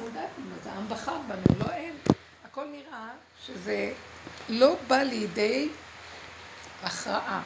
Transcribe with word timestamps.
מודעת 0.00 0.30
לזה, 0.38 0.62
זה 0.62 0.72
העם 0.72 0.88
בחר 0.88 1.18
בנו, 1.18 1.58
לא 1.58 1.72
הם. 1.72 1.94
הכל 2.44 2.64
נראה 2.66 3.08
שזה 3.46 3.92
לא 4.48 4.76
בא 4.86 4.96
לידי 4.96 5.68
הכרעה. 6.82 7.42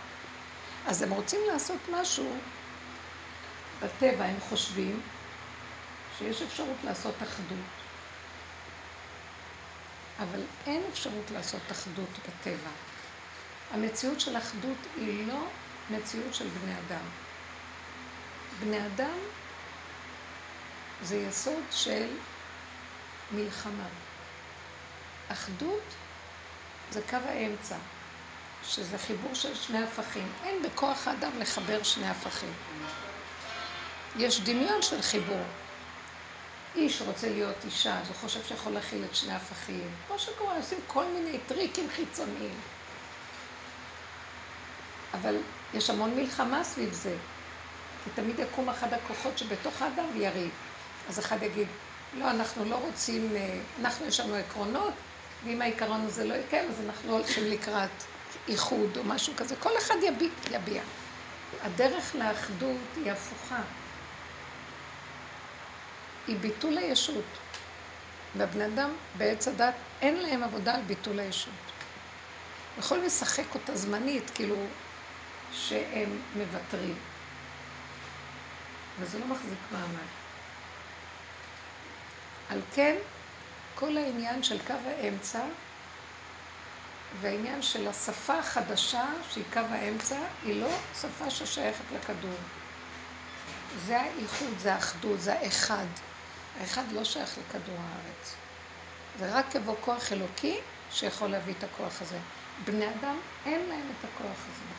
אז 0.87 1.03
הם 1.03 1.11
רוצים 1.11 1.41
לעשות 1.53 1.79
משהו 1.93 2.37
בטבע, 3.83 4.25
הם 4.25 4.41
חושבים 4.49 5.01
שיש 6.19 6.43
אפשרות 6.43 6.77
לעשות 6.85 7.15
אחדות. 7.23 7.59
אבל 10.19 10.41
אין 10.67 10.83
אפשרות 10.93 11.31
לעשות 11.31 11.61
אחדות 11.71 12.09
בטבע. 12.19 12.71
המציאות 13.71 14.21
של 14.21 14.37
אחדות 14.37 14.77
היא 14.97 15.27
לא 15.27 15.47
מציאות 15.91 16.35
של 16.35 16.49
בני 16.49 16.73
אדם. 16.73 17.05
בני 18.61 18.87
אדם 18.87 19.19
זה 21.03 21.17
יסוד 21.17 21.63
של 21.71 22.07
מלחמה. 23.33 23.89
אחדות 25.29 25.83
זה 26.91 27.01
קו 27.11 27.17
האמצע, 27.29 27.77
שזה 28.65 28.99
חיבור 28.99 29.35
של 29.35 29.55
שני 29.55 29.83
הפכים. 29.83 30.33
אין 30.45 30.63
בכוח 30.63 31.09
האדם 31.09 31.31
לחבר 31.39 31.83
שני 31.83 32.09
הפכים. 32.09 32.53
יש 34.17 34.41
דמיון 34.41 34.83
של 34.83 35.03
חיבור. 35.03 35.43
איש 36.75 37.03
רוצה 37.03 37.29
להיות 37.29 37.57
אישה, 37.65 38.01
אז 38.01 38.09
הוא 38.09 38.17
חושב 38.17 38.45
שיכול 38.45 38.73
להכיל 38.73 39.05
את 39.05 39.15
שני 39.15 39.35
הפכים. 39.35 39.91
כמו 40.07 40.19
שקורה, 40.19 40.57
עושים 40.57 40.79
כל 40.87 41.05
מיני 41.05 41.39
טריקים 41.47 41.89
חיצוניים. 41.97 42.55
אבל 45.15 45.37
יש 45.75 45.91
המון 45.91 46.17
מלחמה 46.17 46.65
סביב 46.65 46.93
זה. 46.93 47.17
כי 48.05 48.11
תמיד 48.15 48.39
יקום 48.39 48.69
אחד 48.69 48.93
הכוחות 48.93 49.39
שבתוך 49.39 49.83
האדם 49.83 50.05
ויריב. 50.15 50.51
אז 51.09 51.19
אחד 51.19 51.43
יגיד, 51.43 51.69
לא, 52.15 52.31
אנחנו 52.31 52.65
לא 52.65 52.77
רוצים, 52.77 53.37
אה, 53.37 53.61
אנחנו 53.81 54.07
יש 54.07 54.21
לנו 54.21 54.35
עקרונות, 54.35 54.93
ואם 55.45 55.63
העיקרון 55.63 56.01
הזה 56.07 56.25
לא 56.25 56.35
יקיים, 56.35 56.71
אז 56.71 56.81
אנחנו 56.87 57.13
הולכים 57.13 57.45
לקראת 57.45 57.91
איחוד 58.49 58.97
או 58.97 59.05
משהו 59.05 59.33
כזה. 59.37 59.57
כל 59.57 59.79
אחד 59.79 59.95
יביע. 60.03 60.29
יביע. 60.51 60.83
הדרך 61.63 62.15
לאחדות 62.15 62.77
היא 62.97 63.13
הפוכה. 63.13 63.61
היא 66.27 66.37
ביטול 66.39 66.79
הישות. 66.79 67.25
והבני 68.37 68.67
אדם 68.67 68.91
בעץ 69.17 69.49
הדת, 69.49 69.75
אין 70.03 70.17
להם 70.17 70.43
עבודה 70.43 70.75
על 70.75 70.83
ביטול 70.83 71.19
הישות. 71.19 71.53
יכולים 72.79 73.05
לשחק 73.05 73.55
אותה 73.55 73.77
זמנית, 73.77 74.31
כאילו 74.35 74.57
שהם 75.53 76.19
מוותרים. 76.37 76.95
וזה 79.01 79.19
לא 79.19 79.27
מחזיק 79.27 79.59
מעמד. 79.73 80.18
על 82.51 82.61
כן, 82.75 82.97
כל 83.75 83.97
העניין 83.97 84.43
של 84.43 84.59
קו 84.67 84.75
האמצע 84.87 85.41
והעניין 87.21 87.63
של 87.63 87.89
השפה 87.89 88.39
החדשה, 88.39 89.05
שהיא 89.31 89.45
קו 89.53 89.61
האמצע, 89.71 90.19
היא 90.45 90.61
לא 90.61 90.71
שפה 91.01 91.31
ששייכת 91.31 91.85
לכדור. 91.95 92.37
זה 93.87 94.01
האיחוד, 94.01 94.59
זה 94.59 94.75
האחדות, 94.75 95.21
זה 95.21 95.39
האחד. 95.39 95.87
האחד 96.61 96.83
לא 96.93 97.05
שייך 97.05 97.39
לכדור 97.39 97.77
הארץ. 97.77 98.35
זה 99.19 99.39
רק 99.39 99.55
יבוא 99.55 99.75
כוח 99.81 100.13
אלוקי 100.13 100.57
שיכול 100.91 101.29
להביא 101.29 101.55
את 101.59 101.65
הכוח 101.65 102.03
הזה. 102.03 102.19
בני 102.65 102.87
אדם, 102.87 103.17
אין 103.47 103.61
להם 103.69 103.87
את 104.01 104.05
הכוח 104.05 104.27
הזה. 104.27 104.75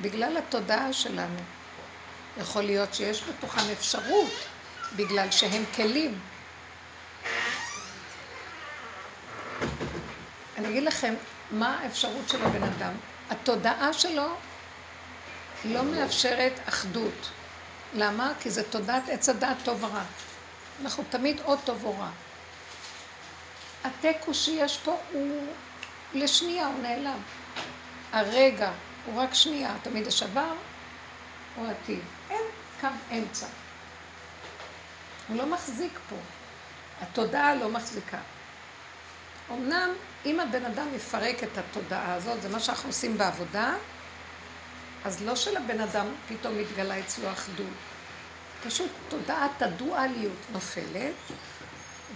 בגלל 0.00 0.36
התודעה 0.36 0.92
שלנו. 0.92 1.38
יכול 2.40 2.62
להיות 2.62 2.94
שיש 2.94 3.24
בתוכם 3.28 3.70
אפשרות, 3.72 4.32
בגלל 4.96 5.30
שהם 5.30 5.64
כלים. 5.74 6.18
אני 10.64 10.72
אגיד 10.72 10.82
לכם 10.82 11.14
מה 11.50 11.78
האפשרות 11.78 12.28
של 12.28 12.44
הבן 12.44 12.62
אדם. 12.62 12.92
התודעה 13.30 13.92
שלו 13.92 14.26
לא 15.64 15.84
מאפשרת 15.84 16.52
אחדות. 16.68 17.30
למה? 17.94 18.32
כי 18.40 18.50
זה 18.50 18.62
תודעת 18.70 19.08
עץ 19.08 19.28
הדעת 19.28 19.56
טוב 19.64 19.84
ורע. 19.84 20.02
אנחנו 20.82 21.04
תמיד 21.10 21.40
או 21.40 21.56
טוב 21.56 21.84
או 21.84 21.98
רע. 21.98 22.10
התיקו 23.84 24.34
שיש 24.34 24.78
פה 24.78 24.96
הוא 25.12 25.46
לשנייה, 26.14 26.66
הוא 26.66 26.82
נעלם. 26.82 27.18
הרגע 28.12 28.72
הוא 29.06 29.22
רק 29.22 29.34
שנייה, 29.34 29.74
תמיד 29.82 30.06
השבר 30.06 30.52
או 31.58 31.66
עתיד. 31.70 32.00
אין 32.30 32.42
קו 32.80 32.88
אמצע. 33.12 33.46
הוא 35.28 35.36
לא 35.36 35.46
מחזיק 35.46 35.98
פה. 36.08 36.16
התודעה 37.00 37.54
לא 37.54 37.68
מחזיקה. 37.68 38.18
אמנם, 39.50 39.90
אם 40.26 40.40
הבן 40.40 40.64
אדם 40.64 40.86
יפרק 40.94 41.42
את 41.44 41.58
התודעה 41.58 42.14
הזאת, 42.14 42.42
זה 42.42 42.48
מה 42.48 42.60
שאנחנו 42.60 42.88
עושים 42.88 43.18
בעבודה, 43.18 43.74
אז 45.04 45.22
לא 45.22 45.36
שלבן 45.36 45.80
אדם 45.80 46.06
פתאום 46.28 46.58
מתגלה 46.58 46.98
אצלו 46.98 47.32
אחדות. 47.32 47.66
פשוט 48.66 48.90
תודעת 49.08 49.62
הדואליות 49.62 50.36
נופלת, 50.52 51.14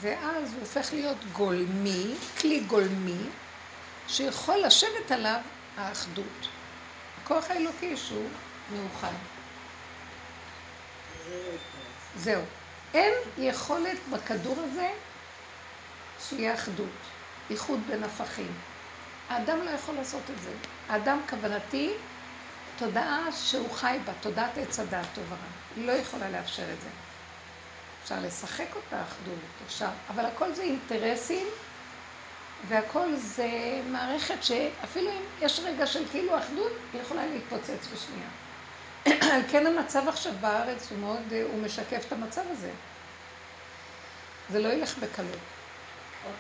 ואז 0.01 0.53
הוא 0.53 0.61
הופך 0.61 0.93
להיות 0.93 1.19
גולמי, 1.33 2.15
כלי 2.41 2.61
גולמי, 2.61 3.23
שיכול 4.09 4.57
לשבת 4.57 5.11
עליו 5.11 5.41
האחדות. 5.77 6.49
הכוח 7.23 7.51
האלוקי 7.51 7.97
שהוא 7.97 8.29
מאוחד. 8.73 9.13
זהו. 12.17 12.43
אין 12.95 13.13
יכולת 13.39 13.99
בכדור 14.13 14.57
הזה 14.59 14.91
שיהיה 16.21 16.55
אחדות, 16.55 16.87
איחוד 17.51 17.81
בין 17.87 18.05
הפכים. 18.05 18.53
האדם 19.29 19.59
לא 19.65 19.71
יכול 19.71 19.95
לעשות 19.95 20.23
את 20.37 20.43
זה. 20.43 20.51
האדם, 20.89 21.21
כוונתי, 21.31 21.93
תודעה 22.79 23.33
שהוא 23.33 23.71
חי 23.71 23.99
בה, 24.05 24.13
תודעת 24.21 24.59
עץ 24.59 24.81
הדעת 24.81 25.07
טוב 25.15 25.25
ורע. 25.29 25.39
היא 25.77 25.87
לא 25.87 25.93
יכולה 25.93 26.31
לאפשר 26.31 26.73
את 26.73 26.81
זה. 26.81 26.89
אפשר 28.03 28.17
לשחק 28.23 28.77
אותה 28.77 29.03
אחדות, 29.03 29.39
אפשר, 29.67 29.89
אבל 30.09 30.27
הכל 30.27 30.53
זה 30.53 30.63
אינטרסים, 30.63 31.47
והכל 32.69 33.15
זה 33.17 33.49
מערכת 33.91 34.43
שאפילו 34.43 35.11
אם 35.11 35.23
יש 35.43 35.61
רגע 35.65 35.87
של 35.87 36.09
כאילו 36.11 36.39
אחדות, 36.39 36.73
היא 36.93 37.03
יכולה 37.03 37.27
להתפוצץ 37.27 37.89
בשנייה. 37.93 38.29
על 39.35 39.43
כן 39.51 39.67
המצב 39.67 40.09
עכשיו 40.09 40.33
בארץ 40.41 40.91
הוא 40.91 40.99
מאוד, 40.99 41.33
הוא 41.53 41.63
משקף 41.63 42.05
את 42.07 42.13
המצב 42.13 42.43
הזה. 42.51 42.71
זה 44.51 44.59
לא 44.59 44.69
ילך 44.69 44.99
בקלות. 44.99 45.39
אה? 46.27 46.31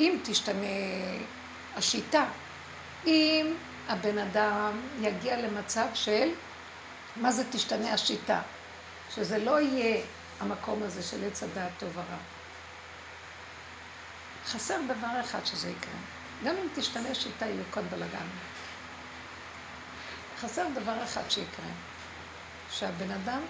אם 0.00 0.18
תשתנה 0.24 0.66
השיטה, 1.76 2.24
אם 3.06 3.54
הבן 3.88 4.18
אדם 4.18 4.80
יגיע 5.00 5.36
למצב 5.36 5.86
של 5.94 6.28
מה 7.16 7.32
זה 7.32 7.44
תשתנה 7.50 7.92
השיטה, 7.92 8.40
שזה 9.14 9.38
לא 9.38 9.60
יהיה 9.60 10.02
המקום 10.40 10.82
הזה 10.82 11.02
של 11.02 11.24
עץ 11.26 11.42
הדעת 11.42 11.72
טוב 11.78 11.88
ורע. 11.94 12.18
חסר 14.46 14.80
דבר 14.88 15.20
אחד 15.20 15.46
שזה 15.46 15.70
יקרה. 15.70 16.00
גם 16.44 16.54
אם 16.56 16.68
תשתנה 16.74 17.14
שיטה, 17.14 17.46
יהיו 17.46 17.64
כאן 17.72 17.82
בלאגן. 17.90 18.26
חסר 20.40 20.66
דבר 20.74 21.04
אחד 21.04 21.22
שיקרה, 21.28 21.66
שהבן 22.70 23.10
אדם 23.10 23.40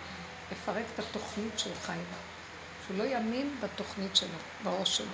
יפרק 0.53 0.85
את 0.95 0.99
התוכנית 0.99 1.59
שהוא 1.59 1.75
חי 1.83 1.93
בה, 1.93 2.28
שהוא 2.89 2.99
לא 2.99 3.05
יאמין 3.05 3.57
בתוכנית 3.61 4.17
שלו, 4.17 4.39
בראש 4.65 4.97
שלו. 4.97 5.07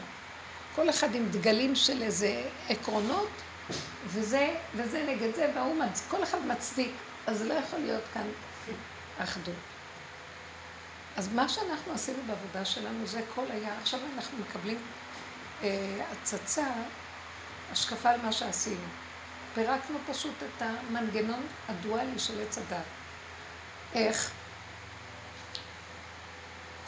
כל 0.74 0.90
אחד 0.90 1.14
עם 1.14 1.28
דגלים 1.30 1.74
של 1.74 2.02
איזה 2.02 2.42
עקרונות, 2.68 3.30
וזה, 4.06 4.54
וזה 4.74 5.06
נגד 5.08 5.34
זה, 5.34 5.50
והוא 5.54 5.76
מצדיק, 5.76 6.10
כל 6.10 6.22
אחד 6.22 6.46
מצדיק, 6.46 6.92
אז 7.26 7.42
לא 7.42 7.54
יכול 7.54 7.78
להיות 7.78 8.02
כאן 8.14 8.26
אחדות. 9.18 9.54
אז 11.16 11.28
מה 11.32 11.48
שאנחנו 11.48 11.92
עשינו 11.92 12.18
בעבודה 12.26 12.64
שלנו 12.64 13.06
זה 13.06 13.20
כל 13.34 13.44
היה, 13.50 13.78
עכשיו 13.82 14.00
אנחנו 14.16 14.38
מקבלים 14.38 14.78
אה, 15.62 16.04
הצצה, 16.12 16.66
השקפה 17.72 18.10
על 18.10 18.20
מה 18.20 18.32
שעשינו. 18.32 18.86
פירקנו 19.54 19.98
פשוט 20.10 20.34
את 20.42 20.62
המנגנון 20.62 21.46
הדואלי 21.68 22.18
של 22.18 22.42
עץ 22.42 22.58
הדת. 22.58 22.84
איך? 23.94 24.30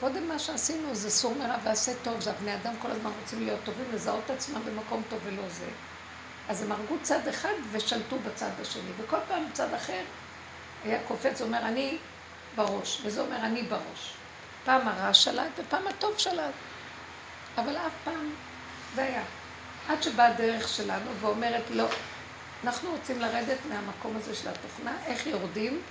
קודם 0.01 0.29
מה 0.29 0.39
שעשינו 0.39 0.95
זה 0.95 1.11
סור 1.11 1.35
מרע 1.35 1.57
ועשה 1.65 1.93
טוב, 2.03 2.21
זה 2.21 2.31
הבני 2.31 2.55
אדם 2.55 2.75
כל 2.83 2.91
הזמן 2.91 3.11
רוצים 3.23 3.45
להיות 3.45 3.61
טובים, 3.65 3.85
לזהות 3.95 4.25
את 4.25 4.31
עצמם 4.31 4.61
במקום 4.65 5.03
טוב 5.09 5.21
ולא 5.25 5.49
זה. 5.49 5.67
אז 6.49 6.63
הם 6.63 6.73
הרגו 6.73 6.97
צד 7.03 7.29
אחד 7.29 7.55
ושלטו 7.73 8.17
בצד 8.19 8.51
השני, 8.61 8.91
וכל 8.99 9.17
פעם 9.29 9.45
צד 9.53 9.75
אחר 9.75 10.03
היה 10.85 10.99
קופץ 11.09 11.41
ואומר 11.41 11.59
אני 11.59 11.99
בראש, 12.57 13.01
וזה 13.05 13.21
אומר 13.21 13.37
אני 13.37 13.63
בראש. 13.63 14.15
פעם 14.65 14.89
הרע 14.89 15.15
שלט 15.15 15.51
ופעם 15.59 15.87
הטוב 15.87 16.19
שלט, 16.19 16.55
אבל 17.59 17.77
אף 17.77 17.93
פעם 18.05 18.31
זה 18.95 19.03
היה. 19.03 19.23
עד 19.89 20.03
שבאה 20.03 20.27
הדרך 20.27 20.69
שלנו 20.69 21.11
ואומרת 21.21 21.63
לא, 21.71 21.87
אנחנו 22.65 22.91
רוצים 22.91 23.21
לרדת 23.21 23.59
מהמקום 23.69 24.17
הזה 24.17 24.35
של 24.35 24.49
התוכנה, 24.49 24.93
איך 25.07 25.27
יורדים? 25.27 25.83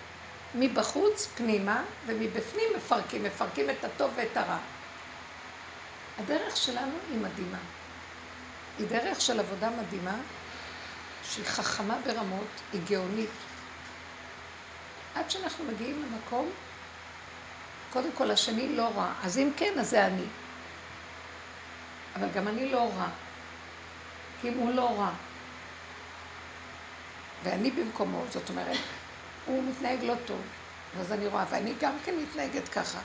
מבחוץ 0.56 1.28
פנימה, 1.36 1.84
ומבפנים 2.06 2.68
מפרקים, 2.78 3.24
מפרקים 3.24 3.69
את 3.69 3.84
הטוב 3.84 4.12
ואת 4.16 4.38
הרע. 4.38 4.57
הדרך 6.19 6.57
שלנו 6.57 6.98
היא 7.12 7.19
מדהימה. 7.19 7.57
היא 8.80 8.88
דרך 8.88 9.22
של 9.22 9.40
עבודה 9.40 9.69
מדהימה, 9.69 10.16
שהיא 11.24 11.46
חכמה 11.46 11.98
ברמות, 12.06 12.48
היא 12.74 12.81
גאונית. 12.90 13.30
עד 15.16 15.30
שאנחנו 15.30 15.66
מגיעים 15.66 16.04
למקום, 16.04 16.50
קודם 17.94 18.10
כל 18.18 18.31
השני 18.31 18.75
לא 18.75 18.90
רע, 18.96 19.13
אז 19.24 19.38
אם 19.38 19.51
כן, 19.58 19.80
אז 19.80 19.90
זה 19.90 20.06
אני. 20.06 20.25
אבל 22.16 22.28
גם 22.30 22.48
אני 22.48 22.72
לא 22.72 22.92
רע, 22.98 23.08
כי 24.42 24.50
אם 24.50 24.58
הוא 24.58 24.74
לא 24.74 25.00
רע, 25.00 25.12
ואני 27.44 27.72
במקומו, 27.72 28.24
זאת 28.31 28.50
אומרת, 28.50 28.78
הוא 29.45 29.63
מתנהג 29.63 30.03
לא 30.03 30.13
טוב, 30.25 30.42
ואז 30.97 31.12
אני 31.12 31.27
רואה, 31.27 31.45
ואני 31.50 31.74
גם 31.81 31.94
כן 32.06 32.15
מתנהגת 32.15 32.69
ככה. 32.69 33.00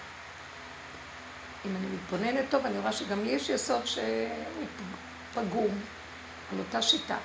אם 1.66 1.76
אני 1.76 1.86
מתבוננת 1.86 2.44
טוב, 2.50 2.66
אני 2.66 2.78
רואה 2.78 2.92
שגם 2.92 3.24
לי 3.24 3.30
יש 3.30 3.48
יסוד 3.48 3.82
שפגום 3.86 5.80
על 6.52 6.58
אותה 6.58 6.82
שיטה. 6.82 7.16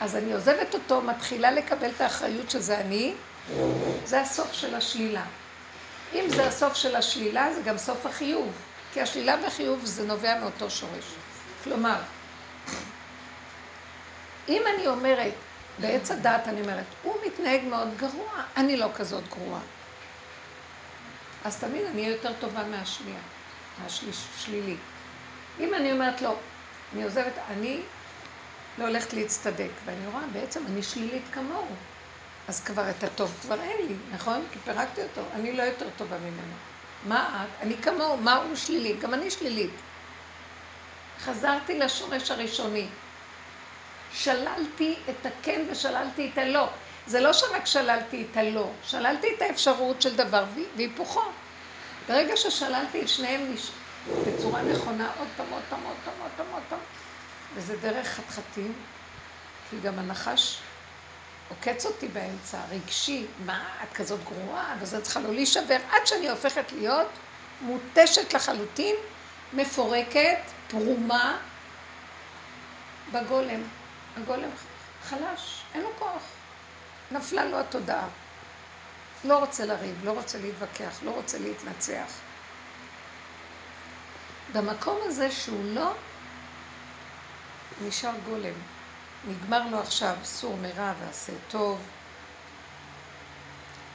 אז 0.00 0.16
אני 0.16 0.32
עוזבת 0.32 0.74
אותו, 0.74 1.00
מתחילה 1.00 1.50
לקבל 1.50 1.90
את 1.96 2.00
האחריות 2.00 2.50
שזה 2.50 2.80
אני, 2.80 3.14
זה 4.04 4.20
הסוף 4.20 4.52
של 4.52 4.74
השלילה. 4.74 5.24
אם 6.14 6.24
זה 6.28 6.46
הסוף 6.46 6.74
של 6.74 6.96
השלילה, 6.96 7.54
זה 7.54 7.62
גם 7.62 7.78
סוף 7.78 8.06
החיוב. 8.06 8.52
כי 8.92 9.00
השלילה 9.00 9.36
והחיוב 9.42 9.84
זה 9.84 10.06
נובע 10.06 10.40
מאותו 10.40 10.70
שורש. 10.70 11.04
כלומר, 11.64 11.96
אם 14.48 14.62
אני 14.74 14.86
אומרת, 14.86 15.32
בעץ 15.78 16.10
הדת 16.10 16.48
אני 16.48 16.60
אומרת, 16.60 16.84
הוא 17.02 17.16
מתנהג 17.26 17.64
מאוד 17.64 17.88
גרוע, 17.96 18.42
אני 18.56 18.76
לא 18.76 18.88
כזאת 18.96 19.28
גרועה. 19.28 19.60
אז 21.44 21.58
תמיד 21.58 21.84
אני 21.84 22.02
אהיה 22.02 22.12
יותר 22.12 22.32
טובה 22.40 22.64
מהשנייה, 22.64 23.20
מהשלילי. 23.82 24.76
אם 25.60 25.74
אני 25.74 25.92
אומרת 25.92 26.22
לא, 26.22 26.34
אני 26.94 27.04
עוזבת, 27.04 27.32
אני 27.50 27.80
לא 28.78 28.88
הולכת 28.88 29.12
להצטדק, 29.12 29.70
ואני 29.84 30.06
רואה 30.06 30.22
בעצם 30.32 30.66
אני 30.66 30.82
שלילית 30.82 31.22
כמוהו. 31.32 31.66
אז 32.48 32.60
כבר 32.60 32.90
את 32.90 33.04
הטוב 33.04 33.38
כבר 33.42 33.60
אין 33.60 33.86
לי, 33.88 33.94
נכון? 34.12 34.44
כי 34.52 34.58
פירקתי 34.58 35.02
אותו, 35.02 35.20
אני 35.34 35.52
לא 35.52 35.62
יותר 35.62 35.86
טובה 35.96 36.18
ממנו. 36.18 36.54
מה 37.06 37.44
את? 37.44 37.62
אני 37.62 37.76
כמוהו, 37.76 38.16
מה 38.16 38.36
הוא 38.36 38.56
שלילי? 38.56 38.96
גם 39.00 39.14
אני 39.14 39.30
שלילית. 39.30 39.70
חזרתי 41.20 41.78
לשורש 41.78 42.30
הראשוני. 42.30 42.86
שללתי 44.12 44.94
את 45.10 45.26
הכן 45.26 45.64
ושללתי 45.70 46.30
את 46.32 46.38
הלא. 46.38 46.68
זה 47.06 47.20
לא 47.20 47.32
שרק 47.32 47.66
שללתי 47.66 48.26
את 48.30 48.36
הלא, 48.36 48.70
שללתי 48.84 49.26
את 49.36 49.42
האפשרות 49.42 50.02
של 50.02 50.16
דבר 50.16 50.44
והיפוכו. 50.76 51.22
ברגע 52.08 52.36
ששללתי 52.36 53.02
את 53.02 53.08
שניהם 53.08 53.54
בצורה 54.26 54.62
נכונה, 54.62 55.10
עוד 55.18 55.28
פעם, 55.36 55.46
עוד 55.50 55.62
פעם, 55.68 55.80
עוד 55.84 55.96
פעם, 56.04 56.14
עוד 56.22 56.30
פעם, 56.36 56.46
עוד 56.52 56.62
פעם, 56.68 56.78
וזה 57.54 57.76
דרך 57.76 58.08
חתחתים, 58.08 58.72
כי 59.70 59.76
גם 59.82 59.98
הנחש 59.98 60.58
עוקץ 61.48 61.86
אותי 61.86 62.08
באמצע, 62.08 62.58
רגשי, 62.70 63.26
מה, 63.46 63.64
את 63.82 63.96
כזאת 63.96 64.20
גרועה, 64.24 64.74
וזה 64.80 65.00
צריכה 65.00 65.20
לא 65.20 65.34
להישבר, 65.34 65.76
עד 65.90 66.06
שאני 66.06 66.28
הופכת 66.28 66.72
להיות 66.72 67.08
מותשת 67.60 68.34
לחלוטין, 68.34 68.96
מפורקת, 69.52 70.38
פרומה, 70.68 71.38
בגולם. 73.12 73.60
הגולם 74.22 74.50
חלש, 75.02 75.62
אין 75.74 75.82
לו 75.82 75.88
כוח. 75.98 76.22
נפלה 77.10 77.44
לו 77.44 77.60
התודעה. 77.60 78.08
לא 79.24 79.38
רוצה 79.38 79.66
לריב, 79.66 80.04
לא 80.04 80.10
רוצה 80.10 80.38
להתווכח, 80.38 80.98
לא 81.02 81.10
רוצה 81.10 81.38
להתנצח. 81.38 82.12
במקום 84.52 84.98
הזה 85.04 85.30
שהוא 85.30 85.74
לא 85.74 85.92
נשאר 87.82 88.12
גולם. 88.24 88.54
נגמר 89.28 89.66
לו 89.70 89.80
עכשיו 89.80 90.16
סור 90.24 90.56
מרע 90.56 90.92
ועשה 91.00 91.32
טוב. 91.48 91.78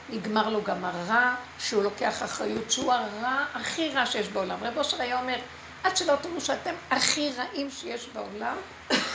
נגמר 0.08 0.48
לו 0.48 0.62
גם 0.62 0.84
הרע, 0.84 1.34
שהוא 1.58 1.82
לוקח 1.82 2.22
אחריות, 2.22 2.70
שהוא 2.70 2.92
הרע 2.92 3.44
הכי 3.54 3.88
רע 3.88 4.06
שיש 4.06 4.28
בעולם. 4.28 4.64
רב 4.64 4.78
אושר 4.78 5.02
היה 5.02 5.20
אומר, 5.20 5.38
עד 5.84 5.96
שלא 5.96 6.14
תראו 6.22 6.40
שאתם 6.40 6.74
הכי 6.90 7.32
רעים 7.36 7.70
שיש 7.70 8.08
בעולם, 8.08 8.56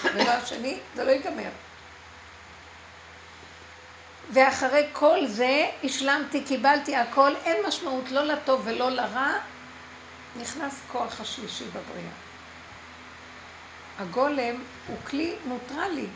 דבר 0.03 0.45
שני, 0.45 0.79
זה 0.95 1.03
לא 1.03 1.12
ייגמר. 1.12 1.50
ואחרי 4.33 4.88
כל 4.94 5.27
זה, 5.27 5.69
השלמתי, 5.83 6.44
קיבלתי 6.44 6.95
הכל, 6.95 7.35
אין 7.45 7.57
משמעות 7.68 8.12
לא 8.12 8.23
לטוב 8.23 8.62
ולא 8.65 8.89
לרע, 8.91 9.31
נכנס 10.41 10.79
כוח 10.91 11.21
השלישי 11.21 11.65
בבריאה. 11.65 12.12
הגולם 14.00 14.56
הוא 14.88 14.97
כלי 15.07 15.35
נוטרלי. 15.45 16.07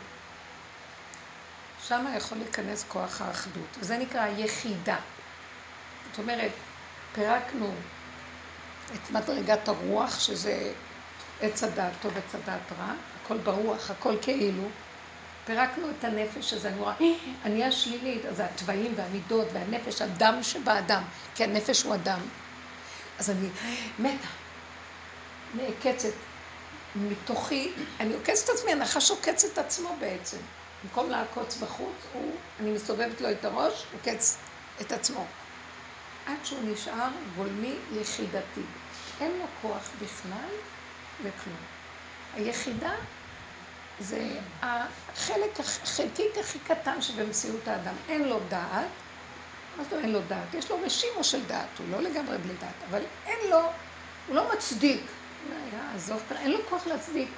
שם 1.88 2.04
יכול 2.16 2.38
להיכנס 2.38 2.84
כוח 2.88 3.20
האחדות, 3.20 3.76
וזה 3.78 3.98
נקרא 3.98 4.26
יחידה. 4.36 4.96
זאת 6.10 6.18
אומרת, 6.18 6.52
פירקנו 7.14 7.74
את 8.94 9.10
מדרגת 9.10 9.68
הרוח, 9.68 10.20
שזה 10.20 10.72
עץ 11.40 11.64
הדעת 11.64 11.92
טוב, 12.02 12.12
עץ 12.16 12.34
הדעת 12.34 12.72
רע, 12.78 12.92
הכל 13.24 13.36
ברוח, 13.36 13.90
הכל 13.90 14.14
כאילו. 14.22 14.62
פירקנו 15.44 15.86
את 15.90 16.04
הנפש 16.04 16.52
הזה, 16.52 16.68
אני 16.68 16.78
רואה, 16.78 16.94
אני 17.44 17.64
השלילית, 17.64 18.24
אז 18.24 18.40
התוואים 18.40 18.94
והמידות 18.96 19.46
והנפש, 19.52 20.02
הדם 20.02 20.38
שבאדם, 20.42 21.02
כי 21.34 21.44
הנפש 21.44 21.82
הוא 21.82 21.94
אדם. 21.94 22.20
אז 23.18 23.30
אני 23.30 23.48
מתה, 23.98 24.28
נעקצת. 25.54 26.12
מתוכי, 26.96 27.72
אני 28.00 28.14
עוקצת 28.14 28.44
את 28.44 28.50
עצמי, 28.54 28.72
הנחש 28.72 29.10
עוקץ 29.10 29.44
את 29.44 29.58
עצמו 29.58 29.96
בעצם. 30.00 30.36
במקום 30.84 31.10
לעקוץ 31.10 31.56
בחוץ, 31.56 31.96
הוא, 32.12 32.32
אני 32.60 32.70
מסובבת 32.70 33.20
לו 33.20 33.30
את 33.30 33.44
הראש, 33.44 33.84
עוקץ 33.92 34.36
את 34.80 34.92
עצמו. 34.92 35.26
עד 36.26 36.36
שהוא 36.44 36.60
נשאר 36.62 37.08
גולמי 37.36 37.74
יחידתי. 37.92 38.60
אין 39.20 39.30
לו 39.38 39.44
כוח 39.62 39.90
בכלל 40.02 40.48
לכלום. 41.20 41.56
היחידה 42.34 42.94
זה 44.00 44.28
החלק, 44.62 45.60
החלקיק 45.60 46.38
הכי 46.40 46.58
קטן 46.58 47.02
שבמציאות 47.02 47.68
האדם. 47.68 47.94
אין 48.08 48.28
לו 48.28 48.40
דעת, 48.48 48.86
מה 49.76 49.84
זאת 49.84 49.92
אומרת 49.92 50.04
אין 50.04 50.12
לו 50.12 50.20
דעת? 50.28 50.54
יש 50.54 50.70
לו 50.70 50.80
רשימו 50.82 51.24
של 51.24 51.44
דעת, 51.44 51.78
הוא 51.78 51.86
לא 51.90 52.00
לגמרי 52.00 52.38
בלי 52.38 52.54
דעת, 52.60 52.74
אבל 52.90 53.02
אין 53.26 53.50
לו, 53.50 53.60
הוא 54.26 54.36
לא 54.36 54.52
מצדיק. 54.54 55.00
עזוב, 55.94 56.22
אין 56.30 56.50
לו 56.50 56.58
כוח 56.68 56.86
להצדיק. 56.86 57.28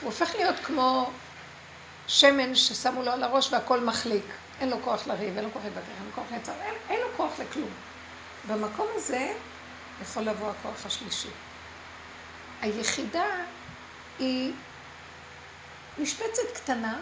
הוא 0.00 0.06
הופך 0.10 0.34
להיות 0.34 0.56
כמו 0.64 1.10
שמן 2.06 2.54
ששמו 2.54 3.02
לו 3.02 3.12
על 3.12 3.22
הראש 3.22 3.52
והכל 3.52 3.80
מחליק. 3.80 4.24
אין 4.60 4.70
לו 4.70 4.76
כוח 4.84 5.06
לריב, 5.06 5.36
אין 5.36 5.44
לו 5.44 5.52
כוח 5.52 5.62
להתווכח, 5.64 5.88
אין 5.98 6.06
לו 6.06 6.12
כוח 6.14 6.24
לצער, 6.32 6.54
אין, 6.62 6.74
אין 6.88 7.00
לו 7.00 7.06
כוח 7.16 7.30
לכלום. 7.38 7.70
במקום 8.48 8.86
הזה 8.94 9.32
יכול 10.02 10.22
לבוא 10.22 10.50
הכוח 10.50 10.86
השלישי. 10.86 11.28
היחידה 12.60 13.26
היא 14.18 14.52
משבצת 15.98 16.52
קטנה, 16.54 17.00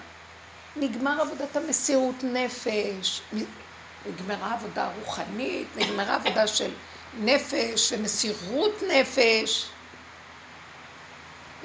נגמר 0.76 1.20
עבודת 1.20 1.56
המסירות 1.56 2.24
נפש, 2.24 3.22
נגמרה 4.06 4.54
עבודה 4.54 4.90
רוחנית, 5.00 5.68
נגמרה 5.76 6.14
עבודה 6.14 6.46
של 6.46 6.70
נפש, 7.20 7.92
ומסירות 7.92 8.82
נפש. 8.88 9.68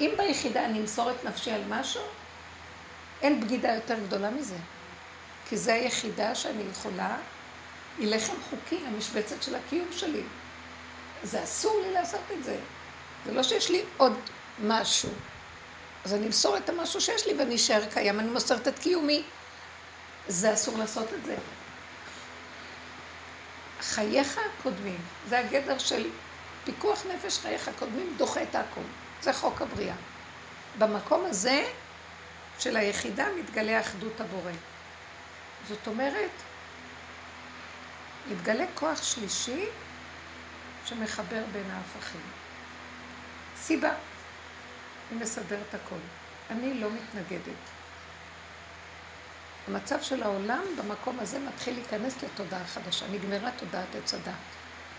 אם 0.00 0.10
ביחידה 0.16 0.64
אני 0.64 0.80
אמסור 0.80 1.10
את 1.10 1.24
נפשי 1.24 1.50
על 1.50 1.62
משהו, 1.68 2.02
אין 3.22 3.40
בגידה 3.40 3.74
יותר 3.74 3.98
גדולה 4.06 4.30
מזה. 4.30 4.56
כי 5.48 5.56
זו 5.56 5.72
היחידה 5.72 6.34
שאני 6.34 6.62
יכולה, 6.70 7.16
היא 7.98 8.14
לחם 8.14 8.34
חוקי, 8.50 8.78
המשבצת 8.86 9.42
של 9.42 9.54
הקיום 9.54 9.88
שלי. 9.92 10.22
זה 11.22 11.44
אסור 11.44 11.82
לי 11.86 11.92
לעשות 11.92 12.20
את 12.38 12.44
זה. 12.44 12.56
זה 13.26 13.32
לא 13.32 13.42
שיש 13.42 13.70
לי 13.70 13.82
עוד 13.96 14.12
משהו. 14.62 15.10
אז 16.04 16.14
אני 16.14 16.26
אמסור 16.26 16.56
את 16.56 16.68
המשהו 16.68 17.00
שיש 17.00 17.26
לי 17.26 17.34
ואני 17.34 17.56
אשאר 17.56 17.84
קיים, 17.92 18.20
אני 18.20 18.28
מוסרת 18.28 18.68
את 18.68 18.78
קיומי. 18.78 19.22
זה 20.28 20.54
אסור 20.54 20.78
לעשות 20.78 21.06
את 21.12 21.24
זה. 21.24 21.36
חייך 23.80 24.38
הקודמים, 24.38 24.98
זה 25.28 25.38
הגדר 25.38 25.78
של 25.78 26.08
פיקוח 26.64 27.02
נפש 27.14 27.38
חייך 27.38 27.68
הקודמים, 27.68 28.14
דוחה 28.16 28.42
את 28.42 28.54
הכל. 28.54 28.80
זה 29.22 29.32
חוק 29.32 29.62
הבריאה. 29.62 29.94
במקום 30.78 31.24
הזה 31.24 31.64
של 32.58 32.76
היחידה 32.76 33.26
מתגלה 33.38 33.80
אחדות 33.80 34.20
הבורא. 34.20 34.52
זאת 35.68 35.86
אומרת, 35.86 36.30
מתגלה 38.30 38.64
כוח 38.74 39.02
שלישי 39.02 39.66
שמחבר 40.84 41.42
בין 41.52 41.70
ההפכים. 41.70 42.39
סיבה, 43.60 43.92
אני 45.10 45.20
מסדרת 45.22 45.74
הכל. 45.74 46.00
אני 46.50 46.74
לא 46.74 46.88
מתנגדת. 46.90 47.60
המצב 49.68 50.02
של 50.02 50.22
העולם 50.22 50.62
במקום 50.78 51.20
הזה 51.20 51.38
מתחיל 51.38 51.74
להיכנס 51.74 52.22
לתודעה 52.22 52.64
חדשה. 52.64 53.06
נגמרה 53.08 53.50
תודעת 53.50 53.94
עץ 53.94 54.14
הדת. 54.14 54.32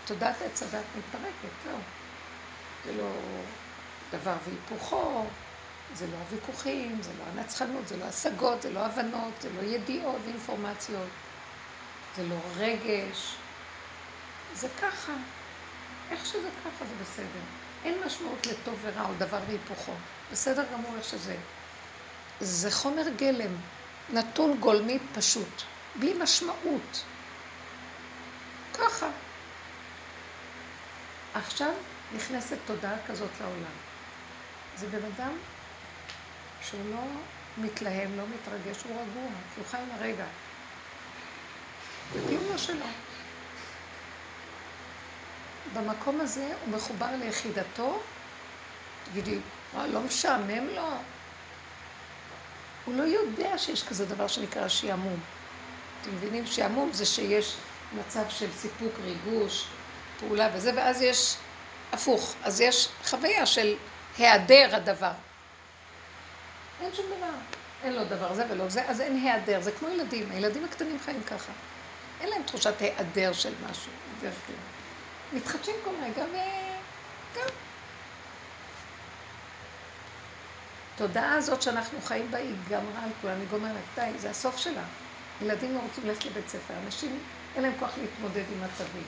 תודעת 0.06 0.42
עץ 0.42 0.62
הדת 0.62 0.84
מתפרקת, 0.98 1.54
זהו. 1.64 1.78
זה 2.84 3.02
לא 3.02 3.10
דבר 4.12 4.34
והיפוכו, 4.44 5.24
זה 5.94 6.06
לא 6.06 6.16
הוויכוחים, 6.16 7.02
זה 7.02 7.10
לא 7.18 7.24
הנצחנות, 7.32 7.88
זה 7.88 7.96
לא 7.96 8.04
השגות, 8.04 8.62
זה 8.62 8.70
לא 8.70 8.86
הבנות, 8.86 9.32
זה 9.40 9.48
לא 9.56 9.62
ידיעות 9.62 10.16
ואינפורמציות, 10.24 11.08
זה 12.16 12.22
לא 12.22 12.36
רגש. 12.56 13.34
זה 14.54 14.68
ככה. 14.82 15.12
איך 16.10 16.26
שזה 16.26 16.48
ככה 16.64 16.84
זה 16.84 16.94
בסדר. 17.02 17.61
אין 17.84 17.94
משמעות 18.06 18.46
לטוב 18.46 18.78
ורע 18.82 19.08
או 19.08 19.14
דבר 19.18 19.38
והיפוכו. 19.46 19.92
בסדר 20.32 20.64
גמור 20.72 20.96
איך 20.96 21.04
שזה. 21.04 21.36
זה 22.40 22.70
חומר 22.70 23.08
גלם, 23.16 23.56
נתון 24.10 24.56
גולמי 24.60 24.98
פשוט, 25.14 25.62
בלי 25.96 26.14
משמעות. 26.18 27.04
ככה. 28.74 29.08
עכשיו 31.34 31.72
נכנסת 32.16 32.56
תודעה 32.66 32.94
כזאת 33.06 33.30
לעולם. 33.40 33.76
זה 34.76 34.86
בן 34.86 35.04
אדם 35.16 35.32
שהוא 36.62 36.80
לא 36.90 37.02
מתלהם, 37.58 38.16
לא 38.16 38.24
מתרגש, 38.34 38.82
הוא 38.82 38.92
רגוע, 38.92 39.30
כי 39.54 39.60
הוא 39.60 39.68
חי 39.70 39.76
עם 39.76 39.88
הרגע. 39.94 40.24
זה 42.12 42.20
קיומו 42.28 42.58
שלו. 42.58 42.86
במקום 45.74 46.20
הזה 46.20 46.52
הוא 46.64 46.74
מחובר 46.74 47.16
ליחידתו, 47.18 48.00
תגידי, 49.04 49.38
לא 49.74 50.00
משעמם 50.00 50.68
לו? 50.68 50.88
הוא 52.84 52.94
לא 52.94 53.02
יודע 53.02 53.58
שיש 53.58 53.82
כזה 53.82 54.06
דבר 54.06 54.26
שנקרא 54.28 54.68
שעמום. 54.68 55.20
אתם 56.02 56.10
מבינים? 56.16 56.46
שעמום 56.46 56.92
זה 56.92 57.06
שיש 57.06 57.56
מצב 57.98 58.22
של 58.28 58.52
סיפוק, 58.52 58.92
ריגוש, 59.04 59.66
פעולה 60.20 60.48
וזה, 60.54 60.72
ואז 60.76 61.02
יש 61.02 61.36
הפוך. 61.92 62.34
אז 62.42 62.60
יש 62.60 62.88
חוויה 63.04 63.46
של 63.46 63.76
היעדר 64.18 64.76
הדבר. 64.76 65.12
אין 66.80 66.94
שום 66.94 67.06
דבר. 67.16 67.32
אין 67.84 67.92
לו 67.92 68.04
דבר 68.04 68.34
זה 68.34 68.44
ולא 68.50 68.68
זה, 68.68 68.88
אז 68.88 69.00
אין 69.00 69.16
היעדר. 69.16 69.60
זה 69.60 69.72
כמו 69.72 69.88
ילדים, 69.88 70.30
הילדים 70.30 70.64
הקטנים 70.64 70.98
חיים 71.04 71.22
ככה. 71.22 71.52
אין 72.20 72.28
להם 72.28 72.42
תחושת 72.42 72.80
היעדר 72.80 73.32
של 73.32 73.52
משהו, 73.70 73.92
בדרך 74.18 74.34
כלל. 74.46 74.56
מתחדשים 75.32 75.74
כל 75.84 75.90
רגע 76.02 76.24
וגם. 76.24 77.48
התודעה 80.94 81.34
הזאת 81.34 81.62
שאנחנו 81.62 82.00
חיים 82.00 82.30
בה 82.30 82.38
היא 82.38 82.54
גמרה 82.68 83.04
על 83.04 83.10
כולם, 83.20 83.40
היא 83.40 83.48
גומרת, 83.50 83.82
די, 83.94 84.10
זה 84.18 84.30
הסוף 84.30 84.56
שלה. 84.56 84.82
ילדים 85.42 85.74
לא 85.74 85.80
רוצים 85.80 86.06
ללכת 86.06 86.24
לבית 86.24 86.48
ספר, 86.48 86.74
אנשים 86.84 87.18
אין 87.54 87.62
להם 87.62 87.72
כוח 87.78 87.90
להתמודד 88.00 88.44
עם 88.52 88.64
מצבים. 88.64 89.06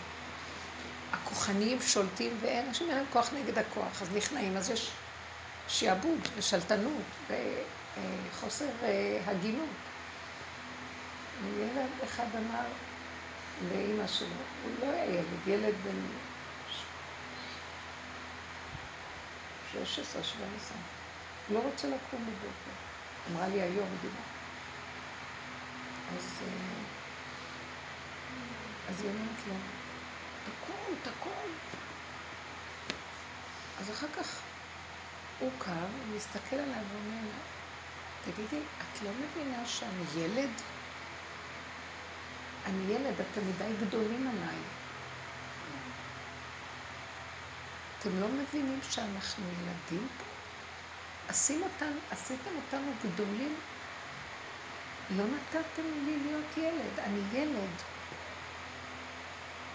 הכוחניים 1.13 1.81
שולטים 1.81 2.33
ואנשים 2.41 2.89
אין 2.89 2.97
להם 2.97 3.07
כוח 3.13 3.31
נגד 3.33 3.59
הכוח, 3.59 4.03
אז 4.03 4.09
נכנעים, 4.15 4.57
אז 4.57 4.71
יש 4.71 4.91
שעבוד 5.69 6.19
ושלטנות 6.37 7.03
וחוסר 7.29 8.69
אה, 8.83 9.21
הגינות. 9.27 9.69
ילד 11.59 11.91
אחד 12.05 12.27
אמר 12.35 12.65
לאימא 13.63 14.07
שלו, 14.07 14.29
הוא 14.63 14.73
לא 14.81 14.87
היה 14.87 15.05
ילד, 15.05 15.49
ילד 15.49 15.75
בן 15.85 16.01
16, 19.73 20.23
17, 20.23 20.77
הוא 21.49 21.59
לא 21.59 21.63
רוצה 21.65 21.89
לקום 21.89 22.27
בבוקר. 22.27 22.75
אמרה 23.33 23.49
לי 23.49 23.63
היום, 23.63 23.89
דימה. 24.03 24.21
אז, 26.17 26.31
אה, 26.43 26.85
אז 28.89 29.01
היא 29.01 29.11
אומרת 29.11 29.47
לו, 29.49 29.55
תקום, 30.45 30.95
תקום. 31.03 31.51
אז 33.81 33.91
אחר 33.91 34.07
כך 34.17 34.41
הוא 35.41 35.51
קם, 35.59 35.73
הוא 35.73 36.17
מסתכל 36.17 36.57
עליי 36.57 36.83
ואומר 36.93 37.23
לה, 37.23 37.39
תגידי, 38.25 38.63
את 38.79 39.03
לא 39.03 39.11
מבינה 39.11 39.67
שאני 39.67 40.25
ילד? 40.25 40.51
אני 42.67 42.95
ילד, 42.95 43.15
אתם 43.21 43.41
מדי 43.49 43.87
גדולים 43.87 44.29
עליי. 44.29 44.57
אתם 47.99 48.21
לא 48.21 48.29
מבינים 48.29 48.81
שאנחנו 48.91 49.45
ילדים 49.45 50.09
פה? 50.19 50.25
עשים 51.29 51.63
אותם, 51.63 51.93
עשיתם 52.11 52.51
אותנו 52.57 52.93
גדולים? 53.05 53.57
לא 55.11 55.25
נתתם 55.25 55.83
לי 56.05 56.17
להיות 56.27 56.57
ילד, 56.57 56.99
אני 56.99 57.21
ילד. 57.33 57.71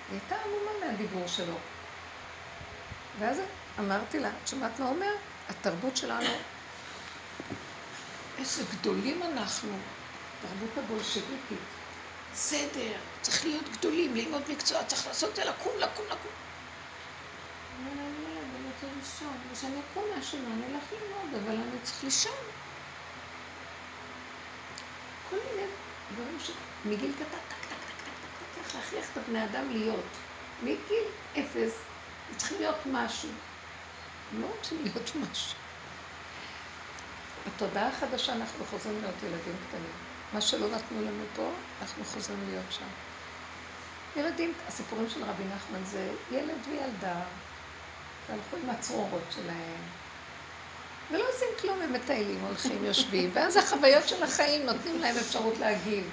היא 0.09 0.19
הייתה 0.19 0.35
עמומה 0.35 0.85
מהדיבור 0.85 1.27
שלו. 1.27 1.55
ואז 3.19 3.41
אמרתי 3.79 4.19
לה, 4.19 4.29
את 4.29 4.47
שומעת 4.47 4.79
מה 4.79 4.87
אומר? 4.87 5.11
התרבות 5.49 5.97
שלנו, 5.97 6.29
איזה 8.37 8.63
גדולים 8.71 9.23
אנחנו, 9.23 9.77
תרבות 10.41 10.77
הבולשביקית. 10.77 11.78
סדר, 12.39 12.97
צריך 13.21 13.45
להיות 13.45 13.69
גדולים, 13.69 14.15
ללמוד 14.15 14.41
מקצוע, 14.49 14.83
צריך 14.83 15.07
לעשות 15.07 15.29
את 15.29 15.35
זה, 15.35 15.45
לקום, 15.45 15.71
לקום, 15.79 16.05
לקום. 16.05 16.31
אני 17.87 18.67
רוצה 18.67 18.87
לישון, 18.97 19.37
ושאני 19.51 19.79
אקום 19.91 20.03
מהשינה, 20.15 20.47
אני 20.53 20.75
אלך 20.75 20.83
ללמוד, 20.91 21.43
אבל 21.43 21.55
אני 21.55 21.79
צריך 21.83 22.03
לישון. 22.03 22.31
כל 25.29 25.35
מיני 25.35 25.67
דברים 26.13 26.37
שמגיל 26.39 27.13
קטן, 27.15 27.25
טק, 27.25 27.69
טק, 27.69 27.69
טק, 27.69 28.05
טק, 28.05 28.21
טק, 28.21 28.63
צריך 28.63 28.75
להכריח 28.75 29.05
את 29.11 29.17
הבני 29.17 29.45
אדם 29.45 29.69
להיות. 29.71 30.09
מגיל 30.63 31.03
אפס, 31.33 31.73
צריכים 32.37 32.57
להיות 32.59 32.85
משהו. 32.85 33.29
לא 34.39 34.47
רוצים 34.57 34.83
להיות 34.83 35.11
משהו. 35.15 35.57
בתודעה 37.47 37.87
החדשה 37.87 38.33
אנחנו 38.33 38.65
חוזרים 38.65 39.01
להיות 39.01 39.15
ילדים 39.23 39.55
קטנים. 39.67 40.08
מה 40.33 40.41
שלא 40.41 40.67
נתנו 40.67 41.01
לנו 41.01 41.23
פה, 41.35 41.51
אנחנו 41.81 42.05
חוזרים 42.05 42.39
להיות 42.49 42.65
שם. 42.69 42.85
ילדים, 44.15 44.53
הסיפורים 44.67 45.09
של 45.09 45.23
רבי 45.23 45.43
נחמן 45.43 45.83
זה 45.85 46.11
ילד 46.31 46.57
וילדה, 46.69 47.21
והלכו 48.29 48.57
עם 48.63 48.69
הצרורות 48.69 49.23
שלהם, 49.35 49.81
ולא 51.11 51.23
עושים 51.29 51.47
כלום, 51.61 51.81
הם 51.81 51.93
מטיילים, 51.93 52.39
הולכים, 52.45 52.85
יושבים, 52.85 53.29
ואז 53.33 53.57
החוויות 53.57 54.07
של 54.07 54.23
החיים 54.23 54.65
נותנים 54.65 54.99
להם 54.99 55.17
אפשרות 55.17 55.57
להגיב. 55.57 56.09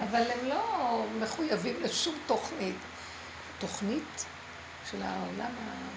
אבל 0.00 0.22
הם 0.30 0.48
לא 0.48 1.04
מחויבים 1.20 1.82
לשום 1.82 2.18
תוכנית. 2.26 2.76
תוכנית 3.58 4.24
של 4.90 5.02
העולם 5.02 5.40
ה... 5.40 5.90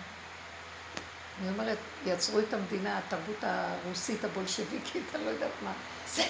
אני 1.42 1.50
אומרת, 1.50 1.78
יצרו 2.06 2.40
את 2.40 2.54
המדינה, 2.54 2.98
התרבות 2.98 3.36
הרוסית 3.42 4.24
הבולשביקית, 4.24 5.04
אני 5.16 5.26
לא 5.26 5.30
יודעת 5.30 5.52
מה. 5.64 5.72
סדר, 6.08 6.26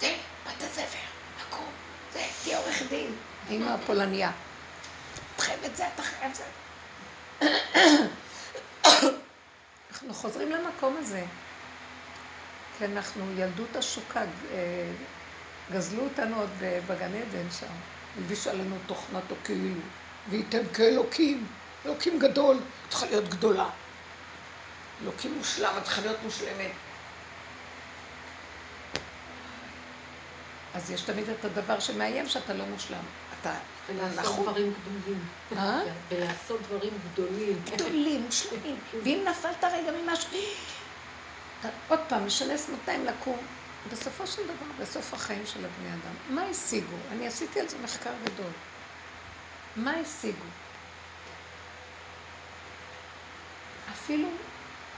זה, 0.00 0.16
בת 0.46 0.62
הספר, 0.62 0.98
מקום, 1.40 1.70
זה, 2.12 2.22
תהיה 2.42 2.58
עורך 2.58 2.82
דין. 2.88 3.14
היינו 3.48 3.70
הפולניה. 3.74 4.30
אתה 5.34 5.42
חייב 5.42 5.64
את 5.64 5.76
זה, 5.76 5.84
אתה 5.94 6.02
חייב 6.02 6.30
את 6.30 6.36
זה. 6.36 6.44
אנחנו 9.90 10.14
חוזרים 10.14 10.50
למקום 10.50 10.96
הזה. 10.98 11.24
כי 12.78 12.84
אנחנו, 12.84 13.24
ילדות 13.36 13.76
השוקה, 13.76 14.20
אה, 14.20 14.90
גזלו 15.72 16.04
אותנו 16.04 16.40
עוד 16.40 16.50
בגן 16.60 17.14
עדן 17.14 17.50
שם. 17.60 17.66
הלבישו 18.16 18.50
עלינו 18.50 18.76
תוכנת 18.86 19.22
כאילו, 19.44 19.74
וייתן 20.30 20.62
כאלוקים, 20.74 21.46
אלוקים 21.86 22.18
גדול, 22.18 22.58
צריכה 22.88 23.06
להיות 23.06 23.28
גדולה. 23.28 23.68
אלוקים 25.02 25.34
מושלם, 25.38 25.74
את 25.78 25.84
צריכה 25.84 26.00
להיות 26.00 26.22
מושלמת. 26.22 26.70
אז 30.76 30.90
יש 30.90 31.00
תמיד 31.00 31.28
את 31.28 31.44
הדבר 31.44 31.80
שמאיים 31.80 32.28
שאתה 32.28 32.54
לא 32.54 32.64
מושלם. 32.66 33.02
אתה 33.40 33.54
ולעשות. 33.88 34.42
דברים 34.42 34.72
גדולים. 34.80 35.24
אה? 35.56 35.80
ולעשות 36.08 36.62
דברים 36.62 36.92
גדולים. 37.12 37.62
גדולים, 37.64 38.22
מושלמים. 38.22 38.76
ואם 39.04 39.24
נפלת 39.28 39.64
רגע 39.64 39.92
ממשהו, 39.92 40.30
עוד 41.88 42.00
פעם 42.08 42.26
משנס 42.26 42.68
מותניים 42.68 43.04
לקום. 43.04 43.38
בסופו 43.92 44.26
של 44.26 44.42
דבר, 44.44 44.66
בסוף 44.80 45.14
החיים 45.14 45.46
של 45.46 45.64
הבני 45.64 45.88
אדם, 45.88 46.34
מה 46.34 46.42
השיגו? 46.42 46.96
אני 47.12 47.26
עשיתי 47.26 47.60
על 47.60 47.68
זה 47.68 47.76
מחקר 47.84 48.10
גדול. 48.24 48.50
מה 49.76 49.92
השיגו? 49.92 50.44
אפילו 53.92 54.28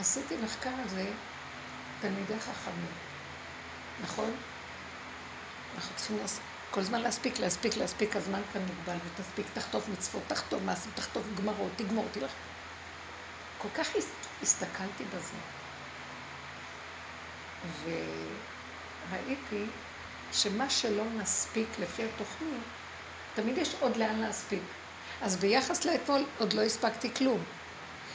עשיתי 0.00 0.34
מחקר 0.44 0.70
על 0.82 0.88
זה 0.88 1.06
תלמידי 2.00 2.40
חכמים, 2.40 2.92
נכון? 4.02 4.30
אנחנו 5.78 5.96
צריכים 5.96 6.18
לעשות, 6.18 6.40
כל 6.70 6.82
זמן 6.82 7.00
להספיק, 7.00 7.38
להספיק, 7.38 7.76
להספיק, 7.76 8.16
הזמן 8.16 8.40
כאן 8.52 8.62
מוגבל, 8.62 8.96
ותספיק, 9.06 9.46
תחטוף 9.54 9.88
מצוות, 9.88 10.22
תחטוף 10.26 10.62
מעשים, 10.62 10.92
תחטוף 10.94 11.22
גמרות, 11.38 11.72
תגמור, 11.76 12.06
תלך. 12.12 12.30
כל 13.58 13.68
כך 13.74 13.88
הסתכלתי 14.42 15.04
בזה, 15.04 15.36
וראיתי 19.10 19.64
שמה 20.32 20.70
שלא 20.70 21.04
נספיק 21.16 21.68
לפי 21.78 22.02
התוכנית, 22.04 22.62
תמיד 23.34 23.58
יש 23.58 23.74
עוד 23.80 23.96
לאן 23.96 24.18
להספיק. 24.18 24.62
אז 25.22 25.36
ביחס 25.36 25.84
לאתמול 25.84 26.24
עוד 26.38 26.52
לא 26.52 26.62
הספקתי 26.62 27.14
כלום. 27.14 27.42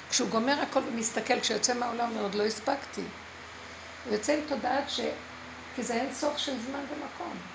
כשהוא 0.09 0.29
גומר 0.29 0.61
הכל 0.61 0.79
ומסתכל, 0.79 1.39
כשיוצא 1.39 1.73
מהעולם 1.73 2.09
הוא 2.09 2.21
עוד 2.21 2.35
לא 2.35 2.43
הספקתי. 2.43 3.01
הוא 4.05 4.13
יוצא 4.13 4.33
עם 4.33 4.39
תודעת 4.47 4.89
ש... 4.89 4.99
כי 5.75 5.83
זה 5.83 5.93
אין 5.93 6.13
סוף 6.13 6.37
של 6.37 6.59
זמן 6.59 6.79
ומקום. 6.79 7.52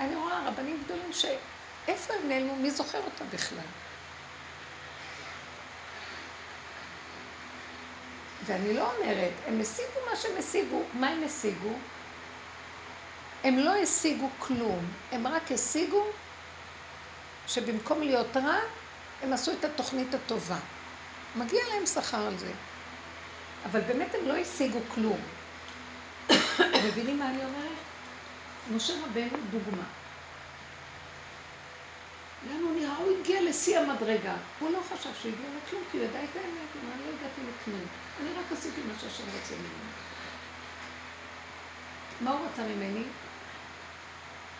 אני 0.00 0.14
רואה 0.14 0.48
רבנים 0.48 0.82
גדולים 0.84 1.12
ש... 1.12 1.24
איפה 1.88 2.14
הם 2.14 2.28
נעלמו? 2.28 2.56
מי 2.56 2.70
זוכר 2.70 2.98
אותם 2.98 3.24
בכלל? 3.32 3.58
ואני 8.46 8.74
לא 8.74 8.92
אומרת, 8.92 9.32
הם 9.46 9.60
השיגו 9.60 10.00
מה 10.10 10.16
שהם 10.16 10.36
השיגו. 10.38 10.82
מה 10.92 11.08
הם 11.08 11.22
השיגו? 11.24 11.72
הם 13.44 13.58
לא 13.58 13.76
השיגו 13.76 14.30
כלום, 14.38 14.86
הם 15.12 15.26
רק 15.26 15.52
השיגו 15.52 16.04
שבמקום 17.46 18.02
להיות 18.02 18.36
רע, 18.36 18.58
הם 19.22 19.32
עשו 19.32 19.52
את 19.52 19.64
התוכנית 19.64 20.14
הטובה. 20.14 20.58
מגיע 21.36 21.60
להם 21.72 21.86
שכר 21.86 22.26
על 22.26 22.38
זה. 22.38 22.52
אבל 23.64 23.80
באמת 23.80 24.14
הם 24.14 24.28
לא 24.28 24.36
השיגו 24.36 24.78
כלום. 24.94 25.18
מבינים 26.86 27.18
מה 27.18 27.30
אני 27.30 27.44
אומרת? 27.44 27.75
משה 28.74 28.94
רבנו 29.04 29.38
דוגמה. 29.50 29.82
הוא 32.62 32.74
נראה? 32.80 32.96
הוא 32.96 33.16
הגיע 33.20 33.42
לשיא 33.42 33.78
המדרגה. 33.78 34.34
הוא 34.58 34.70
לא 34.70 34.78
חשב 34.92 35.10
שהוא 35.20 35.32
הגיע 35.32 35.46
לכלום, 35.64 35.82
כי 35.90 35.98
הוא 35.98 36.06
ידע 36.06 36.18
את 36.24 36.36
האמת, 36.36 36.68
הוא 36.74 36.82
אמר, 36.82 37.06
לא 37.06 37.12
הגעתי 37.18 37.40
לכלום. 37.40 37.80
אני 38.20 38.28
רק 38.38 38.52
עשיתי 38.52 38.80
מה 38.88 38.92
שהשם 39.00 39.24
רוצה 39.24 39.54
ממני. 39.54 39.90
מה 42.20 42.30
הוא 42.30 42.46
רצה 42.52 42.62
ממני? 42.62 43.02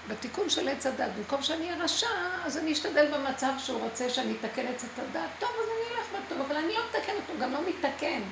בתיקון 0.09 0.51
של 0.51 0.69
עץ 0.69 0.87
הדת, 0.87 1.11
במקום 1.19 1.43
שאני 1.43 1.71
אהיה 1.71 1.85
רשע, 1.85 2.09
אז 2.45 2.59
אני 2.59 2.73
אשתדל 2.73 3.15
במצב 3.15 3.53
שהוא 3.59 3.81
רוצה 3.81 4.11
שאני 4.11 4.33
אתקן 4.41 4.67
את 4.67 4.75
עץ 4.75 4.99
הדת. 4.99 5.31
טוב, 5.39 5.51
אז 5.51 5.69
אני 5.69 5.97
אלך 5.97 6.07
בטוב, 6.27 6.41
אבל 6.41 6.57
אני 6.57 6.75
לא 6.75 6.83
מתקן 6.89 7.13
אותו, 7.13 7.33
גם 7.41 7.53
לא 7.53 7.59
מתקן. 7.69 8.23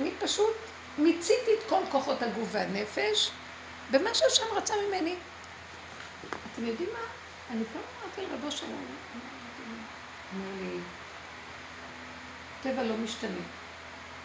אני 0.00 0.10
פשוט 0.18 0.56
מיציתי 0.98 1.50
את 1.58 1.68
כל 1.68 1.80
כוחות 1.90 2.22
הגוף 2.22 2.48
והנפש 2.52 3.30
במה 3.90 4.14
שהשם 4.14 4.44
רצה 4.56 4.74
ממני. 4.88 5.16
אתם 6.52 6.66
יודעים 6.66 6.88
מה? 6.92 7.06
אני 7.50 7.64
פעם 7.72 7.82
אמרתי 8.02 8.22
לרבו 8.22 8.50
שלום, 8.50 8.86
אמר 10.34 10.50
לי, 10.60 10.78
טבע 12.62 12.82
לא 12.82 12.96
משתנה, 12.96 13.40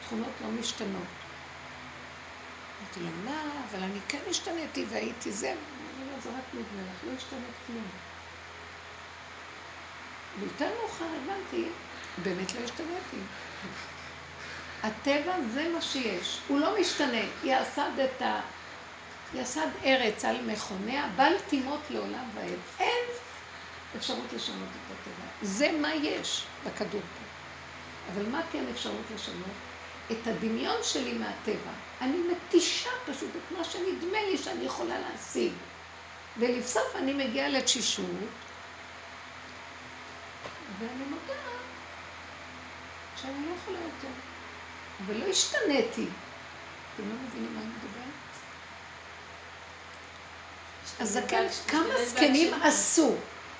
תכונות 0.06 0.32
לא 0.42 0.48
משתנות. 0.48 1.08
אמרתי 2.82 3.00
לו, 3.00 3.10
מה? 3.26 3.44
אבל 3.70 3.84
אני 3.84 4.00
כן 4.08 4.20
השתניתי 4.30 4.86
והייתי 4.90 5.32
זה. 5.32 5.48
אמרתי 5.48 6.12
לו, 6.12 6.22
זה 6.22 6.30
רק 6.30 6.46
נדמה 6.54 6.82
לך, 6.82 7.04
לא 7.08 7.12
השתנית 7.18 7.56
כלום. 7.68 7.88
ויותר 10.40 10.70
מאוחר 10.80 11.06
הבנתי, 11.06 11.68
באמת 12.24 12.54
לא 12.56 12.60
השתניתי. 12.64 13.18
הטבע 14.84 15.36
זה 15.54 15.70
מה 15.74 15.82
שיש, 15.82 16.40
הוא 16.48 16.60
לא 16.60 16.80
משתנה. 16.82 17.22
יסד 17.44 18.00
את 18.00 18.22
ה... 18.22 18.40
יסד 19.36 19.68
ארץ 19.84 20.26
על 20.26 20.42
מכוניה, 20.42 21.10
בל 21.16 21.34
תימות 21.48 21.80
לעולם 21.90 22.30
ועד. 22.34 22.60
אין 22.80 23.06
אפשרות 23.96 24.34
לשנות 24.36 24.58
את 24.70 24.92
הטבע. 24.92 25.26
זה 25.42 25.72
מה 25.72 25.94
יש 25.96 26.46
בכדור 26.66 27.02
פה. 27.02 27.24
אבל 28.14 28.30
מה 28.30 28.42
כן 28.52 28.64
אפשרות 28.72 29.06
לשנות? 29.16 29.56
את 30.12 30.28
הדמיון 30.28 30.78
שלי 30.84 31.14
מהטבע. 31.14 31.72
אני 32.02 32.18
מתישה 32.18 32.90
פשוט 33.06 33.30
את 33.36 33.58
מה 33.58 33.64
שנדמה 33.64 34.24
לי 34.32 34.38
שאני 34.38 34.66
יכולה 34.66 34.96
להשיג. 35.00 35.52
ולבסוף 36.38 36.96
אני 36.96 37.14
מגיעה 37.14 37.50
לתשישות, 37.50 38.06
ואני 40.80 41.04
מודה 41.10 41.40
שאני 43.22 43.46
לא 43.50 43.54
יכולה 43.62 43.78
יותר. 43.80 44.14
ולא 45.06 45.26
השתניתי. 45.26 46.06
אתם 46.96 47.10
לא 47.10 47.16
מבינים 47.28 47.54
מה 47.54 47.60
אני 47.62 47.70
מדברת? 47.70 48.01
הזקן, 51.00 51.46
כמה 51.68 52.06
זקנים 52.06 52.54
עשו? 52.54 53.16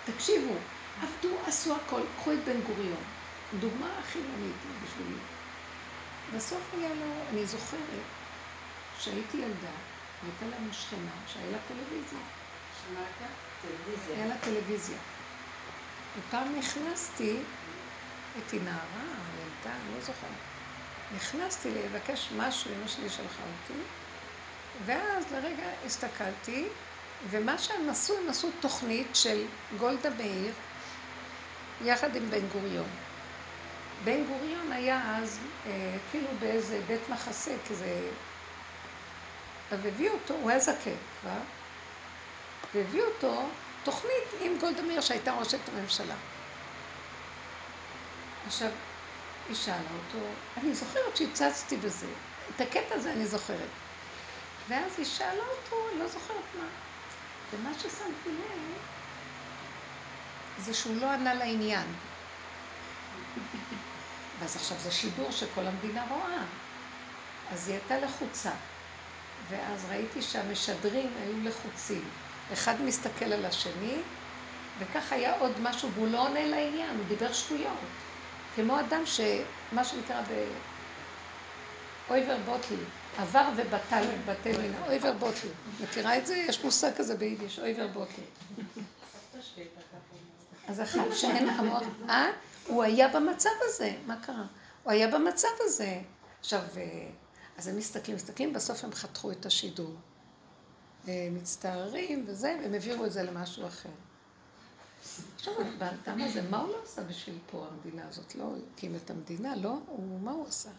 תקשיבו, 0.06 0.54
עבדו, 1.02 1.36
עשו 1.48 1.76
הכל. 1.76 2.02
קחו 2.18 2.34
את 2.34 2.38
בן 2.46 2.62
גוריון, 2.62 3.04
דוגמה 3.60 3.88
חילונית 4.12 4.56
בשבילי. 4.84 5.20
בסוף 6.36 6.62
היה 6.78 6.90
לו, 6.90 7.12
אני 7.30 7.46
זוכרת 7.46 7.80
שהייתי 9.00 9.38
ילדה, 9.38 9.76
והייתה 10.24 10.58
לנו 10.58 10.74
שכנה 10.74 11.12
שהיה 11.28 11.52
לה 11.52 11.58
טלוויזיה. 11.68 12.20
שמעת? 12.88 13.30
טלוויזיה. 13.62 14.16
היה 14.16 14.26
לה 14.26 14.36
טלוויזיה. 14.38 14.98
ופעם 16.20 16.56
נכנסתי, 16.60 17.38
הייתי 18.36 18.60
נערה, 18.60 19.06
ילדה, 19.40 19.76
לא 19.96 20.02
זוכרת. 20.02 20.52
נכנסתי 21.16 21.70
לבקש 21.72 22.30
משהו, 22.38 22.72
אמא 22.72 22.88
שלי 22.88 23.10
שלחה 23.10 23.44
אותי, 23.44 23.80
ואז 24.86 25.26
לרגע 25.32 25.64
הסתכלתי, 25.86 26.68
ומה 27.30 27.58
שהם 27.58 27.90
עשו, 27.90 28.18
הם 28.18 28.30
עשו 28.30 28.50
תוכנית 28.60 29.08
של 29.14 29.46
גולדה 29.78 30.10
מאיר, 30.10 30.54
יחד 31.82 32.16
עם 32.16 32.30
בן 32.30 32.48
גוריון. 32.48 32.90
בן 34.04 34.26
גוריון 34.26 34.72
היה 34.72 35.18
אז 35.18 35.40
אה, 35.66 35.98
כאילו 36.12 36.28
באיזה 36.40 36.82
בית 36.88 37.10
מחסה, 37.10 37.56
כזה... 37.70 38.10
אז 39.72 39.86
הביאו 39.86 40.14
אותו, 40.14 40.34
הוא 40.34 40.50
היה 40.50 40.60
זקן 40.60 40.96
כבר, 41.22 41.38
והביאו 42.74 43.06
אותו 43.06 43.44
תוכנית 43.84 44.42
עם 44.42 44.58
גולדה 44.60 44.82
מאיר 44.82 45.02
שהייתה 45.02 45.34
ראשת 45.34 45.60
הממשלה. 45.70 46.16
עכשיו, 48.48 48.70
היא 49.48 49.56
שאלה 49.56 49.76
אותו, 49.76 50.26
אני 50.58 50.74
זוכרת 50.74 51.18
שהצצתי 51.18 51.78
בזה, 51.78 52.08
את 52.56 52.62
הקטע 52.62 52.96
הזה 52.96 53.12
אני 53.12 53.26
זוכרת. 53.26 53.70
ואז 54.68 54.92
היא 54.98 55.06
שאלה 55.06 55.44
אותו, 55.44 55.88
לא 56.00 56.08
זוכרת 56.08 56.44
מה. 56.60 56.66
ומה 57.52 57.70
ששמתי 57.74 58.30
לב, 58.30 58.62
זה 60.60 60.74
שהוא 60.74 60.96
לא 61.02 61.12
ענה 61.12 61.34
לעניין. 61.34 61.88
ואז 64.40 64.56
עכשיו 64.56 64.78
זה 64.80 64.92
שידור 64.92 65.32
שכל 65.32 65.68
המדינה 65.68 66.06
רואה. 66.10 66.44
אז 67.52 67.68
היא 67.68 67.76
הייתה 67.76 68.00
לחוצה. 68.00 68.52
ואז 69.50 69.86
ראיתי 69.90 70.22
שהמשדרים 70.22 71.10
היו 71.24 71.44
לחוצים. 71.44 72.04
אחד 72.54 72.82
מסתכל 72.82 73.34
על 73.34 73.46
השני, 73.46 73.98
וכך 74.80 75.12
היה 75.12 75.40
עוד 75.40 75.52
משהו, 75.62 75.92
והוא 75.92 76.08
לא 76.08 76.28
עונה 76.28 76.46
לעניין, 76.46 76.98
הוא 76.98 77.06
דיבר 77.08 77.34
שטויות. 77.34 77.78
כמו 78.56 78.80
אדם 78.80 79.02
שמה 79.06 79.84
שנקרא 79.84 80.22
ב... 80.22 80.48
אויבר 82.10 82.38
בוטלי, 82.46 82.84
עבר 83.18 83.50
ובטל 83.58 84.04
בטל 84.26 84.62
מן 84.62 84.84
אויבר 84.88 85.14
בוטלי. 85.14 85.50
מכירה 85.84 86.18
את 86.18 86.28
זה? 86.28 86.36
יש 86.36 86.64
מושג 86.64 86.92
כזה 86.98 87.16
ביידיש, 87.16 87.60
אויבר 87.60 87.88
בוטלי. 87.88 88.24
אז 90.68 90.82
אחד 90.82 91.12
שאין 91.14 91.50
המון, 91.50 91.84
אה? 92.10 92.32
הוא 92.68 92.84
היה 92.84 93.08
במצב 93.08 93.50
הזה, 93.62 93.96
מה 94.06 94.22
קרה? 94.22 94.46
הוא 94.84 94.92
היה 94.92 95.08
במצב 95.08 95.48
הזה. 95.60 96.02
עכשיו, 96.40 96.62
אה, 96.78 97.08
אז 97.58 97.68
הם 97.68 97.78
מסתכלים, 97.78 98.16
מסתכלים, 98.16 98.54
בסוף 98.54 98.84
הם 98.84 98.92
חתכו 98.94 99.32
את 99.32 99.46
השידור. 99.46 99.96
מצטערים 101.08 102.26
וזה, 102.28 102.58
והם 102.62 102.74
העבירו 102.74 103.06
את 103.06 103.12
זה 103.12 103.24
למשהו 103.24 103.68
אחר. 103.68 103.90
עכשיו, 105.36 105.54
באדם 105.78 106.22
הזה, 106.22 106.42
מה 106.42 106.60
הוא 106.60 106.70
לא 106.70 106.78
עשה 106.84 107.04
בשביל 107.04 107.38
פה 107.52 107.68
המדינה 107.72 108.08
הזאת? 108.08 108.36
לא 108.36 108.54
הקים 108.76 108.96
את 108.96 109.10
המדינה, 109.10 109.56
לא? 109.56 109.78
הוא, 109.88 110.20
מה 110.20 110.32
הוא 110.32 110.48
עשה? 110.48 110.70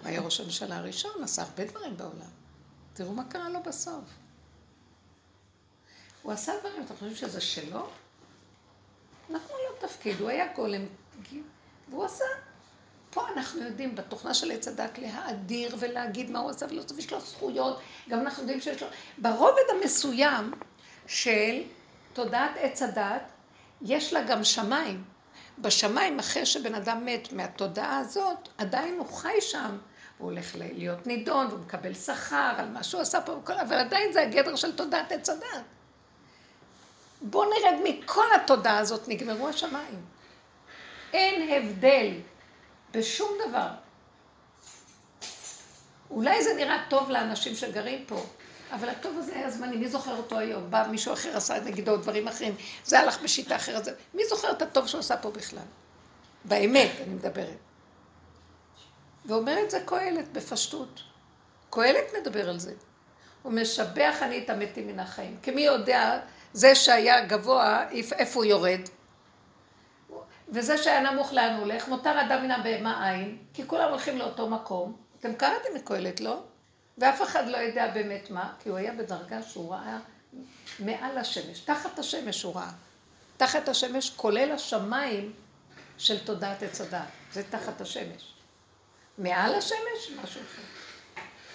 הוא 0.00 0.08
היה 0.08 0.20
ראש 0.20 0.40
הממשלה 0.40 0.76
הראשון, 0.76 1.24
עשה 1.24 1.42
הרבה 1.42 1.64
דברים 1.64 1.96
בעולם. 1.96 2.30
תראו 2.94 3.12
מה 3.12 3.24
קרה 3.24 3.48
לו 3.48 3.62
בסוף. 3.62 4.04
הוא 6.22 6.32
עשה 6.32 6.52
דברים, 6.60 6.82
אתם 6.82 6.94
חושבים 6.94 7.14
שזה 7.14 7.40
שלו? 7.40 7.88
נתנו 9.30 9.56
לו 9.68 9.88
תפקיד, 9.88 10.20
הוא 10.20 10.28
היה 10.28 10.52
גולם, 10.52 10.86
והוא 11.90 12.04
עשה. 12.04 12.24
פה 13.10 13.28
אנחנו 13.28 13.62
יודעים, 13.62 13.94
בתוכנה 13.94 14.34
של 14.34 14.50
עץ 14.50 14.68
הדת, 14.68 14.98
להאדיר 14.98 15.76
ולהגיד 15.78 16.30
מה 16.30 16.38
הוא 16.38 16.50
עשה 16.50 16.66
ולא 16.70 16.82
צריך, 16.82 16.98
יש 16.98 17.12
לו 17.12 17.20
זכויות, 17.20 17.80
גם 18.08 18.20
אנחנו 18.20 18.42
יודעים 18.42 18.60
שיש 18.60 18.82
לו... 18.82 18.88
ברובד 19.18 19.62
המסוים 19.70 20.52
של 21.06 21.62
תודעת 22.12 22.50
עץ 22.56 22.82
הדת, 22.82 23.22
יש 23.82 24.12
לה 24.12 24.22
גם 24.22 24.44
שמיים. 24.44 25.04
בשמיים, 25.58 26.18
אחרי 26.18 26.46
שבן 26.46 26.74
אדם 26.74 27.04
מת 27.04 27.32
מהתודעה 27.32 27.98
הזאת, 27.98 28.48
עדיין 28.58 28.98
הוא 28.98 29.06
חי 29.06 29.40
שם. 29.40 29.78
הוא 30.18 30.30
הולך 30.30 30.56
להיות 30.56 31.06
נידון, 31.06 31.46
והוא 31.46 31.60
מקבל 31.60 31.94
שכר 31.94 32.54
על 32.56 32.68
מה 32.68 32.82
שהוא 32.82 33.00
עשה 33.00 33.20
פה, 33.20 33.40
אבל 33.46 33.76
עדיין 33.76 34.12
זה 34.12 34.22
הגדר 34.22 34.56
של 34.56 34.76
תודעת 34.76 35.12
עץ 35.12 35.28
הדת. 35.28 35.62
בואו 37.20 37.50
נרד 37.50 37.74
מכל 37.84 38.26
התודעה 38.34 38.78
הזאת, 38.78 39.08
נגמרו 39.08 39.48
השמיים. 39.48 40.04
אין 41.12 41.64
הבדל 41.64 42.10
בשום 42.92 43.30
דבר. 43.48 43.68
אולי 46.10 46.44
זה 46.44 46.54
נראה 46.54 46.84
טוב 46.88 47.10
לאנשים 47.10 47.54
שגרים 47.54 48.04
פה, 48.06 48.26
אבל 48.74 48.88
הטוב 48.88 49.18
הזה 49.18 49.36
היה 49.36 49.50
זמני, 49.50 49.76
מי 49.76 49.88
זוכר 49.88 50.16
אותו 50.16 50.38
היום? 50.38 50.70
בא 50.70 50.86
מישהו 50.90 51.12
אחר 51.12 51.36
עשה 51.36 51.60
נגדו 51.60 51.96
דברים 51.96 52.28
אחרים, 52.28 52.54
זה 52.84 53.00
הלך 53.00 53.22
בשיטה 53.22 53.56
אחרת, 53.56 53.88
מי 54.14 54.22
זוכר 54.28 54.50
את 54.50 54.62
הטוב 54.62 54.86
שהוא 54.86 54.98
עשה 54.98 55.16
פה 55.16 55.30
בכלל? 55.30 55.58
באמת, 56.44 56.90
אני 57.06 57.14
מדברת. 57.14 57.58
ואומר 59.26 59.62
את 59.64 59.70
זה 59.70 59.80
קהלת 59.86 60.32
בפשטות. 60.32 61.00
קהלת 61.70 62.04
מדבר 62.20 62.50
על 62.50 62.58
זה. 62.58 62.74
הוא 63.42 63.52
משבח 63.52 64.18
אני 64.22 64.44
את 64.44 64.50
המתים 64.50 64.86
מן 64.86 65.00
החיים. 65.00 65.36
כי 65.42 65.50
מי 65.50 65.60
יודע, 65.60 66.20
זה 66.52 66.74
שהיה 66.74 67.26
גבוה, 67.26 67.90
איפה 67.90 68.40
הוא 68.40 68.44
יורד? 68.44 68.80
וזה 70.48 70.78
שהיה 70.78 71.10
נמוך 71.10 71.32
לאן 71.32 71.52
הוא 71.52 71.60
הולך? 71.60 71.88
מותר 71.88 72.20
אדם 72.20 72.42
מן 72.42 72.50
הבהמה 72.50 73.10
עין, 73.10 73.38
כי 73.54 73.66
כולם 73.66 73.88
הולכים 73.88 74.18
לאותו 74.18 74.48
מקום. 74.48 74.96
אתם 75.20 75.34
קראתם 75.34 75.76
את 75.76 75.82
קהלת, 75.84 76.20
לא? 76.20 76.42
ואף 76.98 77.22
אחד 77.22 77.48
לא 77.48 77.56
יודע 77.56 77.90
באמת 77.94 78.30
מה, 78.30 78.52
כי 78.62 78.68
הוא 78.68 78.78
היה 78.78 78.92
בדרגה 78.94 79.42
שהוא 79.42 79.74
ראה 79.74 79.98
מעל 80.78 81.18
השמש, 81.18 81.60
תחת 81.60 81.98
השמש 81.98 82.42
הוא 82.42 82.54
ראה. 82.54 82.70
תחת 83.36 83.68
השמש, 83.68 84.10
כולל 84.10 84.52
השמיים 84.52 85.32
של 85.98 86.24
תודעת 86.24 86.62
עץ 86.62 86.80
הדת. 86.80 87.08
זה 87.32 87.42
תחת 87.50 87.80
השמש. 87.80 88.34
מעל 89.18 89.54
השמש, 89.54 90.10
משהו 90.22 90.40
אחר. 90.40 90.62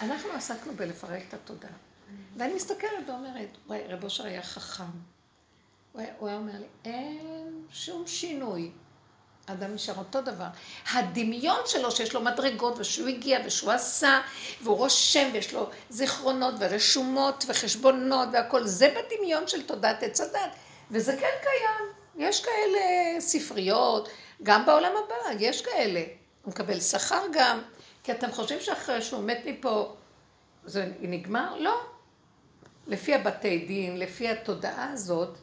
אנחנו 0.02 0.30
עסקנו 0.32 0.74
בלפרק 0.76 1.24
את 1.28 1.34
התודעה. 1.34 1.72
ואני 2.38 2.54
מסתכלת 2.54 3.08
ואומרת, 3.08 3.58
וואי, 3.68 3.88
רב 3.88 4.04
אושר 4.04 4.26
היה 4.26 4.44
חכם. 4.44 4.84
הוא 5.92 6.02
היה, 6.02 6.36
אומר 6.36 6.60
לי, 6.60 6.68
אין 6.86 7.66
שום 7.72 8.08
שינוי. 8.08 8.72
האדם 9.50 9.74
נשאר 9.74 9.98
אותו 9.98 10.22
דבר. 10.22 10.48
הדמיון 10.94 11.60
שלו, 11.66 11.92
שיש 11.92 12.14
לו 12.14 12.22
מדרגות, 12.22 12.80
ושהוא 12.80 13.08
הגיע, 13.08 13.40
ושהוא 13.46 13.72
עשה, 13.72 14.22
והוא 14.62 14.78
רושם, 14.78 15.30
ויש 15.34 15.54
לו 15.54 15.70
זיכרונות, 15.90 16.54
ורשומות, 16.60 17.46
וחשבונות, 17.48 18.30
והכל, 18.34 18.68
זה 18.68 18.96
בדמיון 18.96 19.48
של 19.48 19.62
תודעת 19.68 20.04
עץ 20.04 20.22
הדת. 20.22 20.56
וזה 20.92 21.12
כן 21.12 21.36
קיים. 21.42 21.90
יש 22.28 22.46
כאלה 22.46 22.82
ספריות, 23.22 24.10
גם 24.44 24.66
בעולם 24.66 24.92
הבא, 25.06 25.40
יש 25.40 25.62
כאלה. 25.62 26.04
הוא 26.44 26.52
מקבל 26.52 26.80
שכר 26.80 27.24
גם, 27.34 27.62
כי 28.04 28.12
אתם 28.12 28.32
חושבים 28.32 28.60
שאחרי 28.62 29.02
שהוא 29.02 29.24
מת 29.24 29.42
מפה, 29.46 29.96
זה 30.66 30.92
נגמר? 31.00 31.56
לא. 31.60 31.82
לפי 32.88 33.16
הבתי 33.16 33.66
דין, 33.66 34.00
לפי 34.00 34.30
התודעה 34.30 34.92
הזאת, 34.92 35.38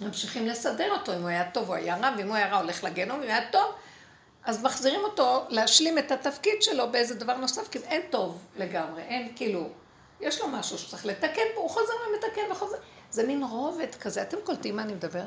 ממשיכים 0.00 0.46
לסדר 0.46 0.92
אותו, 0.92 1.16
אם 1.16 1.20
הוא 1.20 1.28
היה 1.28 1.50
טוב 1.50 1.66
הוא 1.66 1.74
היה 1.74 1.96
רע, 1.96 2.14
ואם 2.16 2.28
הוא 2.28 2.36
היה 2.36 2.48
רע 2.48 2.58
הולך 2.58 2.84
לגנום, 2.84 3.16
אם 3.16 3.22
הוא 3.22 3.30
היה 3.30 3.50
טוב, 3.50 3.74
אז 4.44 4.62
מחזירים 4.62 5.00
אותו 5.00 5.44
להשלים 5.48 5.98
את 5.98 6.10
התפקיד 6.10 6.62
שלו 6.62 6.92
באיזה 6.92 7.14
דבר 7.14 7.36
נוסף, 7.36 7.68
כי 7.68 7.78
אין 7.78 8.02
טוב 8.10 8.38
לגמרי, 8.56 9.02
אין 9.02 9.32
כאילו, 9.36 9.68
יש 10.20 10.40
לו 10.40 10.48
משהו 10.48 10.78
שצריך 10.78 11.06
לתקן 11.06 11.42
פה, 11.54 11.60
הוא 11.60 11.70
חוזר 11.70 11.92
ומתקן 12.08 12.52
וחוזר, 12.52 12.76
זה 13.10 13.26
מין 13.26 13.44
רובד 13.44 13.94
כזה, 14.00 14.22
אתם 14.22 14.36
קולטים 14.44 14.76
מה 14.76 14.82
אני 14.82 14.94
מדבר? 14.94 15.24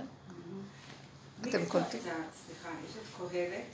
אתם 1.41 1.65
קולטים? 1.65 1.99
סליחה, 1.99 2.69
יש 2.89 2.95
את 2.97 3.31
קהלת, 3.31 3.65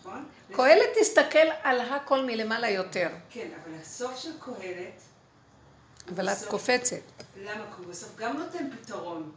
נכון? 0.00 0.24
קהלת 0.52 0.88
תסתכל 1.00 1.48
על 1.62 1.80
הכל 1.80 2.24
מלמעלה 2.24 2.70
יותר. 2.70 3.08
כן, 3.30 3.48
אבל 3.62 3.74
הסוף 3.80 4.16
של 4.16 4.30
קהלת... 4.40 5.02
אבל 6.08 6.28
את 6.28 6.44
קופצת. 6.48 6.96
למה? 7.36 7.54
כי 7.54 7.82
הוא 7.82 7.86
בסוף 7.86 8.16
גם 8.16 8.36
נותן 8.36 8.70
פתרון. 8.70 9.32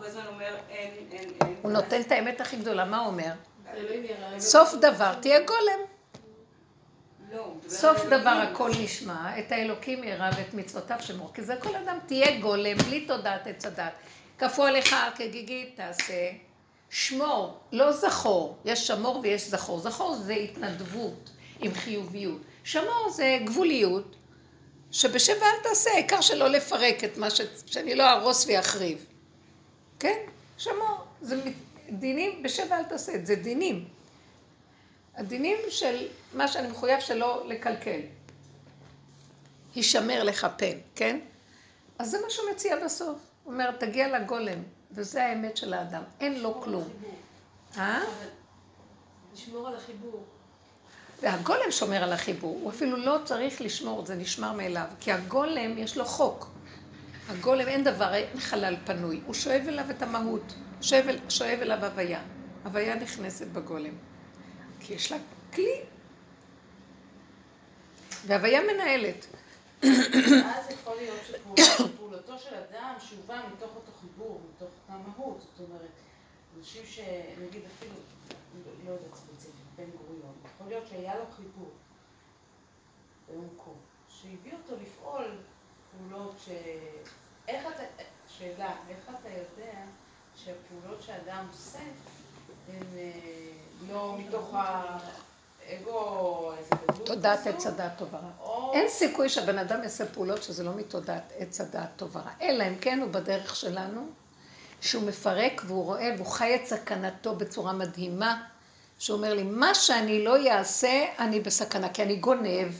כל 0.00 0.06
הזמן 0.06 0.26
אומר 0.26 0.56
אין, 0.70 0.90
אין, 1.12 1.30
אין. 1.40 1.54
הוא 1.62 1.72
נותן 1.72 2.00
את 2.00 2.12
האמת 2.12 2.40
הכי 2.40 2.56
גדולה, 2.56 2.84
מה 2.84 2.98
הוא 2.98 3.06
אומר? 3.06 3.32
סוף 4.38 4.74
דבר 4.74 5.14
תהיה 5.14 5.40
גולם. 5.40 5.78
לא, 7.32 7.52
סוף 7.68 8.04
דבר 8.04 8.48
הכל 8.50 8.70
נשמע, 8.82 9.38
את 9.38 9.52
האלוקים 9.52 10.04
ירא 10.04 10.30
ואת 10.36 10.54
מצוותיו 10.54 10.96
שמור, 11.00 11.30
כי 11.34 11.42
זה 11.42 11.56
כל 11.56 11.76
אדם 11.76 11.98
תהיה 12.06 12.40
גולם, 12.40 12.76
בלי 12.76 13.06
תודעת 13.06 13.46
עץ 13.46 13.66
הדת. 13.66 13.92
כפו 14.38 14.64
עליך 14.64 14.96
כגיגית 15.16 15.76
תעשה, 15.76 16.30
שמור, 16.90 17.58
לא 17.72 17.92
זכור, 17.92 18.56
יש 18.64 18.86
שמור 18.86 19.20
ויש 19.22 19.48
זכור. 19.48 19.78
זכור 19.78 20.14
זה 20.14 20.32
התנדבות 20.32 21.30
עם 21.60 21.74
חיוביות. 21.74 22.40
שמור 22.64 23.10
זה 23.10 23.38
גבוליות, 23.44 24.16
שבשבע 24.90 25.46
אל 25.46 25.62
תעשה, 25.62 25.90
העיקר 25.90 26.20
שלא 26.20 26.48
לפרק 26.48 27.04
את 27.04 27.16
מה 27.16 27.30
ש... 27.30 27.40
שאני 27.66 27.94
לא 27.94 28.02
אהרוס 28.02 28.46
ואחריב. 28.48 29.09
כן, 30.00 30.18
שמור. 30.58 31.04
זה 31.20 31.42
דינים, 31.90 32.42
בשבע 32.42 32.78
אל 32.78 32.84
תעשה 32.84 33.14
את 33.14 33.26
זה, 33.26 33.34
דינים. 33.34 33.88
הדינים 35.14 35.58
של 35.68 36.08
מה 36.34 36.48
שאני 36.48 36.68
מחויב 36.68 37.00
שלא 37.00 37.48
לקלקל. 37.48 38.00
הישמר 39.74 40.22
לך 40.22 40.46
פן, 40.56 40.78
כן? 40.94 41.20
אז 41.98 42.10
זה 42.10 42.18
מה 42.22 42.30
שהוא 42.30 42.50
מציע 42.50 42.84
בסוף. 42.84 43.18
הוא 43.44 43.52
אומר, 43.52 43.70
תגיע 43.70 44.18
לגולם, 44.18 44.58
וזה 44.90 45.24
האמת 45.24 45.56
של 45.56 45.74
האדם. 45.74 46.02
אין 46.20 46.40
לו 46.40 46.60
כלום. 46.60 46.88
אה? 47.78 48.00
לשמור 49.34 49.68
על 49.68 49.74
החיבור. 49.76 50.24
והגולם 51.22 51.70
שומר 51.70 52.02
על 52.02 52.12
החיבור, 52.12 52.58
הוא 52.62 52.70
אפילו 52.70 52.96
לא 52.96 53.18
צריך 53.24 53.60
לשמור, 53.60 54.06
זה 54.06 54.14
נשמר 54.14 54.52
מאליו, 54.52 54.86
כי 55.00 55.12
הגולם 55.12 55.78
יש 55.78 55.96
לו 55.96 56.04
חוק. 56.04 56.50
הגולם 57.28 57.68
אין 57.68 57.84
דבר, 57.84 58.14
אין 58.14 58.40
חלל 58.40 58.76
פנוי, 58.84 59.20
הוא 59.26 59.34
שואב 59.34 59.62
אליו 59.68 59.90
את 59.90 60.02
המהות, 60.02 60.54
שואב, 60.80 61.04
שואב 61.28 61.58
אליו 61.60 61.84
הוויה. 61.84 62.22
הוויה 62.64 62.94
נכנסת 62.94 63.46
בגולם, 63.46 63.94
כי 64.80 64.94
יש 64.94 65.12
לה 65.12 65.18
כלי. 65.54 65.80
והוויה 68.26 68.60
מנהלת. 68.62 69.26
אז 69.82 70.70
יכול 70.70 70.96
להיות 70.96 71.20
שפעולתו 71.56 72.38
של 72.38 72.54
אדם, 72.54 72.94
שהוא 72.98 73.24
בא 73.26 73.42
מתוך 73.54 73.70
אותו 73.76 73.92
חיבור, 74.00 74.40
מתוך 74.54 74.68
אותה 74.82 75.02
מהות, 75.08 75.40
זאת 75.40 75.68
אומרת, 75.68 75.90
אנשים 76.58 76.82
שנגיד 76.86 77.62
אפילו, 77.76 77.94
לא 78.86 78.90
יודעת 78.90 79.14
ספציפית, 79.14 79.64
בן 79.76 79.90
גוריון, 79.96 80.34
יכול 80.54 80.66
להיות 80.68 80.86
שהיה 80.90 81.14
לו 81.14 81.24
חיבור 81.36 81.70
בעומקו, 83.28 83.72
שהביא 84.08 84.52
אותו 84.52 84.82
לפעול 84.82 85.24
פעולות 85.90 86.34
ש... 86.44 86.48
איך 87.48 87.66
אתה, 87.74 87.82
שאלה, 88.38 88.72
איך 88.88 88.98
אתה 89.04 89.28
יודע 89.28 89.78
שהפעולות 90.36 91.02
שאדם 91.02 91.46
עושה 91.52 91.78
הן 92.68 92.82
אה, 92.98 93.10
לא 93.88 94.16
מתוך 94.18 94.54
האגו, 94.54 96.52
איזה 96.58 96.70
תודעת 97.04 97.46
עץ 97.46 97.66
הדעת 97.66 97.92
טוב 97.98 98.08
ורע. 98.14 98.72
אין 98.74 98.88
סיכוי 98.88 99.28
שהבן 99.28 99.58
אדם 99.58 99.82
יעשה 99.82 100.06
פעולות 100.06 100.42
שזה 100.42 100.64
לא 100.64 100.74
מתודעת 100.74 101.32
עץ 101.38 101.60
הדעת 101.60 101.88
טוב 101.96 102.16
ורע. 102.16 102.30
אלא 102.40 102.64
אם 102.68 102.78
כן 102.80 103.00
הוא 103.00 103.10
בדרך 103.10 103.56
שלנו, 103.56 104.06
שהוא 104.80 105.02
מפרק 105.02 105.62
והוא 105.66 105.84
רואה 105.84 106.12
והוא 106.16 106.26
חי 106.26 106.54
את 106.54 106.66
סכנתו 106.66 107.34
בצורה 107.34 107.72
מדהימה, 107.72 108.42
שהוא 108.98 109.16
אומר 109.16 109.34
לי, 109.34 109.42
מה 109.42 109.74
שאני 109.74 110.24
לא 110.24 110.50
אעשה, 110.50 111.04
אני 111.18 111.40
בסכנה, 111.40 111.88
כי 111.88 112.02
אני 112.02 112.16
גונב. 112.16 112.72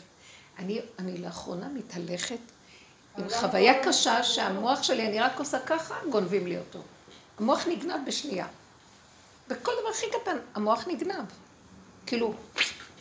אני, 0.58 0.80
אני 0.98 1.18
לאחרונה 1.18 1.68
מתהלכת 1.68 2.38
עם 3.18 3.28
חוויה 3.28 3.84
קשה 3.84 4.22
שהמוח 4.22 4.82
שלי, 4.82 5.06
אני 5.06 5.20
רק 5.20 5.38
עושה 5.38 5.58
ככה, 5.60 5.94
גונבים 6.10 6.46
לי 6.46 6.58
אותו. 6.58 6.78
המוח 7.38 7.66
נגנב 7.66 8.06
בשנייה. 8.06 8.46
בכל 9.48 9.72
דבר 9.80 9.88
הכי 9.90 10.06
קטן, 10.20 10.36
המוח 10.54 10.88
נגנב. 10.88 11.24
כאילו, 12.06 12.34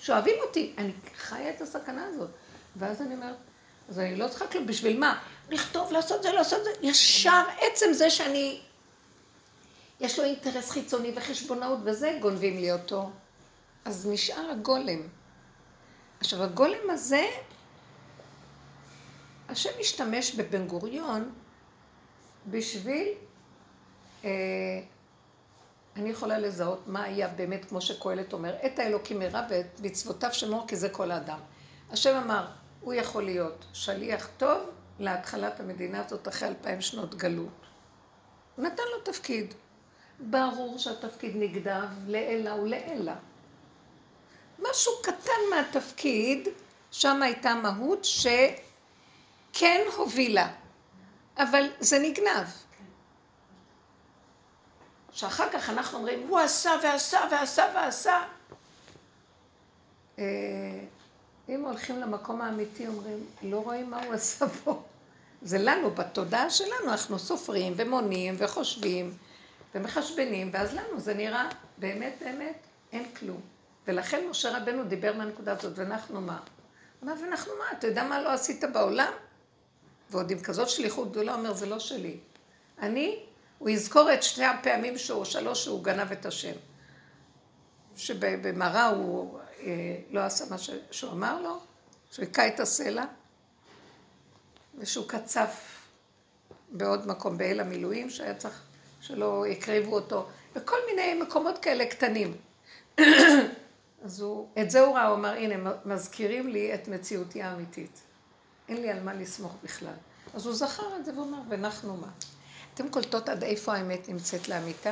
שואבים 0.02 0.36
אותי, 0.42 0.74
אני 0.78 0.92
חיה 1.18 1.50
את 1.50 1.62
הסכנה 1.62 2.06
הזאת. 2.06 2.30
ואז 2.76 3.02
אני 3.02 3.16
אומרת, 3.16 3.36
אז 3.90 4.00
אני 4.00 4.16
לא 4.16 4.28
צריכה 4.28 4.48
כלום, 4.48 4.66
בשביל 4.66 5.00
מה? 5.00 5.20
לכתוב, 5.50 5.92
לעשות 5.92 6.24
זה, 6.24 6.32
לעשות 6.32 6.64
זה, 6.64 6.70
ישר 6.82 7.44
עצם 7.60 7.94
זה 7.94 8.10
שאני... 8.10 8.60
יש 10.00 10.20
לו 10.20 10.26
אינטרס 10.26 10.70
חיצוני 10.70 11.12
וחשבונאות 11.16 11.80
וזה, 11.84 12.18
גונבים 12.22 12.58
לי 12.58 12.72
אותו. 12.72 13.10
אז 13.86 14.08
נשאר 14.08 14.52
הגולם. 14.52 15.00
עכשיו, 16.20 16.44
הגולם 16.44 16.90
הזה 16.90 17.26
השם 19.50 19.70
משתמש 19.80 20.36
בבן 20.36 20.68
גוריון 20.68 21.32
בשביל, 22.48 23.08
אה, 24.24 24.30
אני 25.96 26.10
יכולה 26.10 26.40
לזהות 26.40 26.88
מה 26.88 27.04
היה 27.04 27.28
באמת, 27.28 27.66
כמו 27.66 27.82
שקהלת 27.82 28.34
אומר, 28.34 28.56
את 28.66 28.80
האלוקים 28.80 29.20
מרע 29.20 29.42
ואת 29.50 29.80
מצוותיו 29.84 30.34
שמור 30.34 30.68
כי 30.68 30.76
זה 30.76 30.90
כל 30.90 31.12
האדם. 31.12 31.40
השם 31.92 32.16
אמר, 32.16 32.48
הוא 32.82 32.94
יכול 32.94 33.24
להיות 33.24 33.66
שליח 33.74 34.30
טוב 34.38 34.60
להתחלת 35.00 35.60
המדינה 35.60 36.06
הזאת 36.06 36.28
אחרי 36.28 36.48
אלפיים 36.48 36.82
שנות 36.82 37.16
גלות. 37.16 37.66
הוא 38.56 38.66
נתן 38.66 38.84
לו 38.94 39.00
תפקיד. 39.14 39.54
ברור 40.20 40.78
שהתפקיד 40.78 41.32
נגדב 41.36 41.88
לעילה 42.08 42.56
ולעילה. 42.56 43.16
משהו 44.60 44.94
קטן 45.02 45.42
מהתפקיד, 45.50 46.48
שם 46.92 47.22
הייתה 47.24 47.56
מהות 47.56 48.06
ש... 48.06 48.28
כן 49.54 49.82
הובילה, 49.96 50.48
אבל 51.38 51.70
זה 51.80 52.00
נגנב. 52.00 52.48
שאחר 55.12 55.50
כך 55.54 55.70
אנחנו 55.70 55.98
אומרים, 55.98 56.28
הוא 56.28 56.40
עשה 56.40 56.72
ועשה 56.84 57.20
ועשה 57.32 57.66
ועשה. 57.76 58.24
אה, 60.20 60.24
אם 61.50 61.66
הולכים 61.66 62.00
למקום 62.00 62.42
האמיתי, 62.42 62.88
אומרים, 62.88 63.26
לא 63.42 63.58
רואים 63.58 63.90
מה 63.90 64.04
הוא 64.04 64.14
עשה 64.14 64.48
פה. 64.64 64.84
זה 65.42 65.58
לנו, 65.58 65.92
בתודעה 65.92 66.50
שלנו, 66.50 66.92
אנחנו 66.92 67.20
סופרים 67.20 67.74
ומונים 67.78 68.36
וחושבים 68.38 69.18
ומחשבנים, 69.76 70.50
ואז 70.54 70.74
לנו 70.74 71.00
זה 71.00 71.14
נראה, 71.14 71.50
באמת 71.78 72.14
באמת, 72.20 72.68
אין 72.92 73.06
כלום. 73.20 73.42
ולכן 73.88 74.28
משה 74.30 74.58
רבנו 74.58 74.84
דיבר 74.84 75.14
מהנקודה 75.14 75.52
הזאת, 75.52 75.74
ואנחנו 75.76 76.22
מה? 76.22 76.40
הוא 77.00 77.10
אמר, 77.12 77.22
ואנחנו 77.22 77.52
מה? 77.60 77.78
אתה 77.78 77.88
יודע 77.88 78.04
מה 78.04 78.22
לא 78.22 78.30
עשית 78.30 78.64
בעולם? 78.74 79.12
ועוד 80.12 80.32
עם 80.32 80.40
כזאת 80.40 80.70
שליחות 80.70 81.12
גדולה, 81.12 81.34
אומר, 81.34 81.54
זה 81.54 81.66
לא 81.66 81.80
שלי. 81.80 82.18
אני, 82.82 83.20
הוא 83.58 83.70
יזכור 83.70 84.14
את 84.14 84.24
שתי 84.24 84.44
הפעמים 84.44 84.98
שהוא, 84.98 85.26
שלוש, 85.26 85.64
שהוא 85.64 85.84
גנב 85.84 86.12
את 86.12 86.26
השם. 86.26 86.56
שבמראה 87.96 88.88
הוא 88.88 89.40
אה, 89.62 89.96
לא 90.12 90.20
עשה 90.20 90.46
מה 90.50 90.58
שהוא 90.92 91.12
אמר 91.12 91.42
לו, 91.42 91.60
שהוא 92.12 92.26
היכה 92.26 92.48
את 92.48 92.60
הסלע, 92.60 93.06
ושהוא 94.78 95.06
קצף 95.08 95.80
בעוד 96.72 97.08
מקום, 97.08 97.38
באל 97.38 97.60
המילואים, 97.60 98.10
שהיה 98.10 98.36
צריך 98.36 98.62
שלא 99.02 99.48
יקריבו 99.48 99.96
אותו, 99.96 100.28
וכל 100.56 100.78
מיני 100.90 101.22
מקומות 101.22 101.58
כאלה 101.58 101.86
קטנים. 101.86 102.34
אז 104.06 104.22
הוא, 104.22 104.48
את 104.62 104.72
זה 104.72 104.82
הוא 104.82 104.96
ראה, 104.96 105.08
הוא 105.08 105.16
אמר, 105.16 105.30
הנה, 105.30 105.72
מזכירים 105.86 106.48
לי 106.48 106.74
את 106.74 106.88
מציאותי 106.88 107.42
האמיתית. 107.42 108.02
אין 108.70 108.82
לי 108.82 108.90
על 108.90 109.04
מה 109.04 109.14
לסמוך 109.14 109.56
בכלל. 109.64 109.94
אז 110.34 110.46
הוא 110.46 110.56
זכר 110.56 110.96
את 111.00 111.06
זה 111.06 111.18
ואומר, 111.18 111.40
ונחנו 111.50 111.98
מה? 111.98 112.12
אתם 112.74 112.90
קולטות 112.90 113.30
עד 113.30 113.44
איפה 113.44 113.76
האמת 113.76 114.10
נמצאת 114.10 114.50
לאמיתה? 114.50 114.92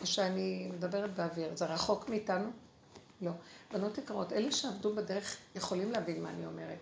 או 0.00 0.06
שאני 0.06 0.70
מדברת 0.74 1.14
באוויר, 1.14 1.56
זה 1.56 1.64
רחוק 1.64 2.08
מאיתנו? 2.08 2.50
לא. 3.20 3.32
בנות 3.72 3.98
יקרות, 3.98 4.32
אלה 4.32 4.52
שעבדו 4.52 4.94
בדרך 4.94 5.36
יכולים 5.54 5.92
להבין 5.92 6.22
מה 6.22 6.30
אני 6.30 6.46
אומרת. 6.46 6.78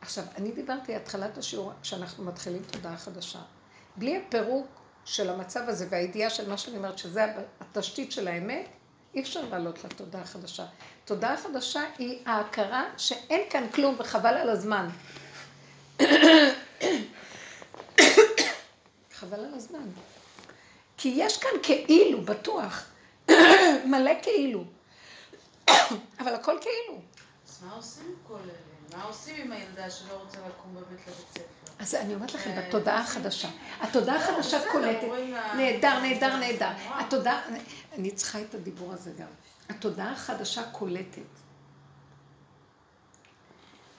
עכשיו, 0.00 0.24
אני 0.36 0.52
דיברתי 0.52 0.96
התחלת 0.96 1.38
השיעור, 1.38 1.72
שאנחנו 1.82 2.24
מתחילים 2.24 2.62
תודעה 2.70 2.96
חדשה. 2.96 3.42
בלי 3.96 4.16
הפירוק 4.16 4.66
של 5.04 5.30
המצב 5.30 5.68
הזה 5.68 5.86
והידיעה 5.90 6.30
של 6.30 6.50
מה 6.50 6.58
שאני 6.58 6.76
אומרת, 6.76 6.98
שזה 6.98 7.24
התשתית 7.60 8.12
של 8.12 8.28
האמת, 8.28 8.68
אי 9.14 9.20
אפשר 9.20 9.48
לעלות 9.50 9.84
לתודעה 9.84 10.22
החדשה. 10.22 10.66
תודעה 11.04 11.36
חדשה 11.36 11.82
היא 11.98 12.22
ההכרה 12.26 12.84
שאין 12.96 13.50
כאן 13.50 13.68
כלום 13.74 13.94
וחבל 13.98 14.34
על 14.34 14.50
הזמן. 14.50 14.88
חבל 19.14 19.40
על 19.40 19.54
הזמן. 19.54 19.88
כי 20.96 21.14
יש 21.16 21.38
כאן 21.38 21.50
כאילו, 21.62 22.22
בטוח, 22.22 22.84
מלא 23.84 24.12
כאילו. 24.22 24.64
אבל 26.20 26.34
הכל 26.34 26.58
כאילו. 26.60 27.00
אז 27.48 27.62
מה 27.62 27.72
עושים 27.74 28.16
כל 28.28 28.34
אלה? 28.34 28.98
מה 28.98 29.04
עושים 29.04 29.34
עם 29.44 29.52
הילדה 29.52 29.90
שלא 29.90 30.14
רוצה 30.14 30.38
לקום 30.48 30.74
באמת 30.74 31.00
לבית 31.06 31.26
ספר? 31.30 31.63
אז 31.78 31.94
אני 31.94 32.14
אומרת 32.14 32.34
לכם, 32.34 32.50
אה, 32.50 32.68
בתודעה 32.68 33.00
החדשה. 33.00 33.48
התודעה 33.80 34.16
החדשה 34.16 34.58
קולטת. 34.72 35.06
נהדר, 35.56 36.00
נהדר, 36.00 36.36
נהדר. 36.36 36.70
התודעה, 36.88 37.42
אני 37.92 38.10
צריכה 38.10 38.42
את 38.42 38.54
הדיבור 38.54 38.92
הזה 38.92 39.12
גם. 39.18 39.28
התודעה 39.68 40.12
החדשה 40.12 40.70
קולטת. 40.70 41.22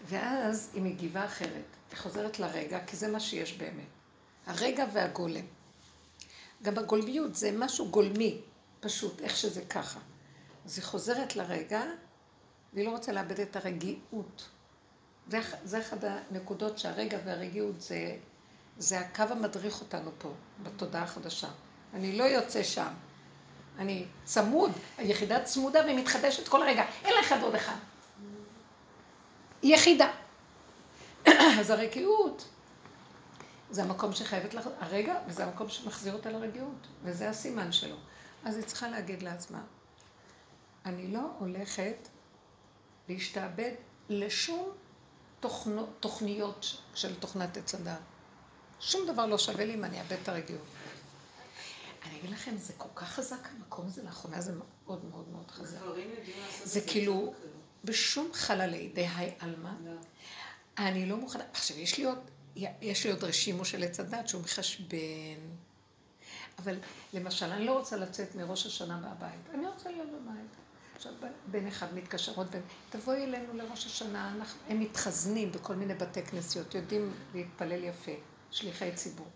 ואז 0.05 0.69
היא 0.73 0.81
מגיבה 0.81 1.25
אחרת. 1.25 1.65
היא 1.91 1.97
חוזרת 1.97 2.39
לרגע, 2.39 2.79
כי 2.85 2.97
זה 2.97 3.07
מה 3.07 3.19
שיש 3.19 3.53
באמת. 3.53 3.85
הרגע 4.45 4.85
והגולם. 4.93 5.45
גם 6.61 6.77
הגולמיות 6.77 7.35
זה 7.35 7.51
משהו 7.57 7.89
גולמי, 7.89 8.41
פשוט, 8.79 9.21
איך 9.21 9.37
שזה 9.37 9.61
ככה. 9.61 9.99
אז 10.65 10.77
היא 10.77 10.85
חוזרת 10.85 11.35
לרגע, 11.35 11.83
והיא 12.73 12.85
לא 12.85 12.91
רוצה 12.91 13.11
לאבד 13.11 13.39
את 13.39 13.55
הרגיעות. 13.55 14.49
זה, 15.27 15.39
זה 15.63 15.79
אחת 15.79 15.97
הנקודות 16.03 16.79
שהרגע 16.79 17.17
והרגיעות 17.25 17.81
זה, 17.81 18.15
זה 18.77 18.99
הקו 18.99 19.23
המדריך 19.29 19.81
אותנו 19.81 20.11
פה, 20.17 20.33
בתודעה 20.63 21.03
החדשה. 21.03 21.47
אני 21.93 22.17
לא 22.17 22.23
יוצא 22.23 22.63
שם. 22.63 22.93
אני 23.79 24.05
צמוד, 24.23 24.71
היחידה 24.97 25.43
צמודה 25.43 25.79
ומתחדשת 25.89 26.47
כל 26.47 26.61
רגע. 26.63 26.85
אין 27.03 27.13
אחד 27.21 27.41
עוד 27.41 27.55
אחד. 27.55 27.75
יחידה. 29.63 30.11
אז 31.59 31.69
הרגיעות 31.69 32.47
זה 33.69 33.83
המקום 33.83 34.13
שחייבת 34.13 34.53
לך, 34.53 34.69
הרגע, 34.79 35.15
וזה 35.27 35.45
המקום 35.45 35.69
שמחזיר 35.69 36.13
אותה 36.13 36.29
לרגיעות, 36.29 36.87
וזה 37.03 37.29
הסימן 37.29 37.71
שלו. 37.71 37.95
אז 38.45 38.57
היא 38.57 38.65
צריכה 38.65 38.87
להגיד 38.87 39.23
לעצמה, 39.23 39.61
אני 40.85 41.07
לא 41.07 41.21
הולכת 41.39 42.07
להשתעבד 43.09 43.71
לשום 44.09 44.69
תוכנו, 45.39 45.87
תוכניות 45.99 46.77
של 46.95 47.15
תוכנת 47.15 47.57
עץ 47.57 47.75
הדעת. 47.75 47.99
שום 48.79 49.07
דבר 49.07 49.25
לא 49.25 49.37
שווה 49.37 49.65
לי 49.65 49.73
אם 49.73 49.83
אני 49.83 50.01
אאבד 50.01 50.17
את 50.23 50.29
הרגיעות. 50.29 50.61
אני 52.05 52.19
אגיד 52.19 52.29
לכם, 52.29 52.57
זה 52.57 52.73
כל 52.77 52.89
כך 52.95 53.07
חזק 53.11 53.47
המקום 53.55 53.85
הזה 53.85 54.03
לאחרונה, 54.03 54.41
זה 54.41 54.53
מאוד 54.53 55.05
מאוד 55.05 55.29
מאוד 55.29 55.51
חזק. 55.51 55.77
זה 56.63 56.81
כאילו, 56.81 57.33
בשום 57.83 58.29
חללי 58.33 58.89
דהי 58.93 59.31
עלמא, 59.39 59.69
לא. 59.85 59.91
אני 60.77 61.05
לא 61.05 61.17
מוכנה, 61.17 61.43
עכשיו 61.51 61.79
יש 61.79 61.97
לי 61.97 62.03
עוד, 62.03 62.19
יש 62.81 63.05
לי 63.05 63.11
עוד 63.11 63.23
רשימו 63.23 63.65
של 63.65 63.83
עץ 63.83 63.99
הדת 63.99 64.27
שהוא 64.27 64.41
מחשבן, 64.41 64.97
אבל 66.59 66.77
למשל, 67.13 67.45
אני 67.45 67.65
לא 67.65 67.79
רוצה 67.79 67.97
לצאת 67.97 68.35
מראש 68.35 68.65
השנה 68.65 68.97
מהבית, 68.97 69.39
אני 69.53 69.67
רוצה 69.67 69.91
להיות 69.91 70.09
בבית. 70.09 70.64
עכשיו, 71.05 71.29
בן 71.51 71.67
אחד 71.67 71.93
מתקשרות, 71.95 72.47
תבואי 72.89 73.23
אלינו 73.23 73.53
לראש 73.53 73.85
השנה, 73.85 74.33
אנחנו, 74.35 74.59
הם 74.69 74.79
מתחזנים 74.79 75.51
בכל 75.51 75.75
מיני 75.75 75.93
בתי 75.93 76.23
כנסיות, 76.23 76.75
יודעים 76.75 77.13
להתפלל 77.33 77.83
יפה, 77.83 78.11
שליחי 78.51 78.91
ציבור. 78.95 79.27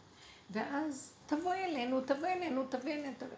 ואז 0.50 1.14
תבואי 1.26 1.66
אלינו, 1.66 2.02
תבואי 2.02 2.34
אלינו, 2.34 2.66
תבואי 2.70 2.94
אלינו, 2.94 3.14
תבואי. 3.18 3.36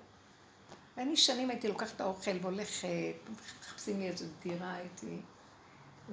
ואני 0.98 1.18
שנים 1.18 1.50
הייתי 1.50 1.68
לוקחת 1.68 1.96
את 1.96 2.02
האוכל 2.02 2.38
והולכת, 2.42 2.88
מחפשים 3.62 4.00
לי 4.00 4.08
איזו 4.08 4.26
דירה, 4.44 4.74
הייתי... 4.74 5.18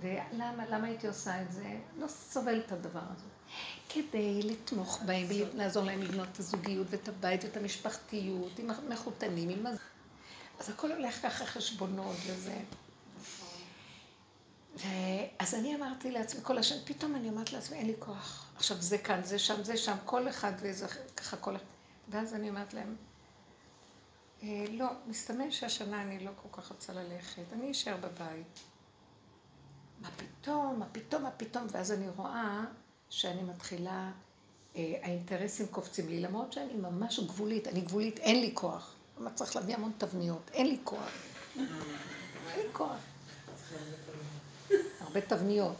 ולמה 0.00 0.66
למה 0.68 0.86
הייתי 0.86 1.08
עושה 1.08 1.42
את 1.42 1.52
זה? 1.52 1.78
לא 1.98 2.08
סובלת 2.08 2.66
את 2.66 2.72
הדבר 2.72 3.02
הזה. 3.16 3.24
כדי 3.88 4.42
לתמוך 4.42 5.02
בהם 5.06 5.26
ולעזור 5.28 5.84
להם 5.84 6.02
לבנות 6.02 6.28
את 6.32 6.38
הזוגיות 6.38 6.86
ואת 6.90 7.08
הבית 7.08 7.44
ואת 7.44 7.56
המשפחתיות, 7.56 8.58
עם 8.58 8.70
המחותנים, 8.70 9.48
עם. 9.48 9.66
אז 10.58 10.70
הכל 10.70 10.92
הולך 10.92 11.22
ככה 11.22 11.46
חשבונות 11.46 12.16
וזה. 12.26 12.58
אז 15.38 15.54
אני 15.54 15.74
אמרתי 15.74 16.10
לעצמי 16.10 16.40
כל 16.42 16.58
השם, 16.58 16.76
פתאום 16.84 17.16
אני 17.16 17.28
אומרת 17.28 17.52
לעצמי, 17.52 17.76
אין 17.76 17.86
לי 17.86 17.94
כוח. 17.98 18.50
עכשיו 18.56 18.76
זה 18.80 18.98
כאן, 18.98 19.24
זה 19.24 19.38
שם, 19.38 19.64
זה 19.64 19.76
שם, 19.76 19.96
כל 20.04 20.28
אחד 20.28 20.52
ואיזה, 20.60 20.86
ככה 21.16 21.36
כל 21.36 21.56
אחד. 21.56 21.64
ואז 22.08 22.34
אני 22.34 22.48
אומרת 22.48 22.74
להם, 22.74 22.96
אה, 24.42 24.64
לא, 24.70 24.86
מסתמן 25.06 25.50
שהשנה 25.50 26.02
אני 26.02 26.24
לא 26.24 26.30
כל 26.42 26.60
כך 26.62 26.68
רוצה 26.70 26.92
ללכת, 26.92 27.42
אני 27.52 27.70
אשאר 27.70 27.96
בבית. 27.96 28.60
מה 30.00 30.08
פתאום, 30.16 30.78
מה 30.78 30.86
פתאום, 30.92 31.22
מה 31.22 31.30
פתאום, 31.30 31.66
ואז 31.70 31.92
אני 31.92 32.08
רואה 32.08 32.64
שאני 33.10 33.42
מתחילה, 33.42 34.10
אה, 34.76 34.94
האינטרסים 35.02 35.66
קופצים 35.66 36.08
לי, 36.08 36.20
למרות 36.20 36.52
שאני 36.52 36.74
ממש 36.74 37.20
גבולית, 37.20 37.68
אני 37.68 37.80
גבולית, 37.80 38.18
אין 38.18 38.40
לי 38.40 38.50
כוח. 38.54 38.97
למה 39.20 39.30
צריך 39.30 39.56
להביא 39.56 39.74
המון 39.74 39.92
תבניות? 39.98 40.50
אין 40.52 40.66
לי 40.66 40.78
כוח. 40.84 41.10
אין 41.56 41.66
לי 42.56 42.68
כוח. 42.72 42.96
הרבה 45.00 45.20
תבניות. 45.20 45.76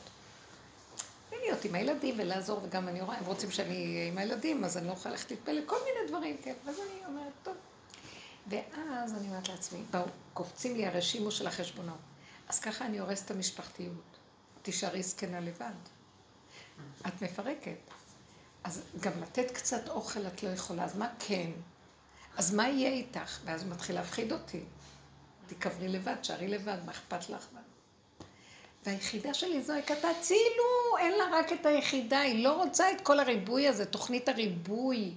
להיות 1.49 1.65
עם 1.65 1.75
הילדים 1.75 2.15
ולעזור, 2.19 2.61
וגם 2.65 2.89
אני 2.89 3.01
רואה, 3.01 3.19
הם 3.19 3.25
רוצים 3.25 3.51
שאני 3.51 3.75
אהיה 3.75 4.09
עם 4.09 4.19
הילדים, 4.19 4.65
אז 4.65 4.77
אני 4.77 4.87
לא 4.87 4.93
יכולה 4.93 5.15
ללכת 5.15 5.31
להתפלל, 5.31 5.65
כל 5.67 5.77
מיני 5.85 6.09
דברים, 6.09 6.37
כן. 6.43 6.55
ואז 6.65 6.77
אני 6.79 7.07
אומרת, 7.07 7.33
טוב. 7.43 7.55
ואז 8.49 9.15
אני 9.15 9.29
אומרת 9.29 9.49
לעצמי, 9.49 9.81
באו, 9.91 10.05
קופצים 10.35 10.77
לי 10.77 10.87
הרשימו 10.87 11.31
של 11.31 11.47
החשבונות. 11.47 11.99
אז 12.49 12.61
ככה 12.61 12.87
אני 12.87 12.99
הורסת 12.99 13.25
את 13.25 13.31
המשפחתיות. 13.31 14.19
תישארי 14.63 15.03
זקנה 15.03 15.41
לבד. 15.41 15.73
את 17.07 17.23
מפרקת. 17.23 17.79
אז 18.65 18.83
גם 19.01 19.13
לתת 19.23 19.51
קצת 19.51 19.89
אוכל 19.89 20.27
את 20.27 20.43
לא 20.43 20.49
יכולה, 20.49 20.85
אז 20.85 20.97
מה 20.97 21.09
כן? 21.19 21.51
אז 22.39 22.55
מה 22.55 22.69
יהיה 22.69 22.91
איתך? 22.91 23.39
ואז 23.45 23.63
הוא 23.63 23.71
מתחיל 23.71 23.97
להפחיד 23.97 24.33
אותי. 24.33 24.61
תקברי 25.47 25.89
לבד, 25.89 26.17
שערי 26.23 26.49
לבד, 26.49 26.77
מה 26.87 26.93
אכפת 26.93 27.31
לך? 27.31 27.47
והיחידה 28.87 29.35
שלי 29.35 29.63
זועקת, 29.63 29.97
תצילו, 29.97 30.99
אין 30.99 31.13
לה 31.19 31.25
רק 31.33 31.53
את 31.53 31.67
היחידה, 31.67 32.21
היא 32.21 32.45
לא 32.45 32.63
רוצה 32.63 32.93
את 32.93 33.01
כל 33.01 33.21
הריבוי 33.21 33.69
הזה, 33.69 33.85
תוכנית 33.85 34.29
הריבוי 34.29 35.15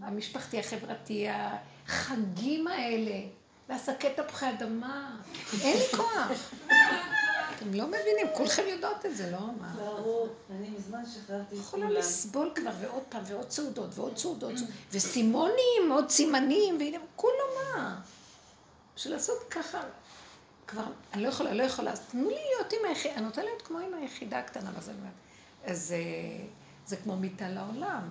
המשפחתי, 0.00 0.58
החברתי, 0.58 1.26
החגים 1.28 2.66
האלה, 2.66 3.20
ועסקי 3.68 4.08
תפוחי 4.16 4.50
אדמה, 4.50 5.16
אין 5.62 5.76
לי 5.76 5.96
כוח. 5.96 6.54
אתם 7.64 7.74
לא 7.74 7.86
מבינים, 7.86 8.26
כולכם 8.34 8.62
יודעות 8.68 9.06
את 9.06 9.16
זה, 9.16 9.30
לא? 9.30 9.38
ברור, 9.76 10.28
אני 10.50 10.70
מזמן 10.70 11.02
שחררתי 11.06 11.56
את 11.56 11.60
כולם. 11.70 11.82
יכולה 11.82 11.90
לסבול 11.90 12.52
כבר, 12.54 12.70
ועוד 12.80 13.02
פעם, 13.08 13.22
ועוד 13.26 13.50
סעודות, 13.50 13.90
ועוד 13.94 14.18
סעודות, 14.18 14.52
וסימונים, 14.92 15.92
עוד 15.92 16.10
סימנים, 16.10 16.78
והנה, 16.78 16.98
כולו 17.16 17.44
מה? 17.54 18.00
בשביל 18.96 19.14
לעשות 19.14 19.38
ככה, 19.50 19.82
כבר, 20.66 20.84
אני 21.12 21.22
לא 21.22 21.28
יכולה, 21.28 21.54
לא 21.54 21.62
יכולה, 21.62 21.92
אז 21.92 22.00
תנו 22.00 22.28
לי 22.28 22.34
להיות 22.34 22.72
עם 22.72 22.78
היחידה, 22.88 23.14
אני 23.14 23.26
רוצה 23.26 23.42
להיות 23.42 23.62
כמו 23.62 23.78
עם 23.78 23.94
היחידה 23.94 24.38
הקטנה, 24.38 24.70
מה 24.70 24.80
זה 24.80 24.92
אומרת? 24.92 25.12
אז 25.64 25.94
זה 26.86 26.96
כמו 26.96 27.16
מיטה 27.16 27.48
לעולם. 27.48 28.08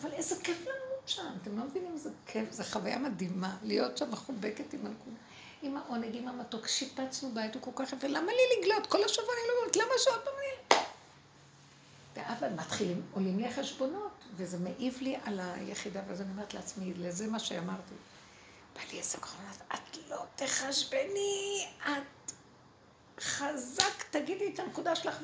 אבל 0.00 0.12
איזה 0.12 0.36
כיף 0.42 0.60
למות 0.60 1.08
שם, 1.08 1.32
אתם 1.42 1.58
לא 1.58 1.64
מבינים 1.64 1.92
איזה 1.94 2.10
כיף, 2.26 2.52
זו 2.52 2.62
חוויה 2.64 2.98
מדהימה, 2.98 3.56
להיות 3.62 3.98
שם 3.98 4.10
מחובקת 4.10 4.72
עם 4.72 4.86
הנקודה. 4.86 5.16
העונג, 5.92 6.16
עם 6.16 6.28
המתוק, 6.28 6.66
שיפצנו 6.66 7.30
בית, 7.34 7.54
הוא 7.54 7.62
כל 7.62 7.70
כך 7.74 7.92
יפה, 7.92 8.06
למה 8.06 8.32
לי 8.32 8.58
לגלות? 8.58 8.86
כל 8.86 9.04
השבוע 9.04 9.28
אני 9.28 9.48
לא 9.48 9.58
אומרת, 9.58 9.76
למה 9.76 9.98
שעוד 9.98 10.20
פעם 10.24 10.34
אני... 10.38 10.82
אבל 12.16 12.48
מתחילים, 12.48 13.02
עולים 13.12 13.38
לי 13.38 13.46
החשבונות, 13.46 14.24
וזה 14.36 14.58
מעיב 14.58 14.98
לי 15.00 15.16
על 15.24 15.40
היחידה, 15.40 16.00
ואז 16.08 16.20
אני 16.20 16.30
אומרת 16.30 16.54
לעצמי, 16.54 16.94
לזה 16.94 17.26
מה 17.26 17.38
שאמרתי. 17.38 17.94
בא 18.74 18.80
לי 18.92 18.98
איזה 18.98 19.18
קרונות, 19.18 19.56
את 19.74 19.96
לא 20.10 20.24
תחשבני, 20.36 21.66
את 21.82 22.32
חזק, 23.20 24.04
תגידי 24.10 24.52
את 24.54 24.58
הנקודה 24.58 24.94
שלך 24.94 25.18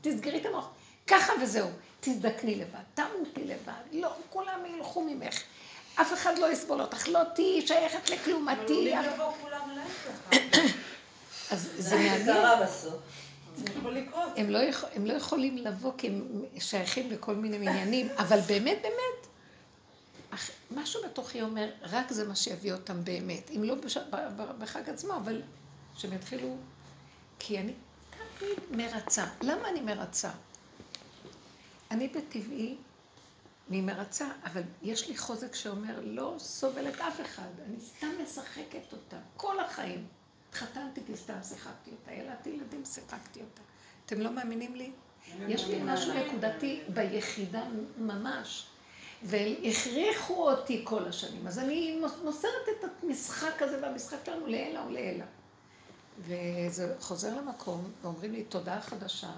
ותסגרי 0.00 0.40
את 0.40 0.46
המוח. 0.46 0.68
ככה 1.06 1.32
וזהו, 1.42 1.68
תזדקני 2.00 2.54
לבד, 2.54 2.82
תמותי 2.94 3.44
לבד, 3.44 3.72
לא, 3.92 4.12
כולם 4.30 4.66
ילכו 4.66 5.02
ממך. 5.02 5.42
אף 6.00 6.12
אחד 6.12 6.38
לא 6.38 6.52
יסבול 6.52 6.80
אותך, 6.80 7.08
לא 7.08 7.20
תהיי 7.34 7.66
שייכת 7.66 8.10
לכלום, 8.10 8.48
את 8.48 8.58
תהיי... 8.66 8.98
אבל 8.98 9.08
עולים 9.08 9.14
לבוא 9.14 9.32
כולם 9.42 9.68
ככה. 10.30 10.40
אז 11.50 11.70
זה 11.78 11.96
מעניין. 11.96 12.28
הם 14.36 14.50
לא, 14.50 14.58
יכול, 14.58 14.88
הם 14.94 15.06
לא 15.06 15.12
יכולים 15.12 15.56
לבוא 15.56 15.92
כי 15.98 16.06
הם 16.06 16.22
שייכים 16.58 17.10
לכל 17.10 17.34
מיני 17.34 17.56
עניינים, 17.56 18.08
אבל 18.18 18.40
באמת, 18.40 18.78
באמת, 18.82 19.26
אך- 20.30 20.50
משהו 20.70 21.00
בתוכי 21.04 21.42
אומר, 21.42 21.70
רק 21.82 22.12
זה 22.12 22.28
מה 22.28 22.36
שיביא 22.36 22.72
אותם 22.72 23.04
באמת. 23.04 23.50
אם 23.56 23.64
לא 23.64 23.74
בש... 23.74 23.98
בחג 24.58 24.88
עצמו, 24.88 25.16
אבל 25.16 25.42
שהם 25.96 26.12
יתחילו... 26.12 26.56
כי 27.38 27.58
אני 27.58 27.72
תמיד 28.38 28.58
מרצה. 28.70 29.24
למה 29.42 29.68
אני 29.68 29.80
מרצה? 29.80 30.30
אני 31.90 32.08
בטבעי, 32.08 32.74
אני 33.68 33.80
מרצה, 33.80 34.28
אבל 34.44 34.62
יש 34.82 35.08
לי 35.08 35.16
חוזק 35.16 35.54
שאומר, 35.54 36.00
לא 36.02 36.34
סובלת 36.38 37.00
אף 37.00 37.20
אחד, 37.20 37.48
אני 37.66 37.80
סתם 37.80 38.10
משחקת 38.22 38.92
אותה, 38.92 39.16
כל 39.36 39.60
החיים. 39.60 40.06
התחתנתי 40.48 41.00
כי 41.06 41.16
סתם 41.16 41.42
שיחקתי 41.42 41.90
אותה, 41.90 42.12
ילדתי 42.12 42.50
ילדים, 42.50 42.84
שיחקתי 42.84 43.40
אותה. 43.40 43.60
אתם 44.06 44.20
לא 44.20 44.30
מאמינים 44.30 44.74
לי? 44.74 44.92
יש 45.48 45.64
לי 45.64 45.80
משהו 45.84 46.12
נקודתי 46.14 46.80
ביחידה 46.88 47.64
ממש, 47.98 48.66
והכריחו 49.22 50.50
אותי 50.50 50.82
כל 50.84 51.08
השנים, 51.08 51.46
אז 51.46 51.58
אני 51.58 52.00
מוסרת 52.24 52.68
את 52.78 52.90
המשחק 53.02 53.62
הזה 53.62 53.82
והמשחק 53.82 54.18
שלנו 54.26 54.46
לעילא 54.46 54.80
ולעילא. 54.80 55.24
וזה 56.18 56.94
חוזר 57.00 57.36
למקום, 57.36 57.92
ואומרים 58.02 58.32
לי 58.32 58.44
תודעה 58.44 58.80
חדשה, 58.80 59.30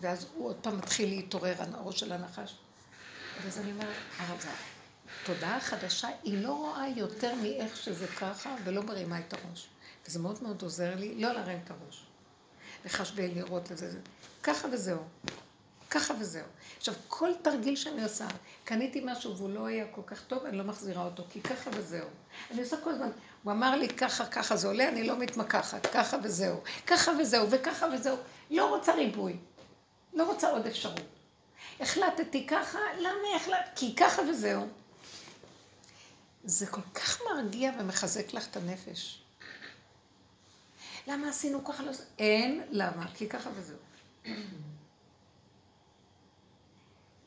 ואז 0.00 0.26
הוא 0.34 0.46
עוד 0.46 0.56
פעם 0.56 0.78
מתחיל 0.78 1.08
להתעורר, 1.08 1.54
הראש 1.58 2.00
של 2.00 2.12
הנחש. 2.12 2.54
ואז 3.42 3.58
אני 3.58 3.72
אומרת, 3.72 3.96
הרב 4.18 4.44
תודעה 5.24 5.60
חדשה, 5.60 6.08
היא 6.22 6.42
לא 6.42 6.52
רואה 6.52 6.88
יותר 6.96 7.34
מאיך 7.34 7.76
שזה 7.76 8.06
ככה, 8.06 8.54
ולא 8.64 8.82
מרימה 8.82 9.18
את 9.18 9.32
הראש. 9.32 9.68
וזה 10.06 10.18
מאוד 10.18 10.42
מאוד 10.42 10.62
עוזר 10.62 10.94
לי 10.94 11.14
לא 11.14 11.32
להרים 11.32 11.58
את 11.64 11.70
הראש. 11.70 12.04
לחשבי 12.84 13.28
לראות 13.28 13.72
את 13.72 13.78
זה. 13.78 13.90
ככה 14.42 14.68
וזהו. 14.72 15.02
ככה 15.90 16.14
וזהו. 16.20 16.46
עכשיו, 16.78 16.94
כל 17.08 17.30
תרגיל 17.42 17.76
שאני 17.76 18.02
עושה, 18.02 18.26
קניתי 18.64 19.02
משהו 19.04 19.36
והוא 19.36 19.50
לא 19.50 19.66
היה 19.66 19.86
כל 19.90 20.00
כך 20.06 20.22
טוב, 20.24 20.44
אני 20.44 20.58
לא 20.58 20.64
מחזירה 20.64 21.04
אותו, 21.04 21.24
כי 21.30 21.40
ככה 21.40 21.70
וזהו. 21.74 22.08
אני 22.50 22.60
עושה 22.60 22.76
כל 22.84 22.90
הזמן, 22.90 23.10
הוא 23.42 23.52
אמר 23.52 23.76
לי 23.76 23.88
ככה, 23.88 24.26
ככה 24.26 24.56
זה 24.56 24.66
עולה, 24.66 24.88
אני 24.88 25.04
לא 25.04 25.18
מתמקחת, 25.18 25.86
ככה 25.86 26.16
וזהו. 26.22 26.60
ככה 26.86 27.12
וזהו, 27.20 27.50
וככה 27.50 27.86
וזהו. 27.94 28.16
לא 28.50 28.76
רוצה 28.76 28.94
ריבוי. 28.94 29.36
לא 30.12 30.24
רוצה 30.32 30.50
עוד 30.50 30.66
אפשרות. 30.66 31.21
החלטתי 31.82 32.46
ככה, 32.46 32.78
למה 32.98 33.36
החלטתי? 33.36 33.70
כי 33.76 33.96
ככה 33.96 34.22
וזהו. 34.22 34.68
זה 36.44 36.66
כל 36.66 36.80
כך 36.94 37.20
מרגיע 37.30 37.72
ומחזק 37.78 38.34
לך 38.34 38.46
את 38.50 38.56
הנפש. 38.56 39.22
למה 41.06 41.28
עשינו 41.28 41.64
ככה? 41.64 41.82
לא... 41.82 41.92
אין, 42.18 42.62
למה? 42.70 43.06
כי 43.14 43.28
ככה 43.28 43.50
וזהו. 43.54 43.76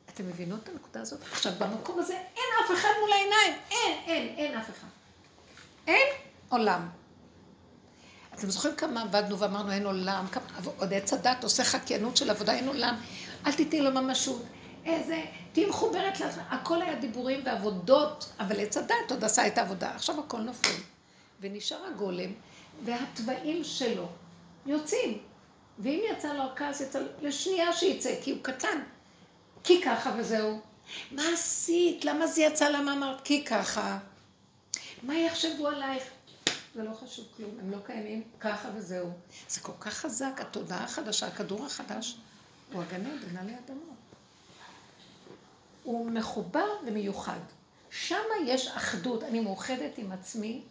אתם 0.09 0.27
מבינות 0.27 0.63
את 0.63 0.69
הנקודה 0.69 1.01
הזאת? 1.01 1.21
עכשיו, 1.31 1.53
במקום 1.57 1.99
הזה 1.99 2.13
אין 2.13 2.65
אף 2.65 2.71
אחד 2.79 2.89
מול 3.01 3.11
העיניים. 3.11 3.61
אין, 3.71 3.97
אין, 4.05 4.35
אין 4.37 4.57
אף 4.57 4.69
אחד. 4.69 4.87
אין 5.87 6.07
עולם. 6.49 6.89
אתם 8.33 8.49
זוכרים 8.49 8.75
כמה 8.75 9.01
עבדנו 9.01 9.39
ואמרנו 9.39 9.71
אין 9.71 9.85
עולם, 9.85 10.27
כמה, 10.27 10.43
עוד 10.77 10.93
עץ 10.93 11.13
הדת 11.13 11.43
עושה 11.43 11.63
חקיינות 11.63 12.17
של 12.17 12.29
עבודה, 12.29 12.53
אין 12.53 12.67
עולם, 12.67 12.95
אל 13.45 13.51
תתני 13.53 13.81
לו 13.81 13.91
ממשות. 13.91 14.43
איזה, 14.85 15.21
תהיי 15.51 15.65
מחוברת 15.65 16.19
לעצמך, 16.19 16.43
הכל 16.49 16.81
היה 16.81 16.95
דיבורים 16.95 17.41
ועבודות, 17.45 18.31
אבל 18.39 18.59
עץ 18.59 18.77
הדת 18.77 19.11
עוד 19.11 19.23
עשה 19.23 19.47
את 19.47 19.57
העבודה, 19.57 19.95
עכשיו 19.95 20.19
הכל 20.19 20.39
נופל. 20.39 20.69
ונשאר 21.41 21.85
הגולם, 21.85 22.31
והתוואים 22.85 23.63
שלו 23.63 24.07
יוצאים. 24.65 25.17
ואם 25.79 26.01
יצא 26.11 26.33
לו 26.33 26.43
הכעס, 26.43 26.81
יצא 26.81 26.99
לו, 26.99 27.07
לשנייה 27.21 27.73
שיצא, 27.73 28.15
כי 28.21 28.31
הוא 28.31 28.39
קטן. 28.41 28.81
כי 29.63 29.81
ככה 29.81 30.15
וזהו. 30.17 30.59
מה 31.11 31.23
עשית? 31.33 32.05
למה 32.05 32.27
זה 32.27 32.41
יצא? 32.41 32.69
למה 32.69 32.93
אמרת? 32.93 33.21
כי 33.21 33.45
ככה. 33.45 33.97
מה 35.03 35.15
יחשבו 35.15 35.67
עלייך? 35.67 36.03
זה 36.75 36.83
לא 36.83 36.93
חשוב 36.93 37.25
כלום, 37.37 37.51
הם 37.59 37.71
לא 37.71 37.77
קיימים, 37.85 38.23
ככה 38.39 38.69
וזהו. 38.75 39.09
זה 39.49 39.61
כל 39.61 39.71
כך 39.79 39.93
חזק, 39.93 40.37
התודעה 40.37 40.83
החדשה, 40.83 41.27
הכדור 41.27 41.65
החדש, 41.65 42.17
הוא 42.73 42.83
הגן 42.83 43.05
עדן 43.05 43.37
עלי 43.37 43.53
אדמות. 43.65 43.95
הוא 45.83 46.11
מחובר 46.11 46.67
ומיוחד. 46.87 47.39
שם 47.89 48.23
יש 48.45 48.67
אחדות, 48.67 49.23
אני 49.23 49.39
מאוחדת 49.39 49.97
עם 49.97 50.11
עצמי, 50.11 50.61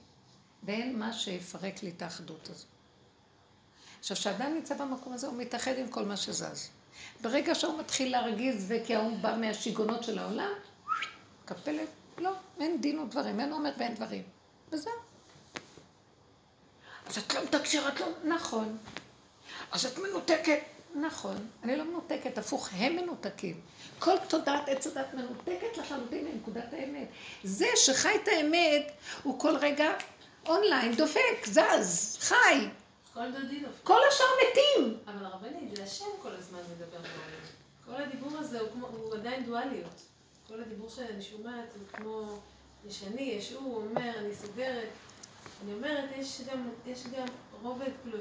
ואין 0.63 0.99
מה 0.99 1.13
שיפרק 1.13 1.83
לי 1.83 1.93
את 1.97 2.03
האחדות 2.03 2.49
הזו. 2.51 2.67
עכשיו, 4.01 4.17
כשאדם 4.17 4.55
נמצא 4.55 4.75
במקום 4.75 5.13
הזה, 5.13 5.27
הוא 5.27 5.37
מתאחד 5.37 5.79
עם 5.79 5.89
כל 5.89 6.05
מה 6.05 6.17
שזז. 6.17 6.69
ברגע 7.21 7.55
שהוא 7.55 7.79
מתחיל 7.79 8.13
להרגיז, 8.13 8.65
וכי 8.69 8.95
ההוא 8.95 9.19
בא 9.19 9.37
מהשיגעונות 9.41 10.05
של 10.05 10.19
העולם, 10.19 10.53
קפלת, 11.45 11.89
לא, 12.19 12.33
אין 12.61 12.81
דין 12.81 12.99
ודברים, 12.99 13.41
אין 13.41 13.53
אומר 13.53 13.73
ואין 13.79 13.95
דברים. 13.95 14.23
וזהו. 14.73 14.93
אז 17.07 17.19
את 17.19 17.35
לא 17.35 17.45
מתקשרת, 17.45 18.01
לא... 18.01 18.07
נכון. 18.25 18.79
אז 19.73 19.87
את 19.87 19.99
מנותקת. 19.99 20.59
נכון. 20.95 21.37
אני 21.63 21.77
לא 21.77 21.85
מנותקת, 21.85 22.39
הפוך, 22.39 22.69
הם 22.73 22.97
מנותקים. 22.97 23.61
כל 23.99 24.15
תודעת 24.29 24.69
עץ 24.69 24.87
הדת 24.87 25.15
מנותקת 25.15 25.77
לחלוטין 25.77 26.25
מנקודת 26.25 26.73
האמת. 26.73 27.09
זה 27.45 27.67
שחי 27.77 28.17
את 28.23 28.29
האמת, 28.29 28.93
הוא 29.23 29.41
כל 29.41 29.57
רגע 29.57 29.93
אונליין, 30.47 30.95
דופק, 30.95 31.47
זז, 31.47 32.19
חי. 32.21 32.69
כל 33.15 33.31
דודי 33.31 33.61
דופק. 33.61 33.85
כל 33.85 34.01
השאר 34.09 34.27
מתים. 34.43 34.99
אבל 35.07 35.27
הרבנית, 35.27 35.77
זה 35.77 35.83
השם 35.83 36.05
כל 36.23 36.31
הזמן 36.39 36.59
מדבר 36.59 36.99
בעולם. 36.99 37.45
כל 37.87 38.03
הדיבור 38.03 38.39
הזה 38.39 38.61
הוא, 38.61 38.69
כמו, 38.73 38.87
הוא 38.87 39.15
עדיין 39.15 39.45
דואליות. 39.45 40.03
כל 40.49 40.61
הדיבור 40.61 40.89
שאני 40.89 41.23
שומעת 41.23 41.69
הוא 41.75 41.83
כמו, 41.93 42.39
יש 42.89 43.03
אני, 43.13 43.23
יש 43.23 43.53
הוא, 43.53 43.63
הוא 43.63 43.85
אומר, 43.91 44.19
אני 44.19 44.35
סוגרת. 44.35 44.89
אני 45.65 45.75
אומרת, 45.75 46.05
יש 46.17 46.41
גם, 46.53 46.69
יש 46.87 47.05
גם 47.07 47.27
רובד, 47.63 47.91
כאילו, 48.03 48.19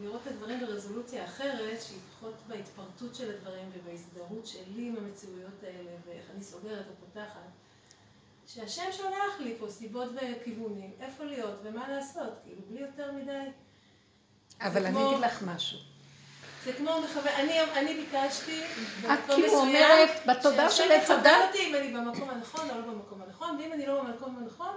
לראות 0.00 0.20
את 0.22 0.26
הדברים 0.26 0.60
ברזולוציה 0.60 1.24
אחרת, 1.24 1.82
שהיא 1.82 1.98
פחות 2.10 2.34
בהתפרטות 2.48 3.14
של 3.14 3.30
הדברים 3.30 3.70
ובהזדהות 3.74 4.46
שלי 4.46 4.88
עם 4.88 4.96
המציאויות 4.96 5.62
האלה, 5.62 5.90
ואיך 6.06 6.24
אני 6.34 6.42
סוגרת 6.42 6.84
ופותחת. 6.92 7.40
שהשם 8.46 8.92
שולח 8.92 9.40
לי 9.40 9.54
פה 9.58 9.68
סיבות 9.70 10.08
וכיוונים, 10.14 10.90
איפה 11.00 11.24
להיות 11.24 11.60
ומה 11.62 11.88
לעשות, 11.88 12.32
כאילו, 12.44 12.60
בלי 12.70 12.80
יותר 12.80 13.12
מדי. 13.12 13.50
אבל 14.60 14.86
אני 14.86 15.06
אגיד 15.08 15.18
לך 15.18 15.42
משהו. 15.42 15.78
זה 16.64 16.72
כמו 16.72 16.90
מכוון, 17.04 17.32
אני, 17.36 17.60
אני 17.60 17.94
ביקשתי 17.94 18.64
את 18.64 18.70
במקום 19.02 19.16
כאילו 19.26 19.46
מסוים, 19.46 19.60
אומרת, 19.60 20.10
בתודעה 20.26 20.70
של 20.70 20.92
עץ 20.92 21.10
הדת, 21.10 21.32
אותי 21.46 21.66
אם 21.66 21.74
אני 21.74 21.92
במקום 21.92 22.30
הנכון 22.30 22.70
או 22.70 22.80
לא 22.80 22.86
במקום 22.86 23.22
הנכון, 23.22 23.56
ואם 23.60 23.72
אני 23.72 23.86
לא 23.86 24.02
במקום 24.02 24.38
הנכון, 24.38 24.76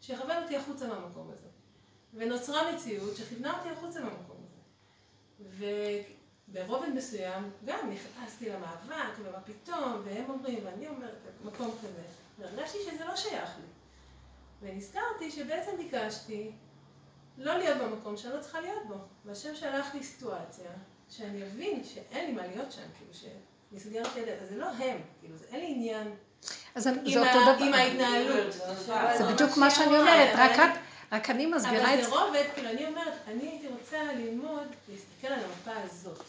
שיכוון 0.00 0.42
אותי 0.42 0.56
החוצה 0.56 0.86
מהמקום 0.86 1.30
הזה. 1.32 1.48
ונוצרה 2.14 2.72
מציאות 2.72 3.16
שכיוונה 3.16 3.58
אותי 3.58 3.68
החוצה 3.68 4.00
מהמקום. 4.00 4.39
וברובד 5.48 6.88
מסוים, 6.88 7.50
גם 7.64 7.90
נכנסתי 7.90 8.48
למאבק, 8.48 9.18
ומה 9.22 9.40
פתאום, 9.40 10.02
והם 10.04 10.24
אומרים, 10.28 10.58
ואני 10.64 10.88
אומרת, 10.88 11.18
מקום 11.44 11.70
כזה. 11.78 12.02
והרגשתי 12.38 12.78
שזה 12.82 13.04
לא 13.04 13.16
שייך 13.16 13.50
לי. 13.58 13.66
ונזכרתי 14.60 15.30
שבעצם 15.30 15.70
ביקשתי 15.76 16.50
לא 17.38 17.58
להיות 17.58 17.78
במקום 17.78 18.16
שאני 18.16 18.34
לא 18.34 18.40
צריכה 18.40 18.60
להיות 18.60 18.86
בו. 18.88 18.94
והשם 19.24 19.54
שלח 19.54 19.94
לי 19.94 20.02
סיטואציה, 20.02 20.70
שאני 21.10 21.42
אבין 21.42 21.84
שאין 21.84 22.26
לי 22.26 22.32
מה 22.32 22.46
להיות 22.46 22.72
שם, 22.72 22.82
כאילו 22.96 23.32
שנסגר 23.72 24.02
את 24.02 24.16
ידי, 24.16 24.32
אז 24.32 24.48
זה 24.48 24.56
לא 24.56 24.66
הם, 24.66 25.00
כאילו, 25.20 25.36
זה 25.36 25.44
אין 25.50 25.60
לי 25.60 25.74
עניין 25.74 26.16
אז 26.74 26.86
עם 26.86 26.94
זה 27.12 27.20
אותו 27.20 27.50
עם 27.50 27.68
דבר. 27.68 27.76
ההתנהלות. 27.76 28.52
זה 29.18 29.32
בדיוק 29.32 29.56
מה 29.56 29.70
שאני 29.70 29.98
אומרת, 29.98 30.34
רק 30.34 30.58
את, 30.58 30.78
רק 31.12 31.30
אני 31.30 31.46
מסבירה 31.46 31.94
את 31.94 31.98
אבל 31.98 32.04
זה. 32.04 32.10
זה 32.10 32.16
רובד, 32.16 32.44
כאילו, 32.54 32.70
אני 32.70 32.86
אומרת, 32.86 33.14
אני 33.28 33.48
הייתי 33.48 33.68
רוצה 33.68 34.12
ללמוד, 34.12 34.68
להסתכל 34.88 35.26
על 35.26 35.40
המפה 35.44 35.80
הזאת. 35.84 36.22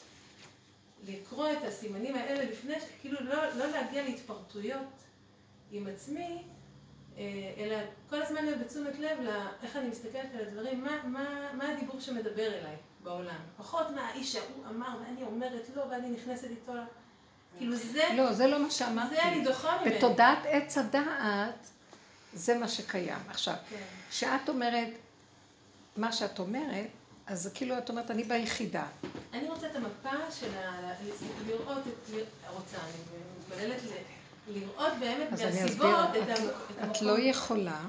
לקרוא 1.07 1.51
את 1.51 1.63
הסימנים 1.67 2.15
האלה 2.15 2.43
לפני, 2.43 2.73
כאילו 3.01 3.17
לא, 3.21 3.53
לא 3.57 3.65
להגיע 3.67 4.03
להתפרטויות 4.03 5.01
עם 5.71 5.87
עצמי, 5.87 6.43
אה, 7.17 7.23
אלא 7.57 7.75
כל 8.09 8.21
הזמן 8.21 8.45
להיות 8.45 8.59
בתשומת 8.59 8.99
לב 8.99 9.17
לאיך 9.21 9.75
אני 9.75 9.87
מסתכלת 9.89 10.29
על 10.33 10.47
הדברים, 10.47 10.83
מה, 10.83 11.03
מה, 11.03 11.53
מה 11.53 11.69
הדיבור 11.69 11.99
שמדבר 11.99 12.47
אליי 12.47 12.75
בעולם. 13.03 13.39
פחות 13.57 13.89
מה 13.95 14.01
האיש 14.01 14.35
ההוא 14.35 14.65
אמר 14.69 14.97
ואני 15.01 15.23
אומרת 15.23 15.69
לא 15.75 15.83
ואני 15.89 16.09
נכנסת 16.09 16.47
איתו. 16.49 16.73
כאילו 17.57 17.75
זה... 17.75 18.03
לא, 18.15 18.33
זה 18.33 18.47
לא 18.47 18.63
מה 18.63 18.71
שאמרתי. 18.71 19.15
זה 19.15 19.23
אני 19.23 19.43
דוחה 19.43 19.77
ממנו. 19.81 19.97
בתודעת 19.97 20.39
עץ 20.45 20.77
הדעת, 20.77 21.69
זה 22.33 22.57
מה 22.57 22.67
שקיים. 22.67 23.17
עכשיו, 23.29 23.55
כן. 23.69 23.75
כשאת 24.09 24.49
אומרת, 24.49 24.87
מה 25.97 26.11
שאת 26.11 26.39
אומרת, 26.39 26.87
אז 27.27 27.51
כאילו 27.53 27.77
את 27.77 27.89
אומרת, 27.89 28.11
אני 28.11 28.23
ביחידה. 28.23 28.85
אני 29.33 29.49
רוצה 29.49 29.67
את 29.67 29.75
המפה 29.75 30.31
של 30.39 30.57
ה... 30.57 30.93
לראות 31.47 31.77
את... 31.87 32.09
רוצה, 32.55 32.77
אני 32.77 32.91
מתפללת 33.39 33.81
ל- 33.83 34.53
לראות 34.59 34.93
באמת 34.99 35.31
מהסיבות 35.31 35.95
את 36.11 36.23
את, 36.23 36.39
ה- 36.39 36.43
לא- 36.43 36.49
את 36.49 36.79
המקום. 36.79 37.07
לא 37.07 37.19
יכולה, 37.19 37.79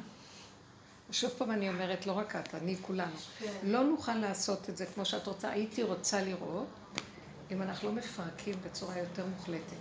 שוב 1.11 1.31
פעם 1.31 1.51
אני 1.51 1.69
אומרת, 1.69 2.07
לא 2.07 2.13
רק 2.13 2.37
את, 2.37 2.55
אני 2.55 2.77
כולנו, 2.83 3.17
כן. 3.39 3.53
לא 3.63 3.85
נוכל 3.85 4.15
לעשות 4.15 4.69
את 4.69 4.77
זה 4.77 4.87
כמו 4.87 5.05
שאת 5.05 5.27
רוצה, 5.27 5.51
הייתי 5.51 5.83
רוצה 5.83 6.23
לראות, 6.23 6.67
אם 7.51 7.63
אנחנו 7.63 7.89
לא 7.89 7.95
מפרקים 7.95 8.55
בצורה 8.65 8.99
יותר 8.99 9.27
מוחלטת, 9.27 9.77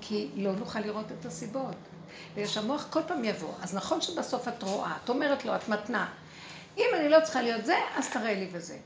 כי 0.00 0.28
לא 0.36 0.52
נוכל 0.52 0.78
לראות 0.80 1.06
את 1.20 1.26
הסיבות. 1.26 1.76
ושהמוח 2.34 2.86
כל 2.90 3.00
פעם 3.06 3.24
יבוא, 3.24 3.54
אז 3.62 3.74
נכון 3.74 4.00
שבסוף 4.00 4.48
את 4.48 4.62
רואה, 4.62 4.96
את 5.04 5.08
אומרת 5.08 5.44
לו, 5.44 5.56
את 5.56 5.68
מתנה, 5.68 6.08
אם 6.76 6.86
אני 6.94 7.08
לא 7.08 7.18
צריכה 7.24 7.42
להיות 7.42 7.64
זה, 7.64 7.76
אז 7.96 8.10
תראה 8.10 8.34
לי 8.34 8.48
וזה. 8.52 8.78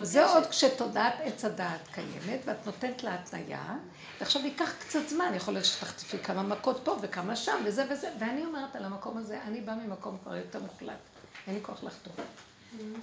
זה 0.00 0.26
עוד 0.26 0.46
כשתודעת 0.46 1.14
עץ 1.22 1.44
הדעת 1.44 1.88
קיימת, 1.92 2.40
ואת 2.44 2.66
נותנת 2.66 3.02
לה 3.02 3.14
התניה, 3.14 3.74
ועכשיו 4.20 4.42
ייקח 4.44 4.72
קצת 4.78 5.08
זמן, 5.08 5.32
יכול 5.34 5.54
להיות 5.54 5.66
שתחטפי 5.66 6.18
כמה 6.18 6.42
מכות 6.42 6.80
פה 6.84 6.96
וכמה 7.00 7.36
שם, 7.36 7.62
וזה 7.64 7.84
וזה, 7.90 8.10
ואני 8.18 8.44
אומרת 8.44 8.76
על 8.76 8.84
המקום 8.84 9.18
הזה, 9.18 9.38
אני 9.46 9.60
באה 9.60 9.74
ממקום 9.74 10.18
כבר 10.22 10.36
יותר 10.36 10.60
מוחלט, 10.62 10.98
אין 11.46 11.54
לי 11.54 11.60
כוח 11.62 11.84
לחתום. 11.84 12.12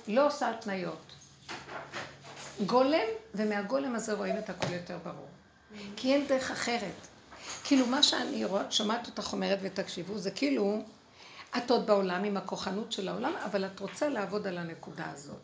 לא 0.08 0.28
עושה 0.28 0.50
התניות. 0.50 1.14
גולם, 2.66 3.08
ומהגולם 3.36 3.96
הזה 3.96 4.14
רואים 4.14 4.38
את 4.38 4.50
הכל 4.50 4.74
יותר 4.74 4.98
ברור. 5.04 5.28
כי 5.96 6.14
אין 6.14 6.28
דרך 6.28 6.52
אחרת. 6.52 7.08
כאילו 7.64 7.86
מה 7.86 8.04
שאני 8.04 8.44
שומעת 8.70 9.08
אותך 9.08 9.34
אומרת 9.34 9.60
ותקשיבו, 9.62 10.18
זה 10.18 10.32
כאילו, 10.32 10.82
את 11.58 11.72
עוד 11.72 11.88
בעולם 11.88 12.24
עם 12.24 12.38
הכוחנות 12.38 12.92
של 12.92 13.08
העולם, 13.08 13.34
אבל 13.46 13.66
את 13.66 13.80
רוצה 13.80 14.10
לעבוד 14.10 14.48
על 14.48 14.58
הנקודה 14.58 15.06
הזאת. 15.14 15.42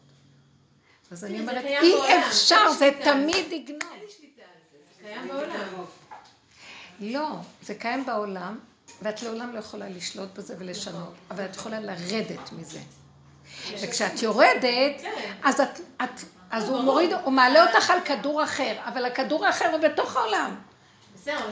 אז 1.12 1.26
אני 1.26 1.40
אומרת, 1.40 1.66
אי 1.66 1.96
אפשר, 2.28 2.72
זה 2.80 2.90
תמיד 3.04 3.52
יגנוב. 3.52 3.82
אין 3.92 4.00
לי 4.00 4.12
שליטה 4.18 4.42
על 4.42 4.60
זה, 4.72 4.78
זה 4.98 5.10
קיים 5.10 5.28
בעולם. 5.28 5.86
לא, 7.00 7.30
זה 7.62 7.76
קיים 7.76 8.06
בעולם, 8.06 8.60
ואת 9.02 9.24
לעולם 9.24 9.54
לא 9.54 9.60
יכולה 9.60 9.90
לשלוט 9.90 10.30
בזה 10.38 10.56
ולשנות, 10.60 11.14
אבל 11.32 11.46
את 11.46 11.56
יכולה 11.56 11.80
לרדת 11.80 12.52
מזה. 12.52 12.80
וכשאת 13.82 14.22
יורדת, 14.22 15.02
כן. 15.02 15.34
אז 15.44 15.62
את, 15.62 15.80
את, 16.04 16.22
אז 16.52 16.70
הוא 16.70 16.82
מוריד, 16.82 17.14
הוא 17.14 17.34
מעלה 17.34 17.68
אותך 17.68 17.90
על 17.90 18.02
כדור 18.02 18.44
אחר, 18.44 18.76
אבל 18.86 19.06
הכדור 19.06 19.46
האחר 19.46 19.70
הוא 19.72 19.80
בתוך 19.80 20.16
העולם. 20.16 20.56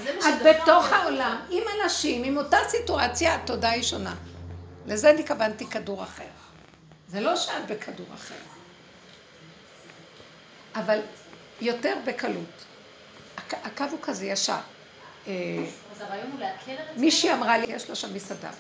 זה 0.03 0.15
מה 0.21 0.29
את 0.29 0.61
בתוך. 0.61 0.91
העולם, 0.93 1.41
עם 1.49 1.63
אנשים, 1.83 2.23
עם 2.23 2.37
אותה 2.37 2.57
סיטואציה, 2.69 3.35
התודעה 3.35 3.71
היא 3.71 3.83
שונה. 3.83 4.15
לזה 4.87 5.09
אני 5.09 5.19
התכוונתי 5.19 5.65
כדור 5.65 6.03
אחר. 6.03 6.23
זה 7.07 7.19
לא 7.21 7.35
שאת 7.35 7.67
בכדור 7.67 8.05
אחר. 8.13 8.35
אבל 10.75 10.99
יותר 11.61 11.93
בקלות. 12.05 12.65
הק- 13.37 13.53
הקו 13.65 13.83
הוא 13.91 13.99
כזה 14.01 14.25
ישר. 14.25 14.53
אה, 15.27 15.33
אז 15.95 16.01
הרעיון 16.01 16.31
הוא 16.31 16.39
להקל 16.39 16.71
על 16.71 16.77
עצמנו? 16.77 17.01
מישהי 17.01 17.33
אמרה 17.33 17.57
לי, 17.57 17.65
יש 17.69 17.89
לה 17.89 17.95
שם 17.95 18.13
מסעדה, 18.13 18.51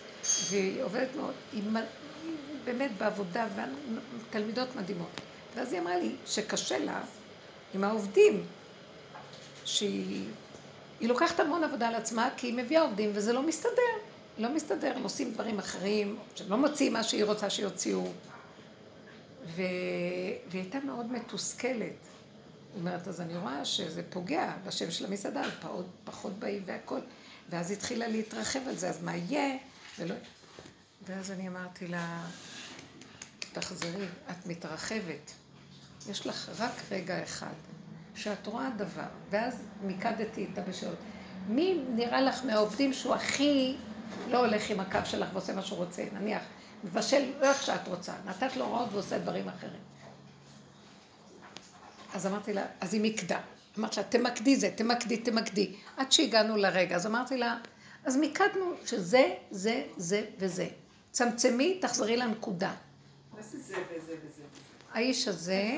והיא 0.49 0.83
עובדת 0.83 1.15
מאוד, 1.15 1.33
היא 1.53 1.63
באמת 2.65 2.91
בעבודה, 2.97 3.47
ותלמידות 4.29 4.75
מדהימות. 4.75 5.21
ואז 5.55 5.73
היא 5.73 5.81
אמרה 5.81 5.97
לי 5.97 6.15
שקשה 6.25 6.77
לה 6.79 6.99
עם 7.73 7.83
העובדים, 7.83 8.45
שהיא 9.65 10.25
היא 10.99 11.09
לוקחת 11.09 11.39
המון 11.39 11.63
עבודה 11.63 11.87
על 11.87 11.95
עצמה, 11.95 12.29
כי 12.37 12.47
היא 12.47 12.53
מביאה 12.53 12.81
עובדים 12.81 13.11
וזה 13.13 13.33
לא 13.33 13.47
מסתדר. 13.47 13.95
לא 14.37 14.55
מסתדר, 14.55 14.93
הם 14.95 15.03
עושים 15.03 15.33
דברים 15.33 15.59
אחרים, 15.59 16.17
שהם 16.35 16.49
לא 16.49 16.57
מוציאים 16.57 16.93
מה 16.93 17.03
שהיא 17.03 17.23
רוצה 17.23 17.49
שיוציאו. 17.49 18.07
ו... 19.45 19.61
והיא 20.47 20.61
הייתה 20.61 20.79
מאוד 20.79 21.11
מתוסכלת. 21.11 21.79
היא 21.81 22.79
אומרת, 22.79 23.07
אז 23.07 23.21
אני 23.21 23.37
רואה 23.37 23.65
שזה 23.65 24.01
פוגע 24.09 24.53
בשם 24.65 24.91
של 24.91 25.05
המסעדה, 25.05 25.43
פחות, 25.61 25.85
פחות 26.03 26.39
באים 26.39 26.63
והכל. 26.65 26.99
ואז 27.49 27.71
התחילה 27.71 28.07
להתרחב 28.07 28.67
על 28.67 28.75
זה, 28.75 28.89
אז 28.89 29.03
מה 29.03 29.15
יהיה? 29.15 29.57
ולא... 29.99 30.15
ואז 31.07 31.31
אני 31.31 31.47
אמרתי 31.47 31.87
לה, 31.87 32.27
תחזרי, 33.53 34.05
את 34.31 34.45
מתרחבת. 34.45 35.31
יש 36.09 36.27
לך 36.27 36.49
רק 36.59 36.71
רגע 36.91 37.23
אחד, 37.23 37.53
שאת 38.15 38.47
רואה 38.47 38.69
דבר, 38.77 39.01
ואז 39.29 39.61
מיקדתי 39.81 40.41
איתה 40.41 40.61
בשאלות. 40.61 40.97
מי 41.47 41.81
נראה 41.89 42.21
לך 42.21 42.45
מהעובדים 42.45 42.93
שהוא 42.93 43.15
הכי 43.15 43.75
לא 44.29 44.37
הולך 44.37 44.69
עם 44.69 44.79
הקו 44.79 44.99
שלך 45.05 45.29
ועושה 45.33 45.53
מה 45.53 45.61
שהוא 45.61 45.77
רוצה, 45.77 46.05
נניח, 46.13 46.41
מבשל 46.83 47.31
לא 47.39 47.45
איך 47.49 47.63
שאת 47.63 47.87
רוצה, 47.87 48.13
נתת 48.25 48.55
לו 48.55 48.65
הוראות 48.65 48.89
ועושה 48.93 49.19
דברים 49.19 49.47
אחרים. 49.47 49.81
אז 52.13 52.27
אמרתי 52.27 52.53
לה, 52.53 52.65
אז 52.81 52.93
היא 52.93 53.01
מיקדה. 53.01 53.39
אמרתי 53.79 53.99
לה, 53.99 54.03
תמקדי 54.03 54.55
זה, 54.55 54.71
תמקדי, 54.75 55.17
תמקדי. 55.17 55.75
עד 55.97 56.11
שהגענו 56.11 56.55
לרגע. 56.55 56.95
אז 56.95 57.05
אמרתי 57.05 57.37
לה, 57.37 57.57
אז 58.05 58.17
מיקדנו 58.17 58.73
שזה, 58.85 59.33
זה, 59.51 59.83
זה 59.97 60.25
וזה. 60.39 60.67
צמצמי, 61.11 61.79
תחזרי 61.81 62.17
לנקודה. 62.17 62.73
מה 63.33 63.41
זה 63.41 63.59
זה 63.59 63.75
וזה 63.75 64.13
וזה? 64.25 64.41
האיש 64.95 65.27
הזה, 65.27 65.75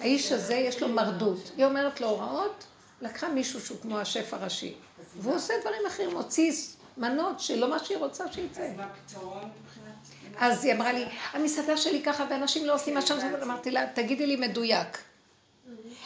האיש 0.00 0.32
הזה 0.32 0.54
יש 0.54 0.82
לו 0.82 0.88
מרדות. 0.88 1.50
היא 1.56 1.64
אומרת 1.64 2.00
לו 2.00 2.08
הוראות, 2.08 2.64
לקחה 3.00 3.28
מישהו 3.28 3.60
שהוא 3.60 3.78
כמו 3.82 3.98
השף 3.98 4.34
הראשי. 4.34 4.74
והוא 5.16 5.34
עושה 5.34 5.54
דברים 5.60 5.82
אחרים, 5.88 6.10
מוציא 6.10 6.52
מנות 6.96 7.40
שלא 7.40 7.70
מה 7.70 7.78
שהיא 7.78 7.98
רוצה 7.98 8.32
שיצא. 8.32 8.62
אז 8.62 8.76
מה 8.76 8.84
הפתרון 8.84 9.50
מבחינת... 9.62 9.94
אז 10.38 10.64
היא 10.64 10.74
אמרה 10.74 10.92
לי, 10.92 11.04
המסעדה 11.32 11.76
שלי 11.76 12.02
ככה, 12.02 12.26
ואנשים 12.30 12.66
לא 12.66 12.74
עושים 12.74 12.94
מה 12.94 13.02
שם, 13.02 13.18
אמרתי 13.42 13.70
לה, 13.70 13.86
תגידי 13.94 14.26
לי 14.26 14.36
מדויק. 14.36 14.98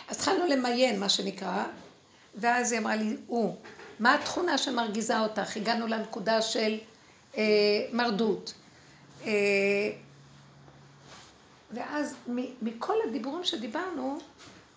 אז 0.09 0.16
התחלנו 0.16 0.46
למיין, 0.46 1.01
מה 1.01 1.09
שנקרא, 1.09 1.64
ואז 2.34 2.72
היא 2.72 2.80
אמרה 2.80 2.96
לי, 2.96 3.16
הוא, 3.26 3.57
מה 3.99 4.14
התכונה 4.14 4.59
שמרגיזה 4.59 5.20
אותך? 5.20 5.57
הגענו 5.57 5.86
לנקודה 5.86 6.42
של 6.42 6.78
אה, 7.36 7.42
מרדות. 7.92 8.55
אה, 9.26 9.30
ואז 11.70 12.14
מכל 12.62 12.94
הדיבורים 13.08 13.44
שדיברנו, 13.44 14.18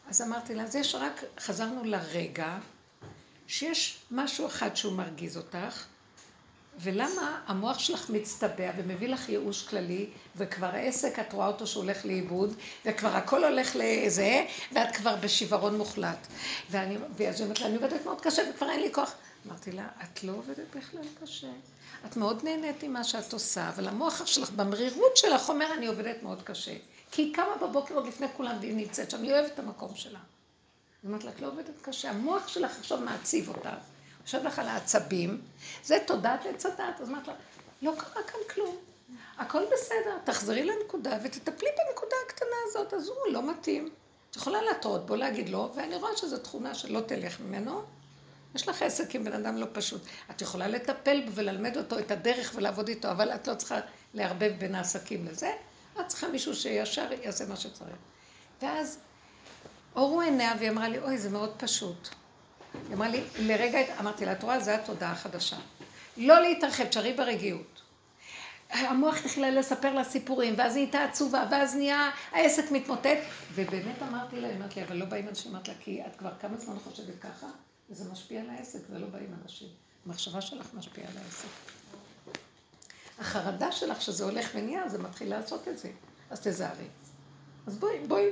אז 0.10 0.22
אמרתי 0.22 0.56
לה, 0.56 0.64
אז 0.64 0.76
יש 0.76 0.96
רק, 0.96 1.24
חזרנו 1.40 1.84
לרגע, 1.84 2.58
שיש 3.48 4.00
משהו 4.12 4.48
אחד 4.48 4.76
שהוא 4.76 4.94
מרגיז 4.94 5.38
אותך, 5.38 5.86
ולמה 6.80 7.42
המוח 7.48 7.80
שלך 7.80 8.10
מצטבע 8.10 8.72
ומביא 8.78 9.08
לך 9.08 9.30
ייאוש 9.30 9.68
כללי, 9.68 10.10
וכבר 10.36 10.66
העסק, 10.68 11.20
את 11.20 11.34
רואה 11.34 11.48
אותו 11.48 11.68
שהולך 11.68 12.06
לאיבוד, 12.06 12.54
וכבר 12.86 13.10
הכל 13.10 13.44
הולך 13.44 13.76
לזה, 13.76 14.46
ואת 14.72 14.96
כבר 14.96 15.16
בשיוורון 15.16 15.78
מוחלט. 15.78 16.28
ואני, 16.70 16.98
ואז 17.18 17.36
היא 17.36 17.44
אומרת 17.44 17.60
לה, 17.60 17.68
אני 17.68 17.76
עובדת 17.76 18.06
מאוד 18.06 18.22
קשה 18.22 18.42
וכבר 18.50 18.70
אין 18.70 18.80
לי 18.80 18.94
כוח. 18.94 19.14
אמרתי 19.48 19.72
לה, 19.72 19.88
את 20.04 20.24
לא 20.24 20.32
עובדת 20.32 20.76
בכלל 20.76 21.02
קשה. 21.24 21.48
את 22.06 22.18
מאוד 22.18 22.44
נהנית 22.44 22.84
ממה 22.84 23.04
שאת 23.04 23.34
עושה, 23.34 23.70
אבל 23.70 23.88
המוח 23.88 24.26
שלך, 24.26 24.50
במרירות 24.50 25.18
שלך, 25.18 25.50
אומר, 25.50 25.74
אני 25.74 25.88
עובדת 25.88 26.24
מאוד 26.24 26.42
קשה. 26.44 26.74
כי 27.12 27.22
היא 27.22 27.34
קמה 27.34 27.56
בבוקר 27.62 27.96
עוד 27.96 28.08
לפני 28.08 28.28
כולם 28.38 28.56
והיא 28.60 28.76
נמצאת 28.76 29.12
שם, 29.12 29.24
היא 29.24 29.32
אוהבת 29.32 29.52
את 29.54 29.60
המקום 29.60 29.96
שלה. 29.96 30.20
אז 31.04 31.10
אמרת 31.10 31.24
לה, 31.24 31.32
את 31.32 31.42
לא 31.42 31.48
עובדת 31.48 31.82
קשה, 31.82 32.10
המוח 32.10 32.48
שלך 32.48 32.80
עכשיו 32.80 32.98
מעציב 32.98 33.50
אותך. 33.50 33.70
יושב 34.24 34.44
לך 34.44 34.60
על 34.60 34.68
העצבים, 34.68 35.42
זה 35.84 35.98
תודעת 36.08 36.46
עץ 36.46 36.66
הדת. 36.66 37.02
אז 37.02 37.10
אמרת 37.10 37.28
לה, 37.28 37.34
לא 37.82 37.94
קרה 37.98 38.24
כאן 38.24 38.40
כלום. 38.54 38.76
הכל 39.38 39.64
בסדר, 39.74 40.18
תחזרי 40.24 40.64
לנקודה 40.64 41.18
ותטפלי 41.24 41.70
בנקודה 41.70 42.16
הקטנה 42.26 42.56
הזאת, 42.68 42.94
אז 42.94 43.08
הוא 43.08 43.18
לא 43.34 43.52
מתאים. 43.52 43.90
את 44.32 44.36
יכולה 44.36 44.62
להטעות 44.62 45.06
בו, 45.06 45.16
להגיד 45.16 45.50
לו, 45.50 45.72
ואני 45.76 45.96
רואה 45.96 46.18
שזו 46.18 46.38
תכונה 46.38 46.74
שלא 46.74 47.00
תלך 47.00 47.40
ממנו. 47.40 47.82
יש 48.56 48.68
לך 48.68 48.82
עסק 48.82 49.16
עם 49.16 49.24
בן 49.24 49.34
אדם 49.34 49.58
לא 49.58 49.66
פשוט. 49.74 50.02
את 50.32 50.42
יכולה 50.42 50.68
לטפל 50.68 51.22
בו 51.26 51.32
וללמד 51.36 51.78
אותו 51.78 52.00
את 52.00 52.12
הדרך 52.12 52.52
ולעבוד 52.56 52.88
איתו, 52.88 53.12
אבל 53.12 53.32
את 53.36 53.48
לא 53.48 53.56
צריכה 53.56 53.80
לערבב 54.14 54.54
בין 54.58 54.76
העסקים 54.76 55.26
לזה. 55.26 55.52
את 56.00 56.08
צריכה 56.08 56.28
מישהו 56.28 56.56
שישר 56.56 57.08
יעשה 57.24 57.46
מה 57.46 57.56
שצריך. 57.56 57.96
ואז 58.62 59.00
אורו 59.96 60.22
עיניה 60.22 60.54
והיא 60.60 60.70
אמרה 60.70 60.90
לי, 60.90 61.00
אוי, 61.00 61.18
זה 61.18 61.30
מאוד 61.30 61.54
פשוט. 61.58 62.10
היא 62.74 62.96
אמרה 62.96 63.08
לי, 63.08 63.24
לרגע, 63.40 63.80
אמרתי 64.00 64.26
לה, 64.26 64.32
את 64.32 64.44
רואה, 64.44 64.60
זו 64.60 64.72
התודעה 64.72 65.12
החדשה. 65.12 65.58
לא 66.18 66.42
להתרחב, 66.42 66.86
תשארי 66.86 67.14
ברגיעות. 67.14 67.82
המוח 68.70 69.18
התחילה 69.26 69.50
לספר 69.52 69.94
לה 69.94 70.04
סיפורים, 70.04 70.54
ואז 70.58 70.76
היא 70.76 70.84
הייתה 70.84 71.04
עצובה, 71.04 71.46
ואז 71.52 71.76
נהיה, 71.76 72.10
העסק 72.32 72.72
מתמוטט, 72.72 73.18
ובאמת 73.56 74.02
אמרתי 74.02 74.40
לה, 74.40 74.56
אמרתי 74.56 74.80
לי, 74.80 74.86
אבל 74.86 74.96
לא 74.96 75.06
באים 75.06 75.28
אנשים, 75.28 75.52
אמרתי 75.52 75.72
לה, 75.72 75.78
כי 75.80 76.02
את 76.08 76.16
כבר 76.16 76.32
כמה 76.40 76.58
זמן 76.58 76.76
חושבת 76.84 77.20
ככה, 77.22 77.48
וזה 77.92 78.12
משפיע 78.12 78.42
על 78.42 78.50
העסק, 78.50 78.80
ולא 78.90 79.08
באים 79.08 79.36
אנשים. 79.44 79.68
המחשבה 80.06 80.42
שלך 80.42 80.74
משפיעה 80.74 81.12
על 81.12 81.18
העסק. 81.18 81.48
החרדה 83.20 83.72
שלך 83.72 84.02
שזה 84.02 84.24
הולך 84.24 84.50
ונהיה, 84.56 84.90
זה 84.90 84.98
מתחיל 84.98 85.30
לעשות 85.30 85.68
את 85.68 85.78
זה, 85.78 85.92
אז 86.30 86.40
תזהרי. 86.40 86.88
אז 87.68 87.78
בואי, 87.78 88.00
בואי. 88.08 88.30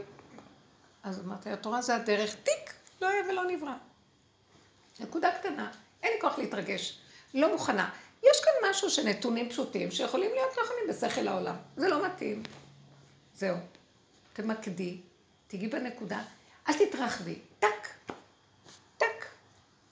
אז 1.03 1.20
אמרתי, 1.20 1.49
התורה 1.49 1.82
זה 1.82 1.95
הדרך, 1.95 2.36
טיק, 2.36 2.74
לא 3.01 3.07
היה 3.07 3.24
ולא 3.30 3.43
נברא. 3.45 3.74
נקודה 4.99 5.32
קטנה, 5.39 5.72
אין 6.03 6.14
לי 6.14 6.22
כוח 6.22 6.38
להתרגש, 6.38 6.99
לא 7.34 7.51
מוכנה. 7.51 7.89
יש 8.24 8.41
כאן 8.43 8.70
משהו 8.70 8.89
שנתונים 8.89 9.49
פשוטים 9.49 9.91
שיכולים 9.91 10.32
להיות 10.34 10.51
יכולים 10.51 10.84
בשכל 10.89 11.28
העולם. 11.28 11.55
זה 11.78 11.88
לא 11.88 12.05
מתאים. 12.05 12.43
זהו. 13.36 13.57
תמקדי, 14.34 14.97
תגיעי 15.47 15.70
בנקודה, 15.70 16.22
אל 16.70 16.74
תתרחבי. 16.74 17.39
טק, 17.60 17.88
טק, 18.97 19.26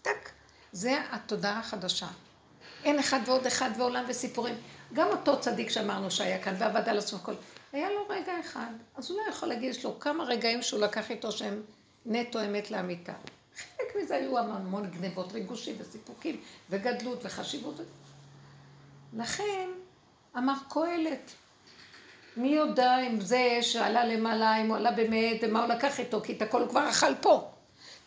טק. 0.01 0.29
זה 0.77 0.97
התודעה 1.11 1.59
החדשה. 1.59 2.07
אין 2.83 2.99
אחד 2.99 3.19
ועוד 3.25 3.45
אחד 3.45 3.69
ועולם 3.77 4.05
וסיפורים. 4.07 4.55
גם 4.93 5.07
אותו 5.07 5.39
צדיק 5.39 5.69
שאמרנו 5.69 6.11
שהיה 6.11 6.43
כאן 6.43 6.55
ועבד 6.57 6.89
על 6.89 6.97
עצמו 6.97 7.19
הכל, 7.19 7.33
היה 7.73 7.89
לו 7.89 8.07
רגע 8.09 8.39
אחד, 8.39 8.71
אז 8.95 9.11
הוא 9.11 9.21
לא 9.21 9.29
יכול 9.29 9.49
להגיד, 9.49 9.69
יש 9.69 9.85
לו 9.85 9.99
כמה 9.99 10.23
רגעים 10.23 10.61
שהוא 10.61 10.79
לקח 10.79 11.11
איתו 11.11 11.31
שהם 11.31 11.61
נטו 12.05 12.43
אמת 12.45 12.71
לאמיתה. 12.71 13.13
חלק 13.55 13.95
מזה 13.95 14.15
היו 14.15 14.37
המון 14.37 14.89
גנבות, 14.89 15.33
ריגושים 15.33 15.75
וסיפוקים 15.79 16.41
וגדלות 16.69 17.19
וחשיבות. 17.25 17.75
לכן 19.17 19.69
אמר 20.37 20.55
קהלת, 20.69 21.31
מי 22.37 22.47
יודע 22.47 22.99
אם 22.99 23.21
זה 23.21 23.59
שעלה 23.61 24.05
למעלה, 24.05 24.61
אם 24.61 24.67
הוא 24.67 24.77
עלה 24.77 24.91
באמת, 24.91 25.37
ומה 25.41 25.59
הוא 25.63 25.73
לקח 25.73 25.99
איתו, 25.99 26.21
כי 26.21 26.33
את 26.33 26.41
הכל 26.41 26.61
הוא 26.61 26.69
כבר 26.69 26.89
אכל 26.89 27.15
פה. 27.21 27.51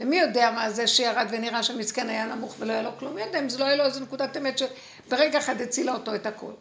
ומי 0.01 0.19
יודע 0.19 0.51
מה 0.51 0.71
זה 0.71 0.87
שירד 0.87 1.27
ונראה 1.31 1.63
שמסכן 1.63 2.09
היה 2.09 2.27
נמוך 2.27 2.57
ולא 2.59 2.73
היה 2.73 2.83
לו 2.83 2.91
כלום, 2.99 3.15
מי 3.15 3.23
יודע 3.23 3.39
אם 3.39 3.49
זה 3.49 3.59
לא 3.59 3.65
היה 3.65 3.77
לו 3.77 3.85
איזה 3.85 4.01
נקודת 4.01 4.37
אמת 4.37 4.59
שברגע 4.59 5.39
אחד 5.39 5.61
הצילה 5.61 5.93
אותו 5.93 6.15
את 6.15 6.27
הכל. 6.27 6.53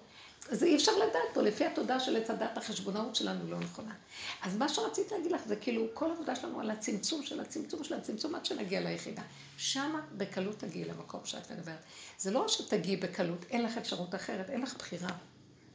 אז 0.51 0.63
אי 0.63 0.75
אפשר 0.75 0.91
לדעת 0.97 1.33
פה, 1.33 1.41
לפי 1.41 1.65
התודעה 1.65 1.99
של 1.99 2.17
עץ 2.17 2.29
הדת 2.29 2.57
החשבונאות 2.57 3.15
שלנו 3.15 3.51
לא 3.51 3.59
נכונה. 3.59 3.93
אז 4.41 4.57
מה 4.57 4.69
שרציתי 4.69 5.15
להגיד 5.15 5.31
לך 5.31 5.41
זה 5.45 5.55
כאילו 5.55 5.87
כל 5.93 6.09
העבודה 6.09 6.35
שלנו 6.35 6.59
על 6.59 6.71
הצמצום 6.71 7.23
של 7.23 7.39
הצמצום 7.39 7.83
של 7.83 7.93
הצמצום 7.93 8.35
עד 8.35 8.45
שנגיע 8.45 8.81
ליחידה. 8.81 9.21
שמה 9.57 10.01
בקלות 10.17 10.59
תגיעי 10.59 10.85
למקום 10.85 11.21
שאת 11.23 11.51
מדברת. 11.51 11.79
זה 12.17 12.31
לא 12.31 12.47
שתגיעי 12.47 12.97
בקלות, 12.97 13.45
אין 13.49 13.63
לך 13.63 13.77
אפשרות 13.77 14.15
אחרת, 14.15 14.49
אין 14.49 14.61
לך 14.61 14.75
בחירה. 14.77 15.09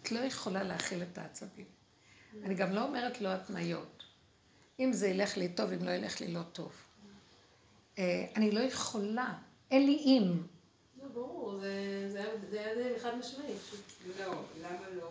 את 0.03 0.13
לא 0.13 0.19
יכולה 0.19 0.63
להכיל 0.63 1.03
את 1.03 1.19
העצבים. 1.19 1.67
אני 2.45 2.55
גם 2.55 2.73
לא 2.73 2.83
אומרת 2.83 3.21
לא 3.21 3.29
התניות. 3.29 4.05
אם 4.81 4.93
זה 4.93 5.09
ילך 5.09 5.37
לי 5.37 5.49
טוב, 5.49 5.73
אם 5.73 5.85
לא 5.85 5.91
ילך 5.91 6.21
לי 6.21 6.29
לא 6.29 6.43
טוב. 6.53 6.73
אה, 7.99 8.25
אני 8.37 8.51
לא 8.51 8.61
יכולה, 8.61 9.33
אין 9.71 9.87
לי 9.87 9.97
אם. 10.05 10.43
לא, 11.03 11.09
ברור, 11.15 11.59
זה 12.09 12.25
היה 12.53 12.75
די 12.75 13.01
חד 13.01 13.19
משמעי. 13.19 13.55
לא, 14.19 14.33
למה 14.63 14.87
לא? 14.97 15.11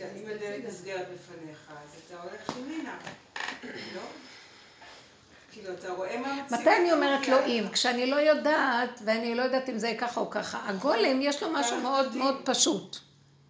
אם 0.00 0.26
הדלת 0.26 0.64
נסגרת 0.64 1.06
בפניך, 1.14 1.70
אז 1.70 2.00
אתה 2.06 2.22
הולך 2.22 2.56
ימינה, 2.58 2.98
לא? 3.94 4.00
כאילו, 5.52 5.72
אתה 5.74 5.92
רואה 5.92 6.20
מה 6.20 6.32
המציאות? 6.32 6.60
מתי 6.60 6.76
אני 6.76 6.92
אומרת 6.92 7.28
לא 7.28 7.46
אם? 7.46 7.64
כשאני 7.72 8.10
לא 8.10 8.16
יודעת, 8.16 9.00
ואני 9.04 9.34
לא 9.34 9.42
יודעת 9.42 9.68
אם 9.68 9.78
זה 9.78 9.88
יהיה 9.88 9.98
ככה 9.98 10.20
או 10.20 10.30
ככה. 10.30 10.68
הגולם 10.68 11.22
יש 11.22 11.42
לו 11.42 11.48
משהו 11.52 11.80
מאוד 11.80 12.16
מאוד 12.16 12.36
פשוט. 12.44 12.96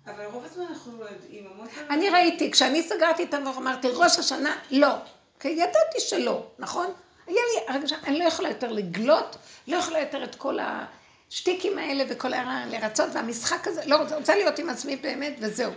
אבל 0.06 0.24
רוב 0.24 0.44
הזמן 0.44 0.64
אנחנו 0.64 1.00
לא 1.00 1.04
יודעים, 1.04 1.46
המון 1.46 1.68
פעמים... 1.68 1.90
אני 1.90 2.10
ראיתי, 2.10 2.50
כשאני 2.50 2.82
סגרתי 2.82 3.24
את 3.24 3.34
המוח, 3.34 3.58
אמרתי, 3.58 3.88
ראש 3.94 4.18
השנה, 4.18 4.56
לא. 4.70 4.94
כי 5.40 5.48
ידעתי 5.48 6.00
שלא, 6.00 6.46
נכון? 6.58 6.86
היה 7.26 7.36
לי 7.36 7.74
הרגשה, 7.74 7.96
אני 8.04 8.18
לא 8.18 8.24
יכולה 8.24 8.48
יותר 8.48 8.72
לגלות, 8.72 9.36
לא 9.66 9.76
יכולה 9.76 9.98
יותר 9.98 10.24
את 10.24 10.34
כל 10.34 10.58
השטיקים 10.60 11.78
האלה 11.78 12.04
וכל 12.08 12.28
לרצות, 12.70 13.08
והמשחק 13.12 13.68
הזה, 13.68 13.82
לא 13.86 13.96
רוצה 13.96 14.36
להיות 14.36 14.58
עם 14.58 14.70
עצמי 14.70 14.96
באמת, 14.96 15.36
וזהו. 15.40 15.72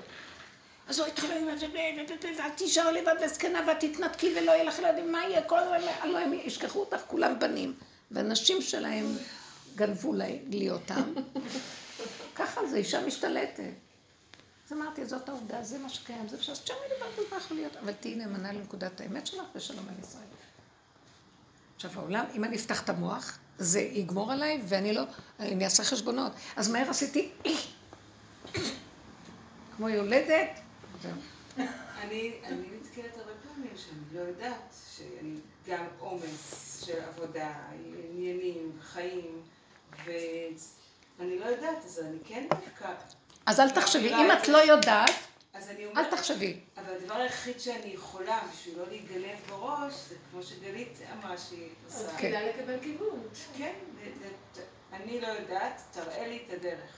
אז 0.87 0.99
הוא 0.99 1.07
התחיל 1.07 1.31
זה, 1.57 1.67
ואת 2.37 2.51
תישאר 2.55 2.91
לבד 2.91 3.15
וזקנה, 3.25 3.61
ואת 3.67 3.79
תתנתקי 3.79 4.33
ולא 4.37 4.51
יהיה 4.51 4.63
לך 4.63 4.79
ילדים, 4.79 5.11
מה 5.11 5.23
יהיה? 5.23 5.41
כל 5.41 5.59
הזמן, 5.59 5.77
הלוא 5.99 6.19
הם 6.19 6.33
ישכחו 6.33 6.79
אותך, 6.79 6.97
כולם 7.07 7.39
בנים. 7.39 7.73
והנשים 8.11 8.61
שלהם 8.61 9.05
גנבו 9.75 10.13
לי 10.49 10.69
אותם. 10.69 11.13
ככה 12.35 12.67
זה, 12.67 12.77
אישה 12.77 13.05
משתלטת. 13.05 13.63
אז 14.67 14.73
אמרתי, 14.73 15.05
זאת 15.05 15.29
העובדה, 15.29 15.63
זה 15.63 15.77
מה 15.77 15.89
שקיים, 15.89 16.27
זה 16.27 16.35
אפשר, 16.35 16.53
תשמעי 16.53 16.79
לבד, 16.97 17.23
מה 17.31 17.37
יכול 17.37 17.57
להיות, 17.57 17.75
אבל 17.75 17.93
תהיי 17.93 18.15
נאמנה 18.15 18.53
לנקודת 18.53 19.01
האמת 19.01 19.27
שלך 19.27 19.45
ושלום 19.55 19.85
על 19.89 19.95
ישראל. 20.03 20.23
עכשיו 21.79 21.91
העולם, 21.95 22.25
אם 22.35 22.43
אני 22.43 22.55
אפתח 22.55 22.83
את 22.83 22.89
המוח, 22.89 23.39
זה 23.57 23.79
יגמור 23.79 24.31
עליי 24.31 24.61
ואני 24.67 24.93
לא, 24.93 25.03
אני 25.39 25.65
אעשה 25.65 25.83
חשבונות. 25.83 26.31
אז 26.55 26.71
מהר 26.71 26.89
עשיתי 26.89 27.31
כמו 29.77 29.89
יולדת, 29.89 30.59
זהו. 31.01 31.11
אני 32.03 32.33
נתקלת 32.81 33.17
הרבה 33.17 33.31
פעמים 33.47 33.71
שאני 33.77 34.19
לא 34.19 34.19
יודעת, 34.19 34.75
שאני 34.95 35.35
גם 35.67 35.85
עומס 35.99 36.83
של 36.85 36.99
עבודה, 37.07 37.53
עניינים, 38.13 38.71
חיים, 38.81 39.41
ואני 40.05 41.39
לא 41.39 41.45
יודעת, 41.45 41.85
אז 41.85 41.99
אני 41.99 42.17
כן 42.25 42.47
דווקא... 42.49 42.93
אז 43.45 43.59
אל 43.59 43.69
תחשבי, 43.69 44.13
אם 44.13 44.31
את 44.31 44.47
לא 44.47 44.57
יודעת, 44.57 45.11
אל 45.97 46.11
תחשבי. 46.11 46.59
אבל 46.77 46.93
הדבר 46.95 47.15
היחיד 47.15 47.59
שאני 47.59 47.89
יכולה, 47.93 48.39
בשביל 48.53 48.77
לא 48.77 48.87
להיגנב 48.87 49.37
בראש, 49.49 49.93
זה 49.93 50.15
כמו 50.31 50.43
שגלית 50.43 50.99
אמרה 51.13 51.37
שהיא 51.37 51.69
עושה. 51.87 51.97
אז 51.99 52.15
כדאי 52.17 52.49
לקבל 52.49 52.79
כיוון. 52.81 53.19
כן, 53.57 53.73
אני 54.93 55.21
לא 55.21 55.27
יודעת, 55.27 55.81
תראה 55.91 56.27
לי 56.27 56.43
את 56.47 56.53
הדרך. 56.53 56.91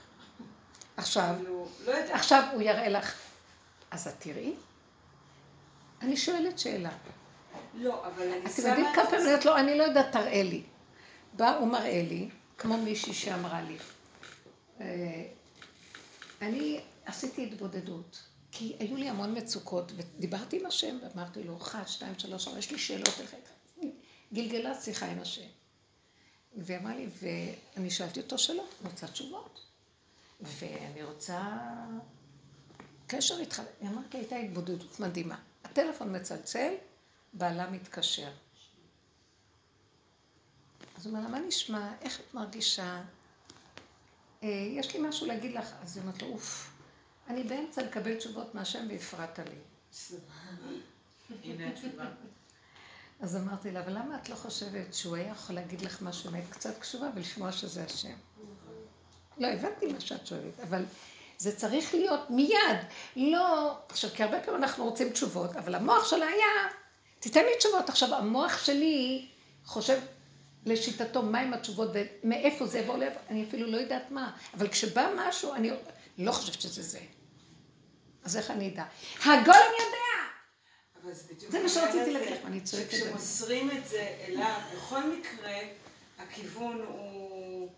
עכשיו, 0.96 1.34
כאילו, 1.38 1.68
לא 1.86 1.92
עכשיו 2.12 2.44
הוא 2.52 2.62
יראה 2.62 2.88
לך. 2.88 3.14
אז 3.90 4.08
את 4.08 4.14
תראי? 4.18 4.54
אני 6.02 6.16
שואלת 6.16 6.58
שאלה. 6.58 6.90
לא, 7.74 8.06
אבל 8.06 8.32
אני 8.32 8.40
שמה... 8.40 8.50
אתם 8.50 8.68
יודעים 8.68 8.86
כמה 8.94 9.10
פעמים 9.10 9.26
אומרת 9.26 9.44
לו, 9.44 9.56
אני 9.56 9.78
לא 9.78 9.82
יודעת, 9.82 10.12
תראה 10.12 10.42
לי. 10.42 10.62
בא, 11.32 11.56
הוא 11.56 11.68
מראה 11.68 12.02
לי, 12.08 12.28
כמו 12.58 12.76
מישהי 12.76 13.14
שאמרה 13.14 13.62
לי. 13.62 13.76
אה, 14.80 14.86
אני 16.42 16.80
עשיתי 17.06 17.46
התבודדות, 17.46 18.22
כי 18.52 18.76
היו 18.78 18.96
לי 18.96 19.08
המון 19.08 19.38
מצוקות, 19.38 19.92
ודיברתי 19.96 20.60
עם 20.60 20.66
השם, 20.66 20.98
ואמרתי 21.02 21.44
לו, 21.44 21.56
אחת, 21.56 21.88
שתיים, 21.88 22.18
שלוש, 22.18 22.48
ארבע, 22.48 22.58
יש 22.58 22.70
לי 22.70 22.78
שאלות 22.78 23.20
אליך. 23.20 23.34
גלגלה 24.32 24.80
שיחה 24.80 25.06
עם 25.06 25.20
השם. 25.20 25.46
ואמר 26.56 26.96
לי, 26.96 27.06
ואני 27.22 27.90
שאלתי 27.90 28.20
אותו 28.20 28.38
שאלות, 28.38 28.74
אני 28.80 28.90
רוצה 28.90 29.06
תשובות. 29.06 29.60
ואני 30.40 31.02
רוצה 31.02 31.58
קשר 33.06 33.38
איתך. 33.40 33.62
היא 33.80 33.88
אמרת 33.88 34.14
לי, 34.14 34.20
הייתה 34.20 34.36
התבודדות 34.36 35.00
מדהימה. 35.00 35.38
הטלפון 35.64 36.16
מצלצל, 36.16 36.74
בעלה 37.32 37.70
מתקשר. 37.70 38.30
אז 40.96 41.06
הוא 41.06 41.14
אומר 41.14 41.24
לה, 41.24 41.28
מה 41.28 41.38
נשמע? 41.46 41.92
איך 42.00 42.20
את 42.20 42.34
מרגישה? 42.34 43.02
אה, 44.42 44.48
יש 44.48 44.94
לי 44.94 45.08
משהו 45.08 45.26
להגיד 45.26 45.52
לך. 45.52 45.72
אז 45.82 45.96
היא 45.96 46.02
אומרת 46.02 46.22
לו, 46.22 46.28
אוף, 46.28 46.71
אני 47.32 47.42
באמצע 47.42 47.82
לקבל 47.82 48.14
תשובות 48.14 48.54
מהשם 48.54 48.86
והפרעת 48.88 49.38
לי. 49.38 49.54
הנה 51.44 51.68
התשובה. 51.68 52.04
אז 53.20 53.36
אמרתי 53.36 53.70
לה, 53.70 53.80
אבל 53.80 53.92
למה 53.92 54.16
את 54.16 54.28
לא 54.28 54.34
חושבת 54.34 54.94
שהוא 54.94 55.16
היה 55.16 55.28
יכול 55.28 55.56
להגיד 55.56 55.80
לך 55.80 56.02
משהו 56.02 56.30
באמת 56.30 56.44
קצת 56.50 56.78
קשובה 56.78 57.10
ולשמוע 57.14 57.52
שזה 57.52 57.84
השם? 57.84 58.14
לא, 59.38 59.46
הבנתי 59.46 59.92
מה 59.92 60.00
שאת 60.00 60.26
שואלת, 60.26 60.60
אבל 60.62 60.84
זה 61.38 61.56
צריך 61.56 61.94
להיות 61.94 62.30
מיד. 62.30 62.78
לא, 63.16 63.78
עכשיו, 63.88 64.10
כי 64.10 64.22
הרבה 64.22 64.40
פעמים 64.40 64.62
אנחנו 64.62 64.84
רוצים 64.84 65.10
תשובות, 65.10 65.56
אבל 65.56 65.74
המוח 65.74 66.08
שלה 66.08 66.26
היה, 66.26 66.70
תיתן 67.20 67.44
לי 67.44 67.58
תשובות. 67.58 67.88
עכשיו, 67.88 68.14
המוח 68.14 68.64
שלי 68.64 69.28
חושב 69.64 70.00
לשיטתו 70.66 71.22
מהם 71.22 71.54
התשובות 71.54 71.90
ומאיפה 72.24 72.66
זה 72.66 72.78
יבוא 72.78 72.98
לב, 72.98 73.12
אני 73.30 73.44
אפילו 73.48 73.70
לא 73.70 73.76
יודעת 73.76 74.10
מה. 74.10 74.36
אבל 74.54 74.68
כשבא 74.68 75.10
משהו, 75.16 75.54
אני 75.54 75.70
לא 76.18 76.32
חושבת 76.32 76.60
שזה 76.60 76.82
זה. 76.82 77.00
אז 78.24 78.36
איך 78.36 78.50
אני 78.50 78.68
אדע? 78.68 78.84
הגולם 79.20 79.70
יודע! 79.80 80.02
זה 81.48 81.62
מה 81.62 81.68
שרציתי 81.68 82.12
להגיד 82.12 82.32
לך, 82.32 82.38
אני 82.46 82.60
צועקת. 82.60 82.88
כשמוסרים 82.88 83.70
את 83.70 83.88
זה 83.88 84.16
אליו, 84.28 84.60
בכל 84.74 85.10
מקרה, 85.12 85.52
הכיוון 86.18 86.80
הוא 86.88 87.68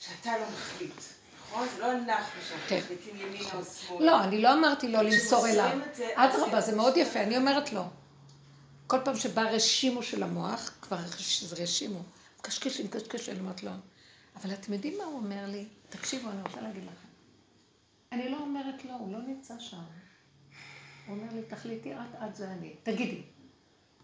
שאתה 0.00 0.38
לא 0.38 0.44
מחליט. 0.54 0.94
נכון? 1.46 1.68
זה 1.76 1.80
לא 1.80 1.92
אנחנו 1.92 2.40
שאנחנו 2.48 2.76
מחליטים 2.76 3.16
ימינה 3.16 3.54
או 3.54 3.64
שמאלה. 3.64 4.06
לא, 4.06 4.24
אני 4.24 4.42
לא 4.42 4.52
אמרתי 4.52 4.88
לו 4.88 5.02
למסור 5.02 5.48
אליו. 5.48 5.78
אדרבה, 6.14 6.60
זה 6.60 6.76
מאוד 6.76 6.96
יפה, 6.96 7.20
אני 7.20 7.36
אומרת 7.36 7.72
לו. 7.72 7.82
כל 8.86 8.98
פעם 9.04 9.16
שבא 9.16 9.42
רשימו 9.42 10.02
של 10.02 10.22
המוח, 10.22 10.70
כבר 10.82 10.96
זה 11.42 11.62
רשימו, 11.62 12.02
מקשקש 12.38 12.80
מקשקש, 12.80 13.28
אני 13.28 13.38
אומרת 13.38 13.62
לו, 13.62 13.70
אבל 14.36 14.52
אתם 14.52 14.72
יודעים 14.72 14.98
מה 14.98 15.04
הוא 15.04 15.14
אומר 15.14 15.46
לי? 15.46 15.66
תקשיבו, 15.88 16.30
אני 16.30 16.42
רוצה 16.42 16.60
להגיד 16.60 16.82
לכם. 16.82 17.01
אני 18.12 18.28
לא 18.28 18.38
אומרת 18.38 18.84
לא, 18.84 18.92
הוא 18.92 19.12
לא 19.12 19.18
נמצא 19.18 19.54
שם. 19.58 19.76
הוא 21.06 21.16
אומר 21.16 21.34
לי, 21.34 21.42
תחליטי 21.42 21.94
את, 21.94 22.22
את 22.28 22.36
זה 22.36 22.50
אני. 22.50 22.74
תגידי. 22.82 23.22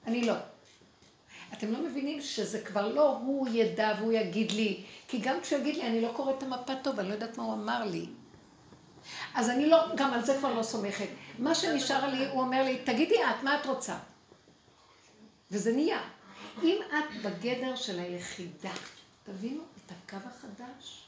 אני 0.06 0.26
לא. 0.26 0.34
אתם 1.52 1.72
לא 1.72 1.82
מבינים 1.82 2.20
שזה 2.20 2.60
כבר 2.64 2.94
לא 2.94 3.16
הוא 3.16 3.48
ידע 3.48 3.92
והוא 3.98 4.12
יגיד 4.12 4.52
לי, 4.52 4.84
כי 5.08 5.18
גם 5.18 5.40
כשהוא 5.40 5.60
יגיד 5.60 5.76
לי, 5.76 5.86
אני 5.86 6.00
לא 6.00 6.12
קוראת 6.16 6.38
את 6.38 6.42
המפה 6.42 6.74
טוב, 6.76 6.98
אני 6.98 7.08
לא 7.08 7.14
יודעת 7.14 7.38
מה 7.38 7.44
הוא 7.44 7.52
אמר 7.52 7.84
לי. 7.84 8.06
אז 9.34 9.50
אני 9.50 9.66
לא, 9.66 9.78
גם 9.96 10.14
על 10.14 10.24
זה 10.24 10.36
כבר 10.38 10.54
לא 10.54 10.62
סומכת. 10.62 11.08
מה 11.38 11.54
שנשאר 11.54 12.06
לי, 12.06 12.28
הוא 12.28 12.40
אומר 12.40 12.62
לי, 12.62 12.78
תגידי 12.84 13.14
את, 13.14 13.42
מה 13.42 13.60
את 13.60 13.66
רוצה? 13.66 13.98
וזה 15.50 15.72
נהיה. 15.72 16.02
אם 16.62 16.78
את 16.88 17.22
בגדר 17.22 17.76
של 17.76 17.98
היחידה, 17.98 18.72
תבינו 19.24 19.62
את 19.62 19.92
הקו 19.92 20.28
החדש, 20.28 21.07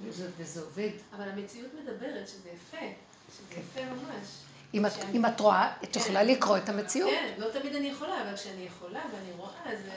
וזה, 0.00 0.30
וזה 0.38 0.60
עובד. 0.60 0.90
אבל 1.16 1.28
המציאות 1.28 1.70
מדברת 1.82 2.28
שזה 2.28 2.48
יפה, 2.48 2.86
שזה 3.32 3.42
כן. 3.50 3.60
יפה 3.60 3.84
ממש. 3.90 4.26
אם 4.74 4.86
את, 4.86 4.92
שאני- 4.92 5.18
אם 5.18 5.26
את 5.26 5.40
רואה, 5.40 5.72
את 5.84 5.92
כן. 5.92 6.00
יכולה 6.00 6.22
לקרוא 6.22 6.56
את 6.56 6.68
המציאות. 6.68 7.10
כן, 7.10 7.34
לא 7.38 7.50
תמיד 7.50 7.74
אני 7.74 7.86
יכולה, 7.86 8.22
אבל 8.22 8.36
כשאני 8.36 8.62
יכולה 8.62 9.00
ואני 9.12 9.32
רואה, 9.36 9.50
זה 9.76 9.90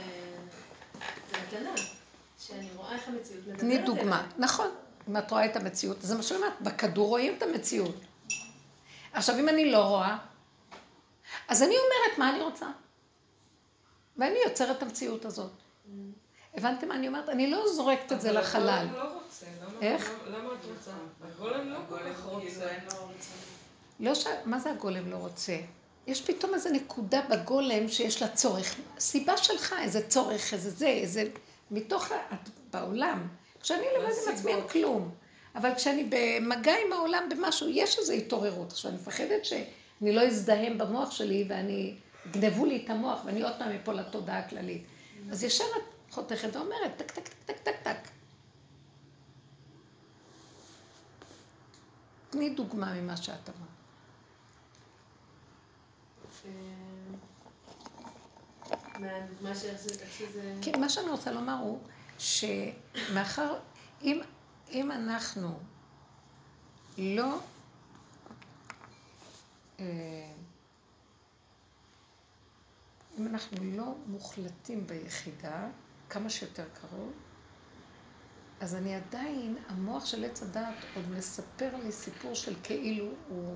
זה 1.31 1.37
מתנה. 1.47 1.71
שאני 2.39 2.67
רואה 2.75 2.93
איך 2.95 3.07
המציאות 3.07 3.41
מדברת 3.47 3.59
תני. 3.59 3.77
דוגמה. 3.77 4.27
נכון, 4.37 4.67
אם 5.09 5.17
את 5.17 5.31
רואה 5.31 5.45
את 5.45 5.55
המציאות, 5.55 5.97
זה 6.01 6.15
מה 6.15 6.23
שאני 6.23 6.39
אומרת, 6.39 6.61
בכדור 6.61 7.07
רואים 7.07 7.33
את 7.37 7.43
המציאות. 7.43 7.95
עכשיו, 9.13 9.39
אם 9.39 9.49
אני 9.49 9.71
לא 9.71 9.83
רואה, 9.83 10.17
אז 11.47 11.63
אני 11.63 11.73
אומרת 11.75 12.17
מה 12.17 12.29
אני 12.29 12.41
רוצה. 12.41 12.65
ואני 14.17 14.37
יוצרת 14.45 14.77
את 14.77 14.83
המציאות 14.83 15.25
הזאת. 15.25 15.51
הבנתם 16.53 16.87
מה 16.87 16.95
אני 16.95 17.07
אומרת? 17.07 17.29
אני 17.29 17.51
לא 17.51 17.67
זורקת 17.73 18.11
את 18.11 18.21
זה 18.21 18.29
אבל 18.31 18.39
לחלל. 18.39 18.87
לא 18.93 19.20
איך? 19.81 20.11
למה- 20.27 20.37
את 20.53 20.65
רוצה? 20.77 20.91
הגולם 21.21 21.69
לא 21.69 21.77
כל 21.89 21.95
הגולם 21.95 22.13
כך 22.13 22.19
כאילו 22.19 22.33
רוצה. 22.39 22.69
אין 22.69 22.79
לו 22.85 22.91
רצון. 22.91 23.11
לא 23.99 24.15
ש... 24.15 24.25
מה 24.45 24.59
זה 24.59 24.71
הגולם 24.71 25.11
לא 25.11 25.15
רוצה? 25.15 25.57
יש 26.07 26.21
פתאום 26.21 26.53
איזו 26.53 26.69
נקודה 26.69 27.21
בגולם 27.29 27.87
שיש 27.87 28.21
לה 28.21 28.27
צורך. 28.27 28.75
סיבה 28.99 29.37
שלך, 29.37 29.75
איזה 29.81 30.07
צורך, 30.07 30.53
איזה 30.53 30.69
זה, 30.69 30.87
איזה... 30.87 31.23
מתוך 31.71 32.11
ה... 32.11 32.15
את 32.33 32.49
בעולם. 32.73 33.27
כשאני 33.61 33.85
לבד 33.97 34.13
עם 34.27 34.33
עצמי 34.33 34.53
אין 34.53 34.67
כלום. 34.67 35.11
אבל 35.55 35.75
כשאני 35.75 36.03
במגע 36.09 36.73
עם 36.85 36.93
העולם 36.93 37.23
במשהו, 37.29 37.69
יש 37.69 37.99
איזו 37.99 38.13
התעוררות. 38.13 38.71
עכשיו, 38.71 38.91
אני 38.91 38.99
מפחדת 38.99 39.45
שאני 39.45 40.11
לא 40.15 40.21
אזדהם 40.21 40.77
במוח 40.77 41.11
שלי 41.11 41.45
ואני... 41.49 41.95
גנבו 42.31 42.65
לי 42.65 42.81
את 42.85 42.89
המוח 42.89 43.19
ואני 43.25 43.41
עוד 43.43 43.53
פעם 43.59 43.71
אפול 43.71 43.95
לתודעה 43.95 44.39
הכללית. 44.39 44.83
אז 45.31 45.43
ישר 45.43 45.63
את 45.77 45.83
חותכת 46.13 46.55
ואומרת, 46.55 46.91
טק, 46.97 47.11
טק, 47.11 47.27
טק, 47.27 47.33
טק, 47.45 47.57
טק, 47.63 47.75
טק. 47.83 47.97
תני 52.31 52.49
דוגמה 52.49 52.93
ממה 52.93 53.17
שאת 53.17 53.49
אמרת. 53.49 53.71
מהדוגמה 58.99 59.55
שזה... 59.55 60.05
כן, 60.61 60.79
מה 60.81 60.89
שאני 60.89 61.09
רוצה 61.09 61.31
לומר 61.31 61.57
הוא 61.61 61.79
שמאחר, 62.17 63.59
אם, 64.01 64.21
אם 64.69 64.91
אנחנו 64.91 65.59
לא... 66.97 67.39
אה, 69.79 69.85
אם 73.19 73.27
אנחנו 73.27 73.57
לא 73.63 73.95
מוחלטים 74.07 74.87
ביחידה, 74.87 75.67
כמה 76.09 76.29
שיותר 76.29 76.65
קרוב, 76.73 77.11
אז 78.61 78.75
אני 78.75 78.95
עדיין, 78.95 79.57
המוח 79.67 80.05
של 80.05 80.25
עץ 80.25 80.41
הדעת 80.41 80.75
עוד 80.95 81.11
מספר 81.11 81.69
לי 81.83 81.91
סיפור 81.91 82.33
של 82.33 82.53
כאילו 82.63 83.05
הוא, 83.29 83.55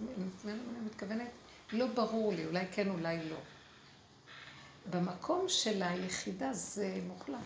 אני 0.00 0.24
מתכוונת, 0.84 1.30
לא 1.72 1.86
ברור 1.86 2.32
לי, 2.32 2.46
אולי 2.46 2.64
כן, 2.72 2.90
אולי 2.90 3.28
לא. 3.28 3.36
במקום 4.90 5.44
של 5.48 5.82
היחידה 5.82 6.52
זה 6.52 6.98
מוחלט. 7.06 7.38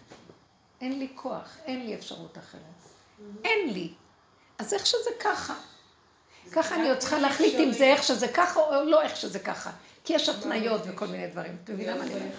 אין 0.80 0.99
לי 0.99 1.09
כוח, 1.14 1.57
אין 1.64 1.86
לי 1.86 1.95
אפשרות 1.95 2.39
אחרת. 2.39 2.61
אין 3.45 3.72
לי. 3.72 3.93
אז 4.59 4.74
איך 4.74 4.86
שזה 4.86 5.11
ככה. 5.20 5.55
ככה 6.53 6.74
אני 6.74 6.89
עוד 6.89 6.99
צריכה 6.99 7.18
להחליט 7.18 7.55
אם 7.55 7.72
זה 7.72 7.84
איך 7.84 8.03
שזה 8.03 8.28
ככה 8.28 8.61
או 8.61 8.84
לא 8.84 9.03
איך 9.03 9.16
שזה 9.16 9.39
ככה. 9.39 9.70
כי 10.05 10.12
יש 10.12 10.28
התניות 10.28 10.80
וכל 10.86 11.07
מיני 11.07 11.26
דברים. 11.26 11.57
אתה 11.64 11.72
מבינה 11.72 11.95
מה 11.95 12.03
אני 12.03 12.14
אומרת? 12.14 12.32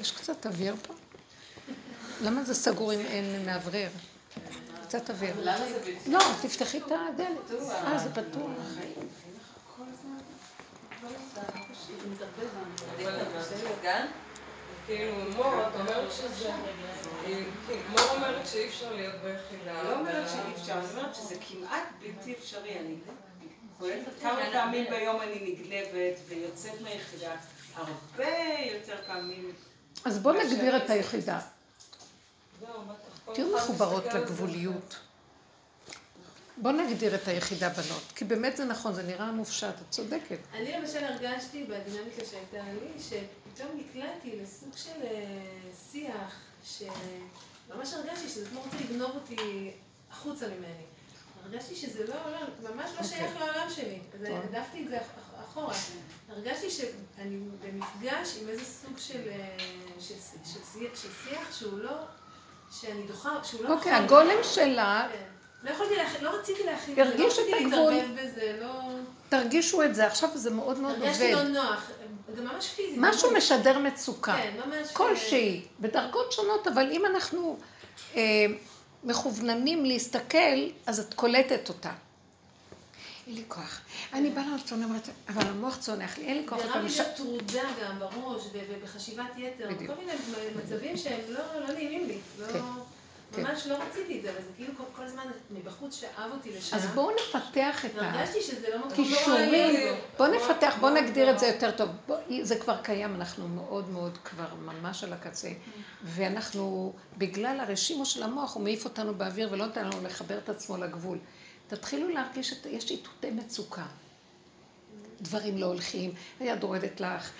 יש 0.00 0.12
קצת 0.12 0.46
אוויר 0.46 0.76
פה? 0.82 0.94
למה 2.22 2.44
זה 2.44 2.54
סגור 2.54 2.94
אם 2.94 3.00
אין 3.00 3.46
מאוורר? 3.46 3.88
קצת 4.82 5.10
אוויר. 5.10 5.34
לא, 6.06 6.18
תפתחי 6.42 6.78
את 6.78 6.82
הדלת. 6.84 7.60
אה, 7.70 7.98
זה 7.98 8.10
פתוח. 8.10 8.50
כאילו, 14.86 15.12
מור, 15.36 15.54
את 15.68 15.80
אומרת 15.80 16.12
שזה... 16.12 16.50
מור 17.90 18.10
אומרת 18.14 18.46
שאי 18.46 18.68
אפשר 18.68 18.94
להיות 18.94 19.14
ביחידה. 19.14 19.82
לא 19.82 19.98
אומרת 19.98 20.28
שאי 20.28 20.62
אפשר, 20.62 20.72
אני 20.72 20.86
אומרת 20.90 21.14
שזה 21.14 21.34
כמעט 21.48 21.88
בלתי 22.00 22.34
אפשרי. 22.38 22.78
אני 22.78 22.94
פועלת 23.78 24.04
כמה 24.22 24.40
פעמים 24.52 24.86
ביום 24.90 25.20
אני 25.20 25.52
נגנבת 25.52 26.18
ויוצאת 26.28 26.80
מהיחידה. 26.80 27.32
הרבה 27.74 28.30
יותר 28.72 28.96
פעמים. 29.06 29.52
אז 30.04 30.18
בואו 30.18 30.34
נגדיר 30.34 30.76
את 30.76 30.90
היחידה. 30.90 31.40
תהיו 33.34 33.56
מחוברות 33.56 34.04
לגבוליות. 34.06 34.96
בואו 36.56 36.72
נגדיר 36.74 37.14
את 37.14 37.28
היחידה 37.28 37.68
בנות, 37.68 38.02
כי 38.14 38.24
באמת 38.24 38.56
זה 38.56 38.64
נכון, 38.64 38.94
זה 38.94 39.02
נראה 39.02 39.32
מופשט, 39.32 39.68
את 39.68 39.90
צודקת. 39.90 40.38
אני 40.52 40.72
למשל 40.72 41.04
הרגשתי 41.04 41.64
בדינמיקה 41.64 42.24
שהייתה 42.30 42.68
לי, 42.72 43.02
שפתאום 43.02 43.70
נקלעתי 43.76 44.38
לסוג 44.42 44.70
של 44.76 45.02
אה, 45.02 45.50
שיח, 45.92 46.40
שממש 46.64 47.92
הרגשתי 47.94 48.28
שזה 48.28 48.48
כמו 48.50 48.60
רוצה 48.60 48.76
לגנוב 48.84 49.10
אותי 49.14 49.70
החוצה 50.10 50.46
ממני. 50.46 50.84
הרגשתי 51.44 51.76
שזה 51.76 52.06
לא 52.06 52.14
עולם, 52.24 52.46
ממש 52.74 52.90
לא 53.00 53.02
שייך 53.06 53.32
אוקיי. 53.32 53.46
לעולם 53.46 53.70
שלי. 53.70 53.98
אז. 54.14 54.20
העדפתי 54.24 54.82
את 54.84 54.88
זה 54.88 55.00
אח- 55.00 55.44
אחורה. 55.50 55.74
הרגשתי 56.28 56.70
שאני 56.70 57.38
במפגש 57.62 58.36
עם 58.42 58.48
איזה 58.48 58.64
סוג 58.64 58.98
של, 58.98 59.28
אה, 59.28 59.56
של 60.00 61.08
שיח 61.24 61.58
שהוא 61.58 61.78
לא, 61.78 61.92
שאני 62.80 63.02
דוחה, 63.06 63.30
שהוא 63.42 63.64
לא 63.64 63.74
אוקיי, 63.74 63.92
נכון. 63.92 64.04
הגולם 64.04 64.36
שלה, 64.42 65.08
כן. 65.12 65.18
לא 65.64 65.70
יכולתי 65.70 65.94
להכיל, 65.96 66.24
לא 66.24 66.30
רציתי 66.30 66.62
להכיל, 66.64 67.00
הרגיש 67.00 67.20
לא 67.20 67.42
את 67.44 67.48
רציתי 67.48 67.64
הגבול. 67.64 67.92
להתערבב 67.92 68.20
בזה, 68.22 68.58
לא... 68.60 68.72
תרגישו 69.28 69.82
את 69.82 69.94
זה, 69.94 70.06
עכשיו 70.06 70.28
זה 70.34 70.50
מאוד 70.50 70.78
מאוד 70.78 71.02
הרגשתי 71.02 71.32
לא 71.32 71.40
עובד. 71.40 71.50
נוח, 71.50 71.90
גם 72.38 72.44
ממש 72.44 72.66
פיזית. 72.70 72.94
משהו 72.98 73.30
ממש- 73.30 73.42
משדר 73.52 73.78
מצוקה, 73.78 74.32
כן, 74.36 74.52
ממש... 74.66 74.92
כלשהי, 74.92 75.62
בדרגות 75.80 76.32
שונות, 76.32 76.68
אבל 76.68 76.88
אם 76.92 77.06
אנחנו 77.06 77.56
אה, 78.16 78.46
מכווננים 79.04 79.84
להסתכל, 79.84 80.38
אז 80.86 81.00
את 81.00 81.14
קולטת 81.14 81.68
אותה. 81.68 81.90
אין 83.26 83.34
לי 83.34 83.42
כוח. 83.48 83.80
אני 84.12 84.30
באה 84.30 84.44
לרצון, 84.52 84.82
אבל 85.28 85.46
המוח 85.46 85.76
צונח 85.80 86.18
לי, 86.18 86.24
אין 86.24 86.36
לי 86.36 86.46
כוח. 86.48 86.60
לי 86.76 86.82
מש- 86.86 86.98
להיות 87.00 87.14
טרודה 87.16 87.62
גם 87.82 87.98
בראש 87.98 88.42
ובחשיבת 88.52 89.26
יתר. 89.36 89.68
כל 89.86 89.94
מיני 89.98 90.12
מצבים 90.64 90.96
שהם 90.96 91.20
לא 91.28 91.60
לא 91.60 91.72
נעימים 91.74 92.06
לי, 92.08 92.18
לא- 92.38 92.46
כן, 92.46 92.58
כן. 93.34 93.42
ממש 93.42 93.66
לא 93.66 93.74
רציתי 93.76 94.18
את 94.18 94.22
זה, 94.22 94.30
אבל 94.30 94.40
זה 94.40 94.48
כאילו 94.56 94.72
כל- 94.96 95.02
הזמן 95.02 95.22
מבחוץ 95.50 95.94
שאב 96.00 96.30
אותי 96.32 96.50
לשם. 96.56 96.76
אז 96.76 96.86
בואו 96.86 97.10
נפתח 97.10 97.84
את 97.84 97.90
ה... 97.98 98.00
והרגשתי 98.00 98.42
שזה 98.42 98.66
לא 98.74 98.78
מקום 98.78 98.90
לא 98.90 99.16
כישורים. 99.16 99.94
בואו 100.18 100.30
נפתח, 100.34 100.74
בואו 100.80 100.94
נגדיר 100.94 101.30
את 101.30 101.38
זה 101.38 101.46
יותר 101.46 101.70
טוב. 101.70 101.88
זה 102.42 102.56
כבר 102.56 102.76
קיים, 102.82 103.14
אנחנו 103.14 103.48
מאוד 103.48 103.88
מאוד 103.90 104.18
כבר 104.24 104.46
ממש 104.64 105.04
על 105.04 105.12
הקצה. 105.12 105.48
ואנחנו, 106.04 106.92
בגלל 107.18 107.60
הרשימו 107.60 108.06
של 108.06 108.22
המוח, 108.22 108.54
הוא 108.54 108.62
מעיף 108.62 108.84
אותנו 108.84 109.14
באוויר 109.14 109.48
ולא 109.52 109.66
נותן 109.66 109.84
לנו 109.84 109.96
לחבר 110.04 110.38
את 110.38 110.48
עצמו 110.48 110.76
לגבול. 110.76 111.18
תתחילו 111.68 112.08
להרגיש 112.08 112.50
שיש 112.50 112.90
איתותי 112.90 113.30
מצוקה. 113.30 113.86
דברים 115.22 115.58
לא 115.58 115.66
הולכים, 115.66 116.12
היד 116.40 116.64
רועדת 116.64 117.00
לך, 117.00 117.30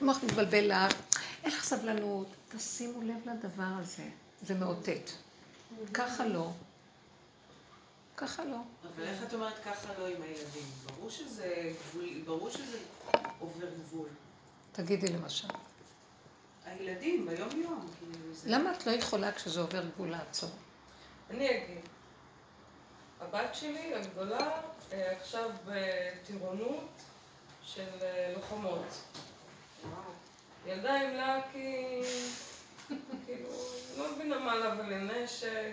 המוח 0.00 0.24
מתבלבל 0.24 0.72
לך, 0.72 0.94
אין 1.44 1.52
לך 1.52 1.64
סבלנות. 1.64 2.26
תשימו 2.48 3.02
לב 3.02 3.28
לדבר 3.28 3.72
הזה, 3.80 4.08
זה 4.42 4.54
מאותת. 4.54 5.10
ככה 5.94 6.26
לא. 6.26 6.50
ככה 8.16 8.44
לא. 8.44 8.56
אבל 8.82 9.04
איך 9.04 9.22
את 9.22 9.34
אומרת 9.34 9.58
ככה 9.64 9.98
לא 9.98 10.06
עם 10.06 10.22
הילדים? 10.22 10.62
ברור 10.86 11.10
שזה 11.10 11.72
גבול, 11.90 12.08
ברור 12.24 12.50
שזה 12.50 12.78
עובר 13.38 13.66
גבול. 13.74 14.08
תגידי 14.72 15.12
למשל. 15.12 15.48
הילדים 16.64 17.26
ביום 17.26 17.62
יום, 17.62 17.88
כאילו. 17.98 18.34
למה 18.46 18.72
את 18.72 18.86
לא 18.86 18.92
יכולה 18.92 19.32
כשזה 19.32 19.60
עובר 19.60 19.84
גבול 19.86 20.10
לעצור? 20.10 20.50
אני 21.30 21.50
אגיד. 21.50 21.78
הבת 23.20 23.54
שלי 23.54 23.94
הגדולה 23.94 24.50
אה, 24.92 25.12
עכשיו 25.20 25.50
בטירונות 25.66 26.88
של 27.62 27.88
אה, 28.02 28.32
לוחמות. 28.36 28.86
ילדה 30.66 31.00
עם 31.00 31.14
לה 31.14 31.40
כי... 31.52 32.00
כאילו, 33.26 33.48
לא 33.98 34.12
מבינה 34.14 34.38
מה 34.38 34.56
לה 34.56 34.74
ולנשק. 34.78 35.72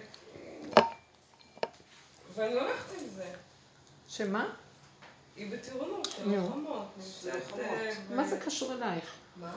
ואני 2.35 2.53
הולכת 2.53 3.01
עם 3.01 3.07
זה. 3.07 3.33
שמה? 4.07 4.55
היא 5.35 5.51
בטירונות 5.51 6.05
של. 6.05 6.35
לוחמות. 6.35 6.87
אה, 7.59 7.89
מה 8.09 8.27
זה 8.27 8.39
קשור 8.45 8.73
אלייך? 8.73 9.13
מה? 9.35 9.55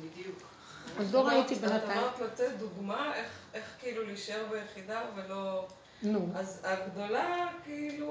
בדיוק. 0.00 0.38
עוד 0.98 1.12
לא 1.12 1.26
ראיתי 1.26 1.54
את 1.54 1.60
בינתיים. 1.60 1.98
אמרת 1.98 2.18
לתת 2.20 2.50
דוגמה 2.58 3.14
איך, 3.14 3.28
איך 3.54 3.64
כאילו 3.78 4.02
להישאר 4.06 4.46
ביחידה 4.50 5.02
ולא... 5.14 5.68
נו. 6.02 6.28
אז 6.34 6.60
הגדולה 6.64 7.48
כאילו 7.64 8.10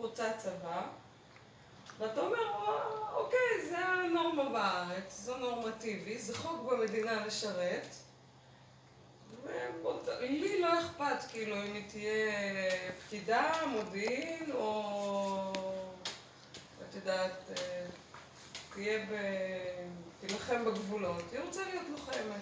רוצה 0.00 0.32
צבא, 0.38 0.82
ואתה 1.98 2.20
אומר, 2.20 2.38
"אה, 2.38 3.12
אוקיי, 3.14 3.68
זה 3.70 3.78
הנורמה 3.78 4.44
בארץ, 4.48 5.20
זה 5.24 5.36
נורמטיבי, 5.36 6.18
זה 6.18 6.36
חוק 6.36 6.72
במדינה 6.72 7.26
לשרת. 7.26 7.86
לי 10.20 10.60
לא 10.60 10.80
אכפת, 10.80 11.30
כאילו, 11.30 11.56
אם 11.56 11.74
היא 11.74 11.88
תהיה 11.88 12.32
פקידה, 13.06 13.52
מודיעין, 13.66 14.52
או... 14.52 15.52
את 16.88 16.94
יודעת, 16.94 17.50
אה, 17.58 17.86
תהיה 18.74 19.06
ב... 19.10 19.12
תילחם 20.20 20.64
בגבולות. 20.64 21.22
היא 21.32 21.40
רוצה 21.40 21.60
להיות 21.70 21.86
לוחמת, 21.90 22.40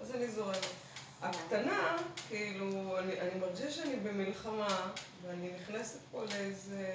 אז 0.00 0.10
אני 0.10 0.28
זורמת. 0.28 0.85
הקטנה, 1.22 1.96
כאילו, 2.28 2.98
אני, 2.98 3.20
אני 3.20 3.40
מרגישה 3.40 3.70
שאני 3.70 3.96
במלחמה, 3.96 4.90
ואני 5.22 5.50
נכנסת 5.60 5.98
פה 6.10 6.24
לאיזה... 6.24 6.92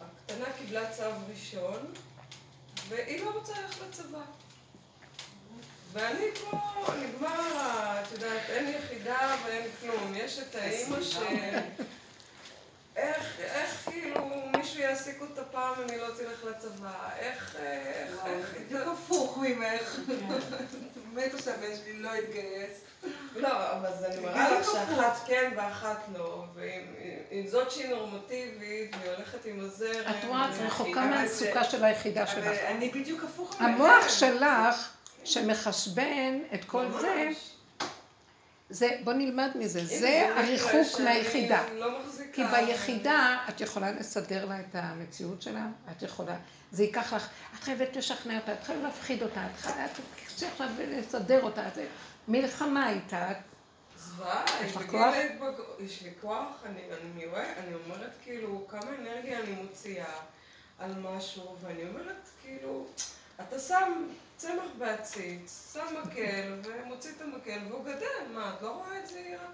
הקטנה 0.00 0.44
קיבלה 0.58 0.90
צו 0.90 1.10
ראשון, 1.30 1.92
והיא 2.88 3.24
לא 3.24 3.30
רוצה 3.30 3.52
ללכת 3.60 3.82
לצבא. 3.88 4.22
ואני 5.92 6.26
פה, 6.34 6.58
נגמר, 7.02 8.02
את 8.02 8.12
יודעת, 8.12 8.50
אין 8.50 8.74
יחידה 8.74 9.36
ואין 9.44 9.70
כלום. 9.80 10.12
יש 10.14 10.38
את 10.38 10.54
האימא 10.54 11.02
ש... 11.02 11.16
איך, 12.96 13.40
איך 13.40 13.88
כאילו 13.90 14.42
מישהו 14.56 14.80
יעסיק 14.80 15.20
אותה 15.20 15.44
פעם 15.44 15.74
אם 15.82 15.90
היא 15.90 16.00
לא 16.00 16.08
תלך 16.16 16.44
לצבא? 16.44 17.10
איך, 17.18 17.56
איך, 17.56 18.26
איך... 18.26 18.54
בדיוק 18.54 18.88
הפוך 18.88 19.38
ממך. 19.38 19.98
מתה 21.14 21.42
שהבן 21.42 21.76
שלי 21.84 21.92
לא 21.92 22.10
יתגייס. 22.16 22.80
לא, 23.36 23.72
אבל 23.72 23.90
זה 24.00 24.06
אני 24.06 24.20
מראה 24.20 24.60
לך 24.60 24.66
שאחת 24.66 25.26
כן 25.26 25.50
ואחת 25.56 26.04
לא, 26.18 26.44
ואם 26.54 26.82
אם 27.32 27.46
זאת 27.46 27.70
שהיא 27.70 27.88
נורמטיבית, 27.88 28.96
והיא 29.00 29.10
הולכת 29.16 29.44
עם 29.44 29.60
הזרם... 29.60 30.10
את 30.10 30.24
רואה, 30.28 30.50
את 30.50 30.60
רחוקה 30.60 31.06
מהמצוקה 31.06 31.64
של 31.64 31.84
היחידה 31.84 32.26
שלך. 32.26 32.46
אני 32.46 32.88
בדיוק 32.88 33.24
הפוך. 33.24 33.60
המוח 33.60 34.08
שלך, 34.08 34.90
שמחשבן 35.24 36.38
את 36.54 36.64
כל 36.64 36.86
זה. 37.00 37.28
זה, 38.70 38.88
בוא 39.04 39.12
נלמד 39.12 39.50
מזה, 39.54 39.84
זה 39.84 40.30
הריחוק 40.36 41.00
מהיחידה. 41.00 41.62
כי 42.34 42.42
ביחידה 42.44 43.36
את 43.48 43.60
יכולה 43.60 43.92
לסדר 43.92 44.44
לה 44.44 44.60
את 44.60 44.74
המציאות 44.74 45.42
שלה, 45.42 45.66
את 45.90 46.02
יכולה, 46.02 46.36
זה 46.72 46.84
ייקח 46.84 47.12
לך, 47.12 47.28
את 47.54 47.62
חייבת 47.64 47.96
לשכנע 47.96 48.36
אותה, 48.36 48.52
את 48.52 48.64
חייבת 48.64 48.82
להפחיד 48.82 49.22
אותה, 49.22 49.46
את 49.46 49.60
חייבת 49.60 49.90
לסדר 50.78 51.42
אותה, 51.42 51.62
זה 51.74 51.86
מלחמה 52.28 52.90
איתה, 52.90 53.28
זוועה, 53.96 54.44
יש 54.64 54.72
כוח? 54.72 55.14
לי 56.02 56.10
כוח, 56.20 56.62
אני 57.58 57.74
אומרת 57.74 58.10
כאילו, 58.22 58.66
כמה 58.68 58.90
אנרגיה 59.00 59.40
אני 59.40 59.52
מוציאה 59.52 60.14
על 60.78 60.94
משהו, 60.98 61.56
ואני 61.62 61.88
אומרת 61.88 62.28
כאילו, 62.42 62.86
אתה 63.40 63.58
שם 63.58 63.92
צמח 64.36 64.70
בעציץ, 64.78 65.72
שם 65.72 65.94
מקל, 66.02 66.60
ומוציא 66.64 67.10
את 67.16 67.20
המקל, 67.20 67.58
והוא 67.68 67.84
גדל, 67.84 68.32
מה, 68.34 68.54
את 68.56 68.62
לא 68.62 68.70
רואה 68.70 68.98
את 69.00 69.08
זה, 69.08 69.18
אירה? 69.18 69.46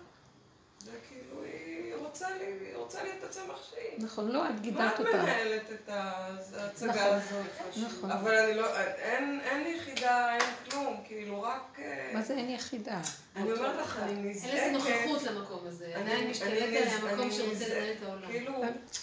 זה 0.84 0.90
כאילו, 1.08 1.42
היא 1.44 1.94
רוצה 1.94 2.26
לי, 2.30 2.44
היא 2.44 2.76
רוצה 2.76 3.02
לי 3.02 3.10
את 3.18 3.24
הצמח 3.24 3.70
שהיא. 3.70 4.04
נכון, 4.04 4.28
לא, 4.30 4.44
את 4.46 4.50
מה 4.50 4.58
גידלת 4.60 4.94
את 4.94 5.00
אותה. 5.00 5.22
מנהלת 5.22 5.62
את 5.74 5.88
ההצגה 5.88 6.86
נכון, 6.88 7.00
הזאת? 7.12 7.46
נכון. 7.88 8.10
אבל 8.10 8.34
אני 8.36 8.54
לא, 8.54 8.76
אין, 8.80 9.40
אין 9.44 9.62
לי 9.62 9.76
יחידה, 9.76 10.34
אין 10.34 10.40
כלום, 10.70 10.96
כאילו, 11.04 11.42
רק... 11.42 11.78
אה, 11.78 12.10
מה 12.14 12.22
זה 12.22 12.34
אין 12.34 12.50
יחידה? 12.50 13.00
אני 13.36 13.52
אומרת 13.52 13.76
לך, 13.80 13.98
אני 14.02 14.12
נזעקת. 14.30 14.54
אין 14.54 14.74
לזה 14.74 14.90
נוכחות 14.90 15.22
למקום 15.22 15.60
הזה. 15.66 15.84
אני- 15.84 15.94
עדיין 15.94 16.20
אני 16.20 16.30
משתלט 16.30 16.48
נז- 16.52 16.62
עליה 16.62 16.96
המקום 16.96 17.30
שרוצה 17.32 17.68
לנהל 17.68 17.92
את 17.98 18.02
העולם. 18.02 18.28
כאילו, 18.30 18.52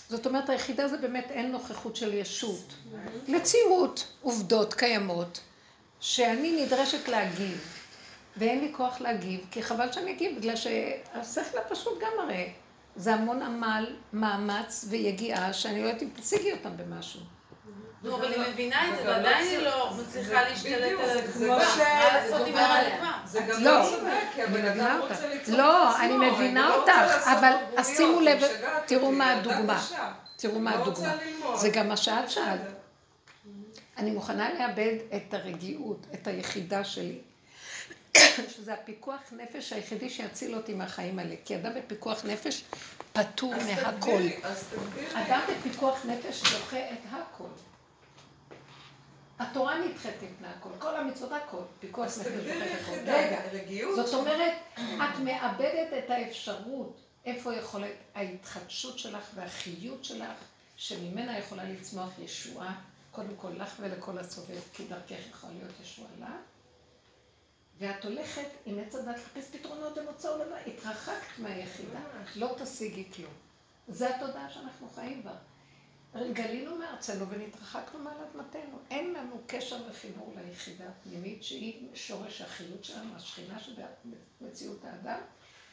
זאת 0.09 0.25
אומרת, 0.25 0.49
היחידה 0.49 0.87
זה 0.87 0.97
באמת 0.97 1.31
אין 1.31 1.51
נוכחות 1.51 1.95
של 1.95 2.13
ישות. 2.13 2.73
מציאות, 3.27 4.07
עובדות 4.21 4.73
קיימות, 4.73 5.39
שאני 5.99 6.65
נדרשת 6.65 7.07
להגיב, 7.07 7.76
ואין 8.37 8.59
לי 8.59 8.73
כוח 8.77 9.01
להגיב, 9.01 9.39
כי 9.51 9.63
חבל 9.63 9.91
שאני 9.91 10.11
אגיב, 10.11 10.37
בגלל 10.37 10.55
שהשכל 10.55 11.57
הפשוט 11.57 11.99
גם 12.01 12.11
הרי, 12.19 12.49
זה 12.95 13.13
המון 13.13 13.41
עמל, 13.41 13.85
מאמץ 14.13 14.85
ויגיעה, 14.89 15.53
שאני 15.53 15.81
לא 15.83 15.87
יודעת 15.87 16.03
אם 16.03 16.09
תשיגי 16.19 16.51
אותם 16.51 16.69
במשהו. 16.77 17.21
נו, 18.03 18.15
אבל 18.15 18.31
היא 18.33 18.41
מבינה 18.53 18.89
את 18.89 19.03
זה, 19.03 19.07
ועדיין 19.09 19.45
לא 19.45 19.49
היא 19.51 19.59
לא. 19.59 19.91
מצליחה 20.01 20.41
להשתלט 20.49 20.99
על 20.99 21.13
זה 21.13 21.19
התגובה. 21.19 21.65
כמו 21.65 21.73
ש- 21.73 21.77
מה 21.77 21.83
זה 22.21 22.29
לעשות 22.29 22.45
דיבר 22.45 22.59
גם- 22.59 22.71
עליה? 22.71 23.11
זה 23.25 23.39
גם 23.41 23.63
לא, 23.63 23.79
לא 23.79 23.85
צודק, 23.89 24.11
כי 24.35 24.41
הבן 24.43 24.53
אני 24.55 24.69
מבינה 24.69 24.91
אדם 24.93 25.01
אותך. 25.01 25.11
רוצה 25.11 25.29
ליצור 25.33 25.55
לא, 25.57 25.89
את 25.89 25.95
עצמו, 25.95 26.05
אני 26.05 26.29
מבינה 26.31 26.69
לא 26.69 26.75
אותך, 26.81 27.27
אבל 27.27 27.53
שימו 27.83 28.21
לב, 28.21 28.41
תראו 28.85 29.11
מה 29.11 29.33
הדוגמה. 29.33 29.83
תראו 30.35 30.59
מה 30.59 30.75
לא 30.75 30.81
הדוגמה. 30.81 31.13
זה 31.55 31.69
גם 31.69 31.87
מה 31.87 31.97
שאת 31.97 32.29
שאלת. 32.31 32.61
אני 33.97 34.11
מוכנה 34.11 34.53
לאבד 34.53 34.95
את 35.15 35.33
הרגיעות, 35.33 36.05
את 36.13 36.27
היחידה 36.27 36.83
שלי. 36.83 37.17
שזה 38.49 38.73
הפיקוח 38.73 39.21
נפש 39.31 39.73
היחידי 39.73 40.09
שיציל 40.09 40.55
אותי 40.55 40.73
מהחיים 40.73 41.19
האלה. 41.19 41.35
כי 41.45 41.55
אדם 41.55 41.71
בפיקוח 41.75 42.25
נפש 42.25 42.63
פטור 43.13 43.53
מהכל. 43.55 44.21
אדם 45.13 45.41
בפיקוח 45.49 46.05
נפש 46.05 46.41
דוחה 46.41 46.79
את 46.79 46.99
הכל. 47.11 47.47
התורה 49.39 49.77
נדחית 49.79 50.15
מפני 50.23 50.47
הכל, 50.47 50.69
כל 50.79 50.95
המצוות 50.95 51.31
הכל, 51.31 51.57
פיקוח 51.79 52.05
נפש 52.05 52.27
דוחה 52.27 52.65
את 52.65 52.81
הכל. 52.81 53.11
רגע. 53.11 53.41
זאת 53.95 54.13
אומרת, 54.13 54.53
את 54.75 55.19
מאבדת 55.23 55.87
את 56.05 56.09
האפשרות, 56.09 56.97
איפה 57.25 57.55
יכולת 57.55 57.91
ההתחדשות 58.15 58.99
שלך 58.99 59.29
והחיות 59.35 60.05
שלך, 60.05 60.37
שממנה 60.75 61.39
יכולה 61.39 61.63
לצמוח 61.63 62.09
ישועה, 62.19 62.75
קודם 63.11 63.35
כל 63.37 63.49
לך 63.57 63.73
ולכל 63.79 64.17
הסובב, 64.17 64.61
כי 64.73 64.83
דרכך 64.83 65.27
יכולה 65.29 65.53
להיות 65.53 65.71
ישועה 65.83 66.09
לה. 66.19 66.37
ואת 67.79 68.05
הולכת 68.05 68.47
עם 68.65 68.79
עץ 68.79 68.95
הדת 68.95 69.15
לחפש 69.15 69.55
פתרונות 69.55 69.97
במוצא 69.97 70.33
עולמה, 70.33 70.55
התרחקת 70.67 71.39
מהיחידה, 71.39 71.99
לא 72.35 72.55
תשיגי 72.63 73.05
כלום. 73.15 73.33
זה 73.87 74.15
התודעה 74.15 74.49
שאנחנו 74.49 74.89
חיים 74.95 75.23
בה. 75.23 75.33
גלינו 76.33 76.77
מארצנו 76.77 77.29
ונתרחקנו 77.29 77.99
מעל 77.99 78.17
אדמתנו. 78.31 78.79
אין 78.91 79.13
לנו 79.13 79.41
קשר 79.47 79.77
וחיבור 79.89 80.33
ליחידה 80.35 80.85
הפנימית 80.89 81.43
שהיא 81.43 81.87
שורש 81.93 82.41
החיות 82.41 82.83
שלנו, 82.83 83.15
השכינה 83.15 83.57
שבמציאות 83.59 84.79
האדם, 84.83 85.19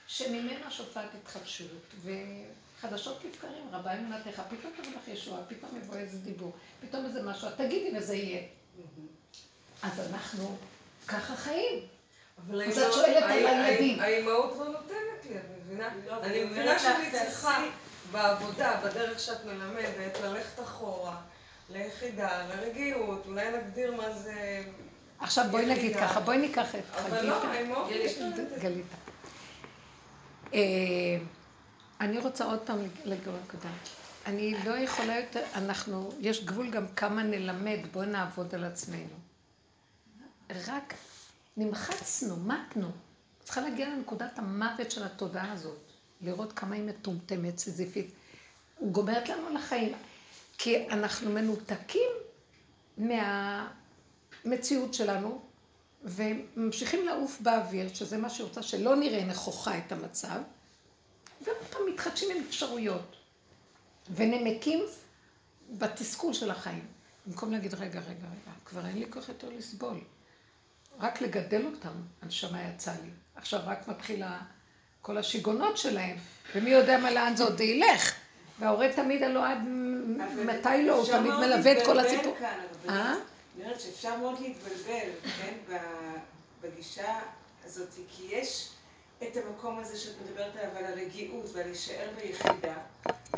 שממנה 0.06 0.70
שופעת 0.70 1.10
התחדשות. 1.14 1.94
וחדשות 2.02 3.24
לבקרים, 3.24 3.68
רבה 3.72 3.98
אמונתך, 3.98 4.42
פתאום 4.50 4.72
תבוא 4.76 4.92
לך 4.96 5.08
ישועה, 5.08 5.44
פתאום 5.44 5.76
יבוא 5.76 5.96
איזה 5.96 6.18
דיבור, 6.18 6.52
פתאום 6.80 7.06
איזה 7.06 7.22
משהו, 7.22 7.48
תגידי 7.56 7.98
וזה 7.98 8.14
יהיה. 8.16 8.42
אז 9.82 10.00
אנחנו 10.00 10.56
ככה 11.08 11.36
חיים. 11.36 11.93
אבל 12.38 12.62
אז 12.62 12.78
האימהות- 12.78 12.88
את 12.88 13.04
שואלת 13.06 13.22
על 13.22 13.30
הילדים. 13.30 13.98
הא- 14.00 14.04
האימהות 14.04 14.54
לא 14.58 14.68
נותנת 14.68 14.90
לי, 15.30 15.36
את 15.36 15.42
מבינה? 15.66 15.88
לא, 16.06 16.22
אני 16.22 16.44
מבינה 16.44 16.78
שאני 16.78 17.10
צריכה. 17.10 17.62
בעבודה, 18.12 18.80
בדרך 18.84 19.20
שאת 19.20 19.44
מלמדת, 19.44 20.18
ללכת 20.24 20.60
אחורה, 20.62 21.16
ליחידה, 21.70 22.46
לרגיעות, 22.48 23.22
אולי 23.26 23.50
נגדיר 23.58 23.96
מה 23.96 24.12
זה... 24.12 24.62
עכשיו 25.20 25.44
בואי 25.50 25.66
נגיד. 25.66 25.96
ככה, 25.96 26.20
בואי 26.20 26.38
ניקח 26.38 26.74
את 26.74 26.80
אבל 26.98 27.26
לא, 27.26 27.40
חגיתה. 27.40 28.58
גליתה. 28.60 28.96
אה, 30.54 30.60
אני 32.00 32.18
רוצה 32.18 32.44
עוד 32.44 32.58
פעם 32.60 32.78
לגרום 33.04 33.36
נקודה. 33.44 33.68
אני 34.26 34.54
לא 34.64 34.74
יכולה 34.74 35.20
יותר, 35.20 35.42
אנחנו, 35.54 36.10
יש 36.20 36.44
גבול 36.44 36.70
גם 36.70 36.88
כמה 36.88 37.22
נלמד, 37.22 37.78
בואי 37.92 38.06
נעבוד 38.06 38.54
על 38.54 38.64
עצמנו. 38.64 39.16
רק 40.66 40.94
נמחצנו, 41.56 42.36
מתנו. 42.36 42.90
צריכה 43.44 43.60
להגיע 43.60 43.88
לנקודת 43.88 44.38
המוות 44.38 44.90
של 44.90 45.04
התודעה 45.04 45.52
הזאת, 45.52 45.78
לראות 46.20 46.52
כמה 46.52 46.74
היא 46.74 46.84
מטומטמת, 46.84 47.58
סיזיפית. 47.58 48.10
גומרת 48.82 49.28
לנו 49.28 49.46
על 49.46 49.56
החיים. 49.56 49.92
כי 50.58 50.88
אנחנו 50.88 51.30
מנותקים 51.30 52.10
מהמציאות 52.98 54.94
שלנו, 54.94 55.42
וממשיכים 56.04 57.06
לעוף 57.06 57.40
באוויר, 57.40 57.94
שזה 57.94 58.18
מה 58.18 58.30
שהיא 58.30 58.46
רוצה, 58.46 58.62
שלא 58.62 58.96
נראה 58.96 59.24
נכוחה 59.24 59.78
את 59.78 59.92
המצב, 59.92 60.40
ועוד 61.40 61.56
פעם 61.70 61.82
מתחדשים 61.92 62.36
עם 62.36 62.42
אפשרויות, 62.48 63.16
ונמקים 64.14 64.84
בתסכול 65.70 66.32
של 66.32 66.50
החיים. 66.50 66.86
במקום 67.26 67.52
להגיד, 67.52 67.74
רגע, 67.74 68.00
רגע, 68.00 68.08
רגע, 68.10 68.52
כבר 68.64 68.86
אין 68.86 68.98
לי 68.98 69.06
כוח 69.10 69.28
יותר 69.28 69.48
לסבול. 69.48 70.00
רק 71.00 71.20
לגדל 71.20 71.66
אותם, 71.66 71.92
הנשמה 72.22 72.58
יצאה 72.62 72.94
לי. 73.02 73.10
עכשיו 73.36 73.60
רק 73.66 73.88
מתחילה 73.88 74.38
כל 75.02 75.18
השיגעונות 75.18 75.78
שלהם, 75.78 76.16
ומי 76.54 76.70
יודע 76.70 76.98
מה 76.98 77.10
לאן 77.10 77.36
זה 77.36 77.44
עוד 77.44 77.60
ילך. 77.60 78.14
וההורה 78.58 78.92
תמיד 78.92 79.22
הלא 79.22 79.46
עד 79.46 79.58
מתי 80.44 80.86
לא, 80.86 80.92
הוא 80.92 81.02
אפשר 81.02 81.18
תמיד 81.18 81.32
מאוד 81.32 81.46
מלווה 81.46 81.72
את 81.72 81.86
כל 81.86 81.92
להתבלבל 81.92 82.16
הסיפור. 82.16 82.36
כאן, 82.38 82.60
אבל 82.82 82.94
אה? 82.94 83.14
אני 83.56 83.64
אומרת 83.64 83.80
שאפשר 83.80 84.16
מאוד 84.16 84.40
להתבלבל, 84.40 85.08
כן, 85.22 85.76
בגישה 86.60 87.20
הזאת, 87.64 87.88
כי 88.08 88.26
יש 88.30 88.70
את 89.22 89.36
המקום 89.36 89.78
הזה 89.78 89.98
שאת 89.98 90.14
מדברת 90.24 90.56
עליו, 90.56 90.76
על 90.76 90.84
הרגיעות 90.84 91.46
ועל 91.52 91.66
להישאר 91.66 92.08
ביחידה, 92.16 92.74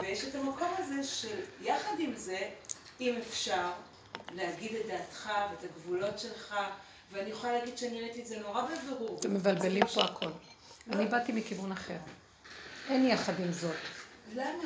ויש 0.02 0.24
את 0.24 0.34
המקום 0.34 0.68
הזה 0.78 1.04
של 1.04 1.40
יחד 1.62 1.94
עם 1.98 2.12
זה, 2.16 2.38
אם 3.00 3.14
אפשר, 3.28 3.70
להגיד 4.34 4.74
את 4.74 4.86
דעתך 4.86 5.30
ואת 5.50 5.70
הגבולות 5.70 6.18
שלך, 6.18 6.54
ואני 7.12 7.30
יכולה 7.30 7.52
להגיד 7.52 7.78
שאני 7.78 8.00
ראיתי 8.02 8.20
את 8.20 8.26
זה 8.26 8.38
נורא 8.40 8.62
בבירור. 8.62 9.18
אתם 9.20 9.34
מבלבלים 9.34 9.86
פה 9.94 10.02
הכל. 10.04 10.30
אני 10.92 11.07
באתי 11.07 11.32
מכיוון 11.32 11.72
אחר. 11.72 11.96
אין 12.88 13.07
יחד 13.07 13.40
עם 13.40 13.52
זאת. 13.52 13.74
למה? 14.34 14.64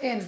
אין. 0.00 0.20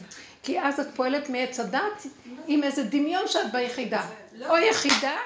כי 0.42 0.61
אז 0.61 0.80
את 0.80 0.86
פועלת 0.96 1.28
מעץ 1.30 1.61
הדת 1.61 2.06
עם 2.46 2.62
איזה 2.64 2.82
דמיון 2.84 3.28
שאת 3.28 3.52
ביחידה. 3.52 4.06
לא. 4.32 4.50
או 4.50 4.56
יחידה, 4.59 5.16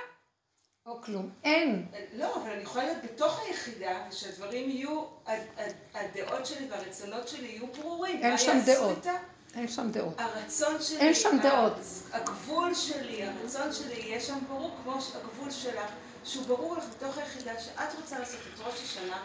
או 0.87 1.03
כלום. 1.03 1.31
אין. 1.45 1.87
לא, 2.17 2.37
אבל 2.43 2.51
אני 2.51 2.63
יכולה 2.63 2.85
להיות 2.85 2.99
בתוך 3.05 3.41
היחידה, 3.47 4.05
ושהדברים 4.11 4.71
יהיו, 4.71 5.03
הד- 5.27 5.41
הד- 5.57 5.73
הדעות 5.95 6.47
שלי 6.47 6.67
והרצונות 6.71 7.29
שלי 7.29 7.47
יהיו 7.49 7.67
ברורים. 7.67 8.23
אין 8.23 8.39
שם 8.39 8.59
דעות. 8.67 9.07
אין 9.55 9.69
שם 9.69 9.91
דעות. 9.91 10.15
הרצון 10.21 10.83
שלי, 10.83 10.99
אין 10.99 11.15
שם 11.15 11.39
דעות. 11.43 11.73
הגבול 12.13 12.75
שלי, 12.75 13.25
הרצון 13.25 13.73
שלי 13.73 13.95
יהיה 13.95 14.21
שם 14.21 14.39
ברור 14.49 14.77
כמו 14.83 14.93
הגבול 15.15 15.51
שלך, 15.51 15.91
שהוא 16.25 16.47
ברור 16.47 16.77
לך 16.77 16.85
בתוך 16.97 17.19
היחידה 17.19 17.61
שאת 17.61 17.95
רוצה 18.01 18.19
לעשות 18.19 18.41
את 18.55 18.61
ראש 18.67 18.83
השנה. 18.83 19.23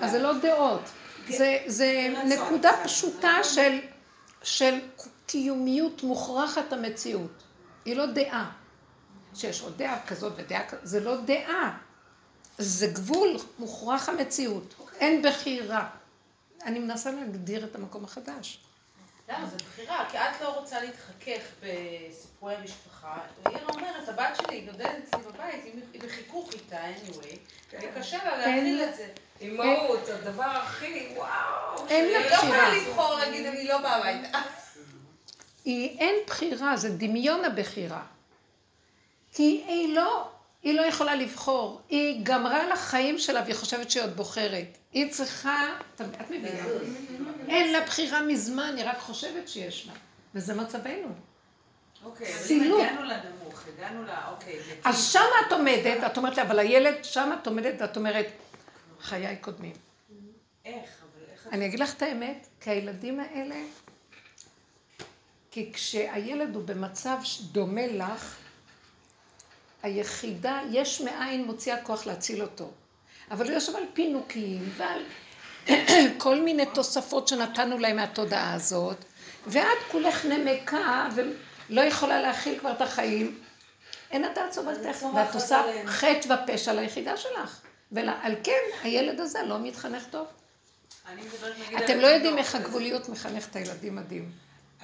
אז 0.00 0.10
זה 0.10 0.18
לא 0.18 0.38
דעות. 0.38 0.82
זה, 1.28 1.58
זה 1.66 2.14
נקודה 2.24 2.70
זה 2.70 2.84
פשוטה. 2.84 3.44
של, 3.44 3.78
של 4.42 4.78
קיומיות 5.26 6.02
מוכרחת 6.02 6.72
המציאות. 6.72 7.42
היא 7.84 7.96
לא 7.96 8.06
דעה. 8.06 8.50
שיש 9.34 9.60
עוד 9.60 9.78
דעה 9.78 10.06
כזאת 10.06 10.32
ודעה 10.36 10.68
כזאת, 10.68 10.86
זה 10.86 11.00
לא 11.00 11.20
דעה. 11.20 11.78
זה 12.58 12.86
גבול 12.86 13.36
מוכרח 13.58 14.08
המציאות. 14.08 14.74
אין 15.00 15.22
בחירה. 15.22 15.88
אני 16.64 16.78
מנסה 16.78 17.10
להגדיר 17.10 17.64
את 17.64 17.74
המקום 17.74 18.04
החדש. 18.04 18.60
למה? 19.28 19.46
זו 19.46 19.56
בחירה, 19.56 20.06
כי 20.10 20.18
את 20.18 20.40
לא 20.40 20.58
רוצה 20.58 20.80
להתחכך 20.80 21.42
בסיפורי 21.62 22.54
המשפחה. 23.02 23.20
היא 23.50 23.58
אומרת, 23.74 24.08
הבת 24.08 24.36
שלי 24.42 24.60
גדלת 24.60 24.90
אצלי 25.08 25.20
בבית, 25.22 25.64
היא- 25.64 25.72
היא 25.92 26.00
בחיכוך 26.02 26.52
איתה, 26.52 26.76
anyway, 26.84 27.36
וקשה 27.72 28.24
לה 28.24 28.36
להכיל 28.38 28.82
את 28.82 28.96
זה. 28.96 29.08
אימהות, 29.40 30.08
הדבר 30.08 30.42
הכי, 30.44 31.08
וואו. 31.16 31.86
אין 31.88 32.04
לה 32.12 32.18
היא 32.18 32.30
לא 32.30 32.34
יכולה 32.34 32.68
בחירה. 32.68 32.76
לבחור 32.88 33.14
להגיד, 33.14 33.46
אני 33.46 33.64
לא 33.68 33.78
באה 33.78 33.96
הביתה. 33.96 34.38
היא 35.64 35.98
אין 35.98 36.14
בחירה, 36.26 36.76
זה 36.76 36.88
דמיון 36.90 37.44
הבחירה. 37.44 38.02
כי 39.32 39.64
היא 39.66 39.94
לא, 39.94 40.28
היא 40.62 40.74
לא 40.74 40.82
יכולה 40.82 41.14
לבחור. 41.14 41.80
היא 41.88 42.20
גמרה 42.22 42.66
לה 42.66 42.76
חיים 42.76 43.18
שלה 43.18 43.42
והיא 43.42 43.54
חושבת 43.54 43.90
שהיא 43.90 44.02
עוד 44.04 44.16
בוחרת. 44.16 44.78
היא 44.92 45.10
צריכה, 45.12 45.66
את 45.94 46.00
את 46.00 46.30
מבינה? 46.30 46.64
אין 47.48 47.72
לה 47.72 47.80
בחירה 47.80 48.22
מזמן, 48.22 48.74
היא 48.76 48.84
רק 48.88 48.98
חושבת 48.98 49.48
שיש 49.48 49.86
לה. 49.86 49.92
וזה 50.34 50.54
מצבנו. 50.54 51.08
אוקיי, 52.04 52.26
סילוק. 52.26 52.80
הגענו 52.80 53.02
לנמוך, 53.02 53.62
הגענו 53.68 54.02
ל... 54.02 54.10
אוקיי, 54.30 54.60
אז 54.84 55.12
שמה 55.12 55.22
את 55.46 55.52
עומדת, 55.52 56.04
את 56.06 56.16
אומרת 56.16 56.36
לה, 56.36 56.42
אבל 56.42 56.58
הילד, 56.58 57.04
שמה 57.04 57.36
את 57.42 57.46
עומדת 57.46 57.74
ואת 57.80 57.96
אומרת, 57.96 58.26
חיי 59.00 59.36
קודמים. 59.36 59.72
איך? 60.64 60.90
אני 61.52 61.66
אגיד 61.66 61.80
לך 61.80 61.94
את 61.94 62.02
האמת, 62.02 62.46
כי 62.60 62.70
הילדים 62.70 63.20
האלה, 63.20 63.56
כי 65.50 65.72
כשהילד 65.72 66.54
הוא 66.54 66.62
במצב 66.64 67.18
דומה 67.52 67.86
לך, 67.86 68.36
היחידה, 69.82 70.60
יש 70.70 71.00
מאין 71.00 71.44
מוציאה 71.44 71.82
כוח 71.82 72.06
להציל 72.06 72.42
אותו. 72.42 72.70
אבל 73.30 73.46
הוא 73.46 73.54
יושב 73.54 73.76
על 73.76 73.82
פינוקים 73.92 74.70
ועל 74.76 75.02
כל 76.18 76.40
מיני 76.40 76.66
תוספות 76.74 77.28
שנתנו 77.28 77.78
להם 77.78 77.96
מהתודעה 77.96 78.54
הזאת, 78.54 78.96
ואת 79.46 79.78
כולך 79.90 80.24
נמקה 80.24 81.08
ולא 81.70 81.80
יכולה 81.80 82.20
להכיל 82.22 82.58
כבר 82.58 82.72
את 82.72 82.80
החיים. 82.80 83.38
אין 84.10 84.24
הדעת 84.24 84.52
סובלתך, 84.52 85.02
ואת 85.16 85.34
עושה 85.34 85.62
חטא 85.86 86.34
ופשע 86.34 86.72
ליחידה 86.72 87.16
שלך. 87.16 87.60
ועל 87.92 88.34
כן, 88.44 88.60
הילד 88.82 89.20
הזה 89.20 89.42
לא 89.42 89.58
מתחנך 89.58 90.04
טוב. 90.10 90.26
אתם 91.84 91.98
לא 91.98 92.06
יודעים. 92.06 92.38
איך 92.38 92.54
הגבוליות 92.54 93.08
מחנך 93.08 93.48
את 93.50 93.56
הילדים 93.56 93.96
מדהים. 93.96 94.30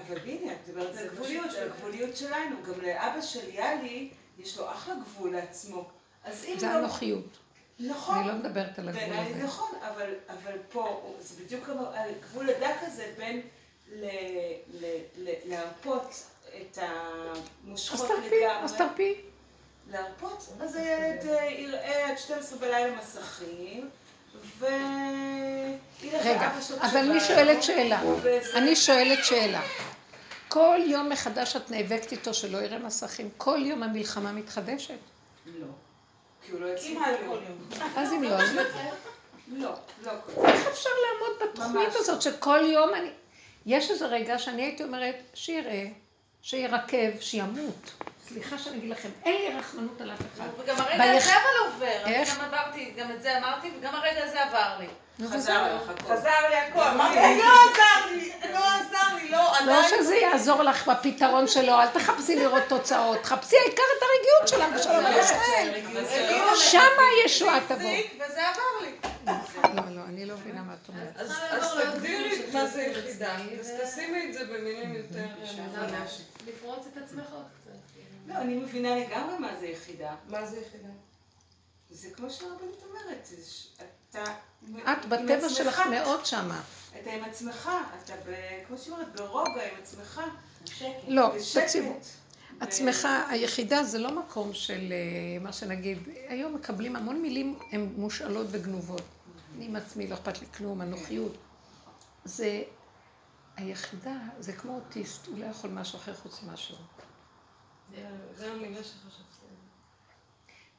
אבל 0.06 0.18
הנה, 0.18 0.52
את 0.52 0.58
מדברת 0.68 0.96
על 0.96 1.04
הגבוליות, 1.06 1.50
על 1.50 1.70
הגבוליות 1.70 2.16
שלנו. 2.16 2.56
גם 2.68 2.80
לאבא 2.80 3.20
של 3.22 3.48
יאלי, 3.54 4.10
יש 4.38 4.58
לו 4.58 4.70
אחלה 4.72 4.94
גבול 4.94 5.32
לעצמו. 5.32 5.88
אז 6.24 6.44
אם 6.44 6.58
זה 6.58 6.66
לא... 6.66 6.78
אנוכיות. 6.78 7.38
נכון. 7.78 8.18
אני 8.18 8.28
לא 8.28 8.34
מדברת 8.34 8.78
על 8.78 8.88
הגבול 8.88 9.02
הזה. 9.16 9.44
נכון, 9.44 9.70
אבל, 9.88 10.10
אבל 10.28 10.58
פה 10.72 11.14
זה 11.20 11.44
בדיוק 11.44 11.64
כמו- 11.64 11.86
על 11.94 12.10
גבול 12.22 12.50
הדק 12.50 12.76
הזה 12.82 13.12
בין 13.18 13.40
ל, 13.92 14.04
ל, 14.74 14.84
ל, 15.16 15.30
להרפות 15.44 16.24
את 16.60 16.78
אז 16.78 17.38
המושכות 17.66 18.08
תרפי, 18.08 18.46
אז 18.46 18.72
לגמרי. 18.72 18.88
תרפי. 18.88 19.14
להרפות, 19.90 20.48
אז 20.60 20.76
הילד 20.76 21.26
אה, 21.26 21.44
יראה 21.50 22.10
עד 22.10 22.18
12 22.18 22.58
בלילה 22.58 22.96
מסכים, 22.98 23.90
וילך 24.58 26.26
רגע, 26.26 26.40
לאבא 26.40 26.60
שלו 26.60 26.76
אבל 26.80 26.96
אני 26.96 27.20
שואלת 27.20 27.62
שאלה. 27.62 28.02
אני 28.54 28.76
שואלת 28.76 29.24
שאלה. 29.24 29.62
כל 30.48 30.80
יום 30.86 31.08
מחדש 31.08 31.56
את 31.56 31.70
נאבקת 31.70 32.12
איתו 32.12 32.34
שלא 32.34 32.58
יראה 32.58 32.78
מסכים. 32.78 33.30
כל 33.36 33.58
יום 33.62 33.82
המלחמה 33.82 34.32
מתחדשת. 34.32 34.94
לא. 35.46 35.66
כי 36.42 36.52
הוא 36.52 36.60
לא 36.60 36.66
יצליח. 36.66 36.98
כמעט 36.98 37.18
כל 37.28 37.38
יום. 37.48 37.82
אז 37.96 38.12
אם 38.12 38.22
לא, 38.22 38.28
אז 38.28 38.56
לא, 39.48 39.72
לא 40.04 40.12
איך 40.44 40.66
אפשר 40.66 40.90
לעמוד 41.04 41.50
בתוכנית. 41.52 41.88
הזאת 41.94 42.22
שכל 42.22 42.60
יום 42.72 42.94
אני... 42.94 43.10
יש 43.66 43.90
איזה 43.90 44.06
רגע 44.06 44.38
שאני 44.38 44.62
הייתי 44.62 44.84
אומרת, 44.84 45.16
שיראה, 45.34 45.86
שירקב, 46.46 47.20
שימות. 47.20 47.92
סליחה 48.28 48.58
שאני 48.58 48.78
אגיד 48.78 48.90
לכם, 48.90 49.08
אין 49.24 49.34
לי 49.34 49.58
רחמנות 49.58 50.00
על 50.00 50.10
אף 50.12 50.18
אחד. 50.36 50.44
וגם 50.58 50.76
הרגע 50.78 51.12
הזה 51.16 51.30
אבל 51.30 51.72
עובר. 51.72 52.12
איך? 52.12 52.38
גם 52.38 52.44
עברתי, 52.44 52.94
גם 52.98 53.10
את 53.10 53.22
זה 53.22 53.38
אמרתי, 53.38 53.70
וגם 53.78 53.94
הרגע 53.94 54.24
הזה 54.24 54.42
עבר 54.42 54.78
לי. 54.78 54.86
חזר. 55.28 55.76
לך 55.76 55.88
הכל. 55.88 56.12
חזר 56.12 56.48
לי 56.50 56.56
הכל, 56.56 56.80
אמרתי, 56.80 57.14
לא 57.14 57.52
עזר 57.70 58.06
לי, 58.16 58.32
לא 58.52 58.58
עזר 58.58 59.14
לי, 59.16 59.28
לא, 59.28 59.38
לא 59.38 59.58
עדיין. 59.58 59.88
שזה 59.88 60.16
יעזור 60.16 60.62
לך 60.62 60.88
בפתרון 60.88 61.48
שלו, 61.48 61.80
אל 61.80 61.86
תחפשי 61.86 62.36
לראות 62.36 62.62
תוצאות, 62.68 63.24
חפשי 63.24 63.56
העיקר 63.58 63.82
את 63.98 64.02
הרגיעות 64.02 64.48
שלך 64.48 64.80
ושלום 64.80 65.06
על 65.06 65.20
ישראל. 65.20 65.70
שמה 66.56 67.02
הישועה 67.22 67.60
תבוא. 67.68 67.90
וזה 68.16 68.40
עבר 68.48 68.86
לי. 68.86 68.90
לא, 69.74 69.90
לא, 69.90 70.04
אני 70.04 70.26
לא 70.26 70.36
מבינה 70.36 70.62
מה 70.62 70.74
את 70.82 70.88
אומרת. 70.88 71.16
אז 71.16 71.32
תגדירי 71.94 72.52
מה 72.52 72.66
זה 72.66 72.82
יחידה, 72.82 73.36
אז 73.60 73.70
תשימי 73.82 74.28
את 74.28 74.34
זה 74.34 74.44
במילים 74.44 74.94
יותר 74.94 75.26
אה. 75.42 76.04
לפרוץ 76.46 76.86
את 76.92 77.02
עצמך 77.02 77.32
עוד 77.32 77.44
קצת. 77.60 77.70
לא, 78.26 78.34
אני 78.34 78.54
מבינה 78.54 78.96
לגמרי 78.96 79.38
מה 79.38 79.56
זה 79.60 79.66
יחידה. 79.66 80.14
מה 80.28 80.46
זה 80.46 80.60
יחידה? 80.60 80.88
זה 81.90 82.10
כמו 82.10 82.30
שהרבנית 82.30 82.82
אומרת, 82.88 83.28
אתה... 84.10 84.24
את 84.92 85.06
בטבע 85.08 85.48
שלך 85.48 85.80
מאוד 85.90 86.26
שמה. 86.26 86.62
אתה 87.00 87.10
עם 87.10 87.24
עצמך, 87.24 87.70
אתה 88.04 88.12
ב... 88.26 88.34
כמו 88.66 88.78
שהיא 88.78 88.92
אומרת, 88.92 89.16
ברוגע 89.16 89.62
עם 89.72 89.78
עצמך. 89.82 90.20
לא. 91.08 91.32
תקשיבו. 91.54 91.98
עצמך, 92.60 93.08
היחידה 93.28 93.84
זה 93.84 93.98
לא 93.98 94.10
מקום 94.10 94.52
של 94.52 94.92
אה, 94.92 95.42
מה 95.42 95.52
שנגיד, 95.52 95.98
היום 96.28 96.54
מקבלים 96.54 96.96
המון 96.96 97.22
מילים, 97.22 97.58
הן 97.72 97.88
מושאלות 97.96 98.46
וגנובות. 98.50 99.02
אני 99.56 99.64
עם 99.64 99.76
עצמי, 99.76 100.06
לא 100.06 100.14
אכפת 100.14 100.40
לי 100.40 100.46
כלום, 100.46 100.82
אנוכיות. 100.82 101.36
זה, 102.24 102.62
היחידה 103.56 104.16
זה 104.38 104.52
כמו 104.52 104.74
אוטיסט, 104.74 105.26
הוא 105.26 105.38
לא 105.38 105.44
יכול 105.44 105.70
משהו 105.70 105.98
אחר 105.98 106.14
חוץ 106.14 106.42
ממשהו. 106.42 106.76
זה 108.34 108.52
המילה 108.52 108.84
שחשבתי. 108.84 109.34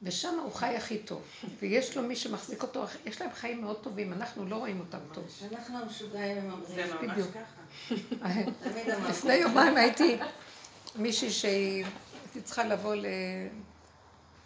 ושם 0.02 0.38
הוא 0.42 0.52
חי 0.52 0.76
הכי 0.76 0.98
טוב. 0.98 1.22
ויש 1.60 1.96
לו 1.96 2.02
מי 2.02 2.16
שמחזיק 2.16 2.62
אותו, 2.62 2.84
יש 3.06 3.20
להם 3.20 3.30
חיים 3.32 3.60
מאוד 3.60 3.82
טובים, 3.82 4.12
אנחנו 4.12 4.46
לא 4.46 4.56
רואים 4.56 4.80
אותם 4.80 4.98
טוב. 5.14 5.24
אנחנו 5.52 5.78
המשוגעים 5.78 6.50
הם 6.50 6.62
זה 6.66 6.92
אומרים. 6.92 7.10
ממש 7.10 7.10
בדיוק. 7.10 7.30
ככה. 8.20 9.08
לפני 9.08 9.34
יומיים 9.34 9.76
הייתי 9.76 10.18
מישהי 10.96 11.30
שהיא 11.30 11.84
הייתי 12.22 12.40
צריכה 12.42 12.64
לבוא 12.64 12.94
ל... 12.94 13.06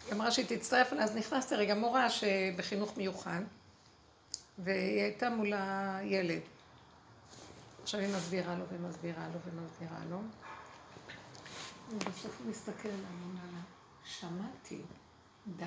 היא 0.05 0.13
אמרה 0.13 0.31
שהיא 0.31 0.45
תצטרף 0.49 0.93
אז 0.93 1.15
נכנסתי 1.15 1.55
רגע, 1.55 1.75
מורה 1.75 2.09
שבחינוך 2.09 2.97
מיוחד, 2.97 3.41
והיא 4.57 5.01
הייתה 5.01 5.29
מול 5.29 5.53
הילד. 5.55 6.41
עכשיו 7.83 7.99
היא 7.99 8.15
מסבירה 8.15 8.55
לו 8.55 8.65
ומסבירה 8.71 9.27
לו 9.33 9.39
ומסבירה 9.45 9.99
לו. 10.09 10.21
ובסוף 11.91 12.39
הוא 12.39 12.51
מסתכל 12.51 12.87
עליי, 12.87 13.01
הוא 13.01 13.29
אומר 13.29 13.41
לה, 13.53 13.61
שמעתי, 14.05 14.81
די. 15.47 15.65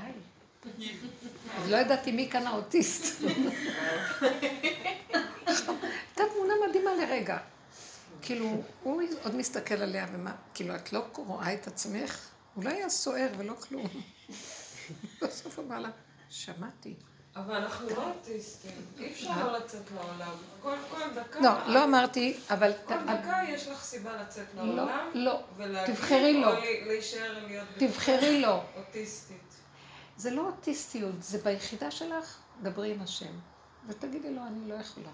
אז 1.57 1.71
לא 1.71 1.77
ידעתי 1.77 2.13
מי 2.13 2.29
כאן 2.31 2.47
האוטיסט. 2.47 3.23
הייתה 6.17 6.23
תמונה 6.35 6.55
מדהימה 6.69 6.91
לרגע. 6.95 7.39
כאילו, 8.23 8.63
הוא 8.83 9.03
עוד 9.23 9.37
מסתכל 9.37 9.75
עליה, 9.75 10.07
ומה, 10.13 10.37
כאילו, 10.55 10.77
את 10.77 10.93
לא 10.93 11.07
רואה 11.17 11.55
את 11.55 11.67
עצמך? 11.67 12.29
הוא 12.55 12.65
לא 12.65 12.71
היה 12.71 12.89
סוער 12.89 13.29
ולא 13.39 13.55
כלום. 13.55 13.87
בסוף 15.23 15.59
אמר 15.59 15.81
לה, 15.81 15.91
שמעתי. 16.29 16.95
אבל 17.37 17.55
אנחנו 17.55 17.89
לא 17.91 18.09
אוטיסטים, 18.11 18.71
אי 18.99 19.13
אפשר 19.13 19.47
לא 19.47 19.59
לצאת 19.59 19.91
לעולם. 19.95 20.33
כל 20.63 20.77
כל 20.91 21.01
דקה... 21.15 21.41
לא, 21.41 21.67
לא 21.75 21.85
אמרתי, 21.85 22.37
אבל... 22.51 22.73
כל 22.85 22.95
דקה 23.05 23.39
יש 23.49 23.69
לך 23.69 23.85
סיבה 23.85 24.17
לצאת 24.23 24.47
לא, 24.57 24.65
לעולם. 24.65 25.11
לא. 25.15 25.43
ולהגיד, 25.57 25.95
תבחרי 25.95 26.41
לא. 26.41 26.55
או 26.57 26.61
לי- 26.61 26.85
להישאר 26.87 27.47
להיות 27.47 27.69
תבחרי 27.79 28.41
לא. 28.41 28.63
אוטיסטית. 28.77 29.55
זה 30.17 30.31
לא 30.31 30.43
אוטיסטיות, 30.47 31.23
זה 31.23 31.39
ביחידה 31.39 31.91
שלך, 31.91 32.39
דברי 32.63 32.91
עם 32.95 33.03
השם. 33.03 33.33
ותגידי 33.89 34.35
לו, 34.35 34.43
אני 34.47 34.69
לא 34.69 34.75
יכולה. 34.75 35.11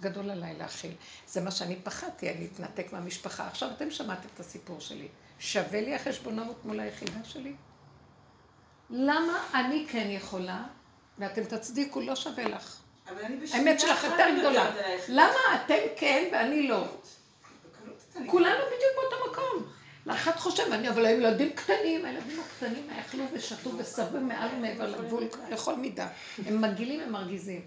גדול 0.00 0.30
עליי 0.30 0.54
להכיל. 0.58 0.94
זה 1.26 1.40
מה 1.40 1.50
שאני 1.50 1.76
פחדתי, 1.82 2.30
אני 2.30 2.46
אתנתק 2.54 2.92
מהמשפחה. 2.92 3.46
עכשיו 3.46 3.68
אתם 3.76 3.90
שמעתם 3.90 4.28
את 4.34 4.40
הסיפור 4.40 4.80
שלי. 4.80 5.08
שווה 5.38 5.80
לי 5.80 5.94
החשבונאות 5.94 6.64
מול 6.64 6.80
היחידה 6.80 7.24
שלי? 7.24 7.54
למה 8.90 9.32
אני 9.54 9.86
כן 9.90 10.06
יכולה, 10.10 10.64
ואתם 11.22 11.44
תצדיקו, 11.44 12.00
לא 12.00 12.16
שווה 12.16 12.44
לך. 12.44 12.76
האמת 13.52 13.80
שלך 13.80 14.04
יותר 14.04 14.26
גדולה. 14.38 14.70
למה 15.08 15.64
אתם 15.64 15.74
כן 15.96 16.28
ואני 16.32 16.68
לא? 16.68 16.84
כולנו 18.26 18.58
בדיוק 18.66 18.92
באותו 18.96 19.30
מקום. 19.30 19.72
לאחד 20.06 20.36
חושב, 20.36 20.72
אני, 20.72 20.88
אבל 20.88 21.06
הילדים 21.06 21.52
קטנים, 21.52 22.04
הילדים 22.04 22.40
הקטנים 22.40 22.90
אכלו 23.00 23.24
ושתו 23.32 23.78
וסרבו 23.78 24.20
מעל 24.20 24.48
ומעבר 24.56 24.90
לגבול 24.90 25.24
לכל 25.50 25.76
מידה. 25.76 26.08
הם 26.46 26.60
מגעילים, 26.60 27.00
הם 27.00 27.12
מרגיזים. 27.12 27.60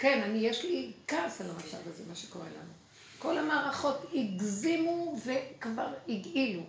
כן, 0.00 0.22
אני, 0.22 0.38
יש 0.38 0.64
לי 0.64 0.92
כעס 1.08 1.40
על 1.40 1.50
המצב 1.50 1.88
הזה, 1.92 2.02
מה 2.08 2.14
שקורה 2.14 2.44
לנו. 2.44 2.72
כל 3.18 3.38
המערכות 3.38 4.10
הגזימו 4.14 5.16
וכבר 5.24 5.88
הגעילו. 6.08 6.62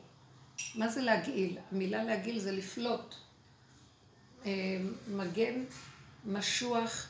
מה 0.76 0.88
זה 0.88 1.02
להגעיל? 1.02 1.58
המילה 1.72 2.04
להגעיל 2.04 2.40
זה 2.40 2.52
לפלוט. 2.52 3.16
אה, 4.46 4.52
מגן 5.08 5.64
משוח, 6.26 7.08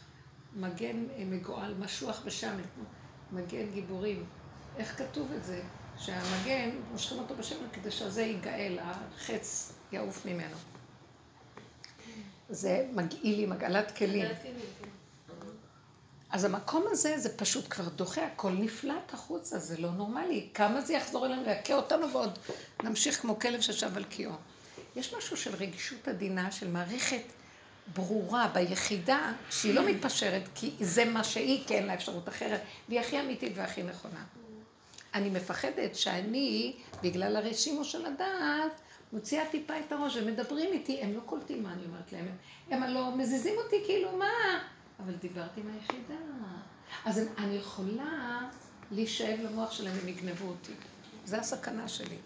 מגן 0.55 1.05
אה, 1.17 1.23
מגועל, 1.25 1.73
משוח 1.73 2.21
בשמן, 2.25 2.61
מגן 3.31 3.71
גיבורים. 3.73 4.25
איך 4.77 4.97
כתוב 4.97 5.31
את 5.37 5.43
זה? 5.43 5.61
שהמגן, 5.97 6.69
מושכים 6.91 7.19
אותו 7.19 7.35
בשמן 7.35 7.67
כדי 7.73 7.91
שזה 7.91 8.21
ייגאל, 8.21 8.79
החץ 8.81 9.73
יעוף 9.91 10.25
ממנו. 10.25 10.55
זה 12.49 12.87
מגעיל 12.93 13.43
עם 13.43 13.51
הגעלת 13.51 13.97
כלים. 13.97 14.25
אז 16.29 16.43
המקום 16.43 16.85
הזה, 16.91 17.17
זה 17.17 17.37
פשוט 17.37 17.65
כבר 17.69 17.89
דוחה, 17.89 18.25
הכל 18.25 18.51
נפלט 18.51 19.13
החוצה, 19.13 19.59
זה 19.59 19.77
לא 19.77 19.91
נורמלי. 19.91 20.49
כמה 20.53 20.81
זה 20.81 20.93
יחזור 20.93 21.25
אלינו 21.25 21.45
ויכה 21.45 21.73
אותנו 21.73 22.11
ועוד 22.11 22.39
נמשיך 22.83 23.21
כמו 23.21 23.39
כלב 23.39 23.61
ששב 23.61 23.97
על 23.97 24.03
קיאו. 24.03 24.31
יש 24.95 25.13
משהו 25.13 25.37
של 25.37 25.55
רגישות 25.55 26.07
עדינה, 26.07 26.51
של 26.51 26.67
מערכת 26.67 27.21
ברורה 27.93 28.47
ביחידה, 28.53 29.33
שהיא 29.49 29.73
לא 29.73 29.85
מתפשרת, 29.89 30.43
כי 30.55 30.71
זה 30.79 31.05
מה 31.05 31.23
שהיא, 31.23 31.67
כי 31.67 31.75
אין 31.75 31.85
לה 31.85 31.93
אפשרות 31.93 32.29
אחרת, 32.29 32.61
והיא 32.89 32.99
הכי 32.99 33.19
אמיתית 33.19 33.53
והכי 33.55 33.83
נכונה. 33.83 34.23
אני 35.13 35.29
מפחדת 35.29 35.95
שאני, 35.95 36.73
בגלל 37.03 37.35
הרשימו 37.35 37.85
של 37.85 38.05
הדעת, 38.05 38.71
מוציאה 39.13 39.45
טיפה 39.51 39.73
את 39.79 39.91
הראש, 39.91 40.17
הם 40.17 40.27
מדברים 40.27 40.73
איתי, 40.73 41.01
הם 41.01 41.13
לא 41.13 41.21
קולטים 41.25 41.63
מה 41.63 41.73
אני 41.73 41.85
אומרת 41.85 42.11
להם, 42.11 42.27
הם 42.71 42.93
לא 42.93 43.17
מזיזים 43.17 43.53
אותי 43.57 43.75
כאילו, 43.85 44.17
מה? 44.17 44.59
אבל 44.99 45.13
דיברתי 45.13 45.61
עם 45.61 45.67
היחידה. 45.73 46.15
אז 47.05 47.21
אני 47.37 47.55
יכולה 47.55 48.39
להישאב 48.91 49.39
למוח 49.39 49.71
שלהם, 49.71 49.97
הם 50.01 50.07
יגנבו 50.07 50.47
אותי. 50.47 50.71
זו 51.25 51.37
הסכנה 51.37 51.87
שלי. 51.87 52.17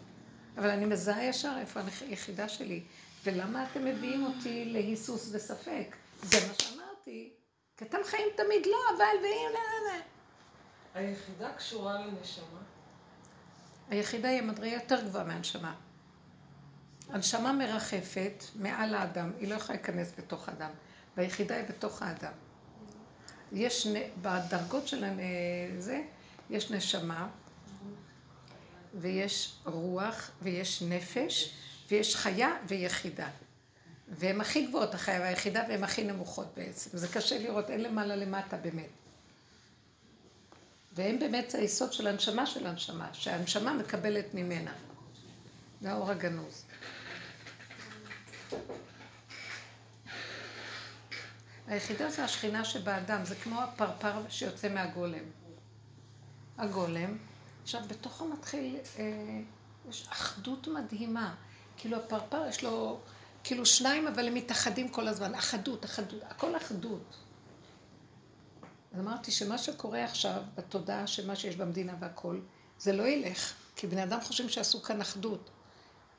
אבל 0.57 0.69
אני 0.69 0.85
מזהה 0.85 1.23
ישר 1.23 1.53
איפה 1.59 1.79
היחידה 2.01 2.49
שלי. 2.49 2.83
ולמה 3.23 3.65
אתם 3.71 3.85
מביאים 3.85 4.25
אותי 4.25 4.65
להיסוס 4.65 5.29
וספק? 5.31 5.95
זה 6.23 6.37
מה 6.47 6.53
שאמרתי. 6.53 7.33
כי 7.77 7.85
אתם 7.85 7.97
חיים 8.05 8.27
תמיד 8.35 8.65
לא, 8.65 8.77
אבל 8.97 9.17
ואם... 9.23 9.53
לא, 9.53 9.93
לא. 9.93 10.03
היחידה 10.93 11.53
קשורה 11.53 12.05
לנשמה. 12.05 12.59
היחידה 13.89 14.29
היא 14.29 14.39
המדרגה 14.39 14.73
יותר 14.73 15.05
גבוהה 15.05 15.23
מהנשמה. 15.23 15.75
הנשמה 17.09 17.53
מרחפת 17.53 18.43
מעל 18.55 18.95
האדם, 18.95 19.31
היא 19.39 19.49
לא 19.49 19.55
יכולה 19.55 19.77
להיכנס 19.77 20.11
בתוך 20.17 20.49
האדם. 20.49 20.69
והיחידה 21.17 21.55
היא 21.55 21.65
בתוך 21.69 22.01
האדם. 22.01 22.31
יש, 23.51 23.87
בדרגות 24.21 24.87
של 24.87 25.05
זה, 25.77 26.01
יש 26.49 26.71
נשמה, 26.71 27.27
ויש 28.93 29.53
רוח, 29.65 30.31
ויש 30.41 30.81
נפש, 30.81 31.53
ויש 31.91 32.15
חיה 32.15 32.49
ויחידה. 32.67 33.29
והן 34.07 34.41
הכי 34.41 34.65
גבוהות, 34.65 34.93
החיה 34.93 35.19
והיחידה, 35.19 35.63
והן 35.69 35.83
הכי 35.83 36.03
נמוכות 36.03 36.47
בעצם. 36.57 36.89
זה 36.93 37.07
קשה 37.07 37.39
לראות, 37.39 37.69
אין 37.69 37.81
למעלה 37.81 38.15
למטה 38.15 38.57
באמת. 38.57 38.89
והם 40.95 41.19
באמת 41.19 41.55
היסוד 41.55 41.93
של 41.93 42.07
הנשמה 42.07 42.45
של 42.45 42.67
הנשמה, 42.67 43.09
שהנשמה 43.13 43.73
מקבלת 43.73 44.33
ממנה. 44.33 44.73
זה 45.81 45.91
האור 45.91 46.11
הגנוז. 46.11 46.65
היחידה 51.67 52.09
זה 52.09 52.23
השכינה 52.23 52.65
שבאדם, 52.65 53.25
זה 53.25 53.35
כמו 53.35 53.61
הפרפר 53.61 54.29
שיוצא 54.29 54.69
מהגולם. 54.69 55.23
הגולם, 56.57 57.17
עכשיו 57.63 57.81
בתוכו 57.87 58.27
מתחיל, 58.27 58.77
אה, 58.99 59.03
יש 59.89 60.07
אחדות 60.09 60.67
מדהימה. 60.67 61.35
כאילו 61.77 61.97
הפרפר 61.97 62.45
יש 62.49 62.63
לו, 62.63 62.99
כאילו 63.43 63.65
שניים 63.65 64.07
אבל 64.07 64.27
הם 64.27 64.33
מתאחדים 64.33 64.89
כל 64.89 65.07
הזמן, 65.07 65.35
אחדות, 65.35 65.85
אחדות, 65.85 66.21
הכל 66.23 66.57
אחדות. 66.57 67.17
אז 68.93 68.99
אמרתי 68.99 69.31
שמה 69.31 69.57
שקורה 69.57 70.03
עכשיו 70.03 70.41
בתודעה 70.55 71.07
של 71.07 71.27
מה 71.27 71.35
שיש 71.35 71.55
במדינה 71.55 71.93
והכל, 71.99 72.39
זה 72.79 72.93
לא 72.93 73.03
ילך, 73.03 73.53
כי 73.75 73.87
בני 73.87 74.03
אדם 74.03 74.21
חושבים 74.21 74.49
שעשו 74.49 74.81
כאן 74.81 75.01
אחדות. 75.01 75.49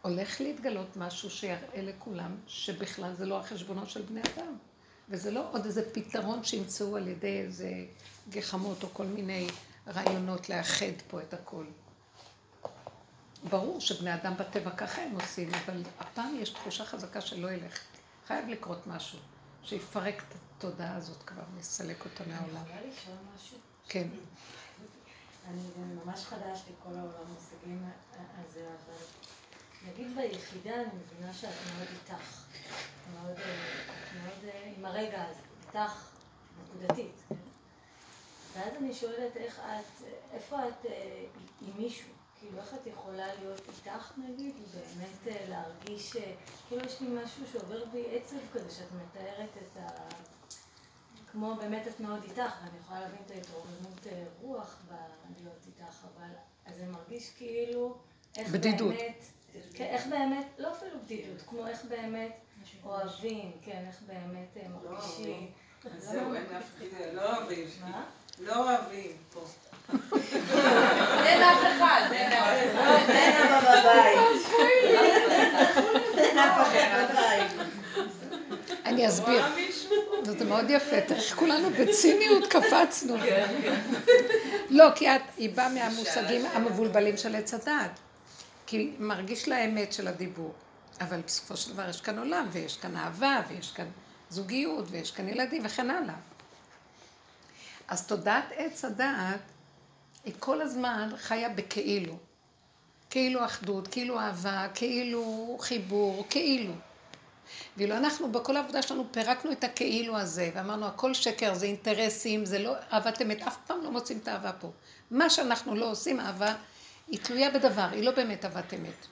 הולך 0.03 0.41
להתגלות 0.41 0.97
משהו 0.97 1.31
שיראה 1.31 1.83
לכולם 1.83 2.37
שבכלל 2.47 3.15
זה 3.15 3.27
לא 3.27 3.41
החשבונות 3.41 3.91
של 3.91 4.03
בני 4.03 4.21
אדם. 4.21 4.57
וזה 5.09 5.31
לא 5.31 5.49
עוד 5.53 5.65
איזה 5.65 5.91
פתרון 5.93 6.45
שימצאו 6.45 6.97
על 6.97 7.09
ידי 7.09 7.41
איזה 7.41 7.71
גחמות 8.31 8.83
או 8.83 8.89
כל 8.93 9.05
מיני 9.05 9.47
רעיונות 9.87 10.49
לאחד 10.49 11.03
פה 11.09 11.21
את 11.21 11.35
הכל. 11.35 11.65
ברור 13.51 13.81
שבני 13.81 14.15
אדם 14.15 14.35
בטבע 14.37 14.71
ככה 14.71 15.03
הם 15.03 15.15
עושים, 15.15 15.55
אבל 15.55 15.83
הפעם 15.99 16.37
יש 16.41 16.51
תחושה 16.51 16.85
חזקה 16.85 17.21
שלא 17.21 17.51
ילך. 17.51 17.79
חייב 18.27 18.49
לקרות 18.49 18.87
משהו, 18.87 19.19
שיפרק 19.63 20.23
את 20.29 20.35
התודעה 20.35 20.97
הזאת 20.97 21.23
כבר, 21.23 21.43
יסלק 21.61 22.05
אותה 22.05 22.25
מהעולם. 22.29 22.63
יכולה 22.63 22.81
לשאול 22.93 23.17
משהו? 23.35 23.59
כן. 23.89 24.09
אני 25.49 25.59
זה 25.77 26.05
ממש 26.05 26.25
חדש 26.25 26.63
לי 26.67 26.75
כל 26.83 26.89
העולם 26.99 27.13
המושגים 27.29 27.85
הזה, 28.13 28.61
אבל 28.61 29.05
נגיד 29.89 30.17
ביחידה 30.17 30.75
אני 30.75 30.85
מבינה 30.85 31.35
שאת 31.35 31.51
מאוד 31.77 31.89
איתך. 31.91 32.45
מאוד, 33.13 33.37
אה, 33.39 34.23
מאוד 34.23 34.49
אה, 34.49 34.73
עם 34.77 34.85
הרגע 34.85 35.25
הזה, 35.25 35.41
איתך 35.67 36.09
נקודתית. 36.63 37.23
ואז 38.55 38.73
אני 38.81 38.95
שואלת 38.95 39.37
איך 39.37 39.61
את, 39.61 40.05
איפה 40.33 40.69
את 40.69 40.87
אה, 40.87 41.25
עם 41.61 41.73
מישהו? 41.77 42.09
כאילו 42.39 42.59
איך 42.59 42.75
את 42.75 42.87
יכולה 42.87 43.35
להיות 43.35 43.61
איתך 43.69 44.13
נגיד, 44.17 44.55
ובאמת 44.57 45.29
אה, 45.29 45.49
להרגיש, 45.49 46.17
אה, 46.17 46.35
כאילו 46.69 46.85
יש 46.85 47.01
לי 47.01 47.09
משהו 47.09 47.47
שעובר 47.53 47.85
בי 47.85 48.05
עצב 48.17 48.37
כזה, 48.53 48.71
שאת 48.71 48.89
מתארת 48.93 49.51
את 49.63 49.77
ה... 49.77 49.89
כמו 51.33 51.55
באמת 51.55 51.89
את 51.89 52.01
מאוד 52.01 52.23
איתך, 52.23 52.53
ואני 52.65 52.79
יכולה 52.81 53.01
להבין 53.01 53.19
את 53.27 53.31
ההתרוממות 53.31 54.07
רוח 54.41 54.79
בלהיות 54.89 55.67
איתך, 55.67 56.05
אבל 56.15 56.31
אז 56.67 56.77
זה 56.77 56.87
מרגיש 56.87 57.31
כאילו, 57.37 57.97
איך 58.37 58.49
בדידות. 58.49 58.95
באמת, 58.95 59.25
כן, 59.75 59.85
איך 59.85 60.07
באמת, 60.07 60.47
לא 60.59 60.73
אפילו 60.73 61.01
בדידות, 61.05 61.43
כמו 61.47 61.67
איך 61.67 61.85
באמת 61.85 62.37
אוהבים, 62.85 63.53
כן, 63.63 63.85
איך 63.89 64.03
באמת 64.07 64.57
אה, 64.57 64.69
מרגישים. 64.69 65.51
אז 65.85 66.05
זהו, 66.05 66.35
אין 66.35 66.47
אף 66.47 66.65
אחד, 66.77 67.15
לא 67.15 67.37
אוהבים. 67.37 67.69
מה? 67.81 68.05
לא 68.41 68.57
אוהבים 68.57 69.13
פה. 69.33 69.41
אין 71.25 71.43
אף 71.43 71.59
אחד, 71.77 72.01
אין 72.13 72.33
אף 72.33 72.49
אחד. 72.75 73.11
אין 73.11 73.47
אבא 73.47 73.61
בבית. 73.61 74.43
אין 76.17 76.39
אף 76.39 76.57
אחד 76.61 77.05
בבית. 77.11 77.69
אני 78.85 79.09
אסביר. 79.09 79.45
זה 80.23 80.45
מאוד 80.45 80.71
יפה, 80.71 80.97
איך 80.97 81.35
כולנו 81.35 81.71
בציניות 81.71 82.47
קפצנו. 82.53 83.17
לא, 84.71 84.85
כי 84.95 85.17
את, 85.17 85.21
היא 85.37 85.51
באה 85.51 85.69
מהמושגים 85.69 86.47
המבולבלים 86.53 87.17
של 87.17 87.35
עץ 87.35 87.55
הדעת. 87.55 87.91
כי 88.67 88.93
מרגיש 88.99 89.49
לה 89.49 89.65
אמת 89.65 89.93
של 89.93 90.09
הדיבור. 90.09 90.55
אבל 91.01 91.21
בסופו 91.27 91.57
של 91.57 91.73
דבר 91.73 91.89
יש 91.89 92.01
כאן 92.01 92.19
עולם, 92.19 92.47
ויש 92.53 92.77
כאן 92.77 92.97
אהבה, 92.97 93.41
ויש 93.49 93.73
כאן 93.73 93.87
זוגיות, 94.31 94.85
ויש 94.91 95.11
כאן 95.11 95.29
ילדים, 95.29 95.63
וכן 95.67 95.91
הלאה. 95.91 96.15
אז 97.95 98.07
תודעת 98.07 98.45
עץ 98.57 98.85
הדעת 98.85 99.41
היא 100.25 100.35
כל 100.39 100.63
הזמן 100.63 101.09
חיה 101.17 101.49
בכאילו. 101.49 102.17
כאילו 103.11 103.45
אחדות, 103.45 103.89
כאילו 103.89 104.21
אהבה, 104.21 104.67
כאילו 104.75 105.57
חיבור, 105.61 106.27
כאילו. 106.31 106.73
ואילו 107.77 107.97
אנחנו 107.97 108.33
בכל 108.33 108.57
העבודה 108.57 108.83
שלנו 108.83 109.05
פירקנו 109.11 109.53
את 109.53 109.65
הכאילו 109.65 110.17
הזה, 110.17 110.51
ואמרנו 110.55 110.87
הכל 110.87 111.15
שקר, 111.15 111.55
זה 111.55 111.67
אינטרסים, 111.67 112.45
זה 112.45 112.59
לא 112.59 112.75
אהבת 112.93 113.23
אמת, 113.23 113.43
אף 113.43 113.57
פעם 113.67 113.85
לא 113.85 113.91
מוצאים 113.91 114.19
את 114.19 114.29
האהבה 114.29 114.53
פה. 114.53 114.71
מה 115.11 115.31
שאנחנו 115.31 115.75
לא 115.75 115.91
עושים, 115.91 116.21
אהבה, 116.21 116.55
היא 117.09 117.19
תלויה 117.23 117.51
בדבר, 117.51 117.89
היא 117.93 118.03
לא 118.05 118.11
באמת 118.11 118.45
אהבת 118.45 118.75
אמת. 118.75 119.07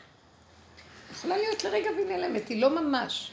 יכולה 1.13 1.37
להיות 1.37 1.65
לרגע 1.65 1.91
והיא 1.97 2.07
נעלמת, 2.07 2.49
היא 2.49 2.61
לא 2.61 2.83
ממש. 2.83 3.33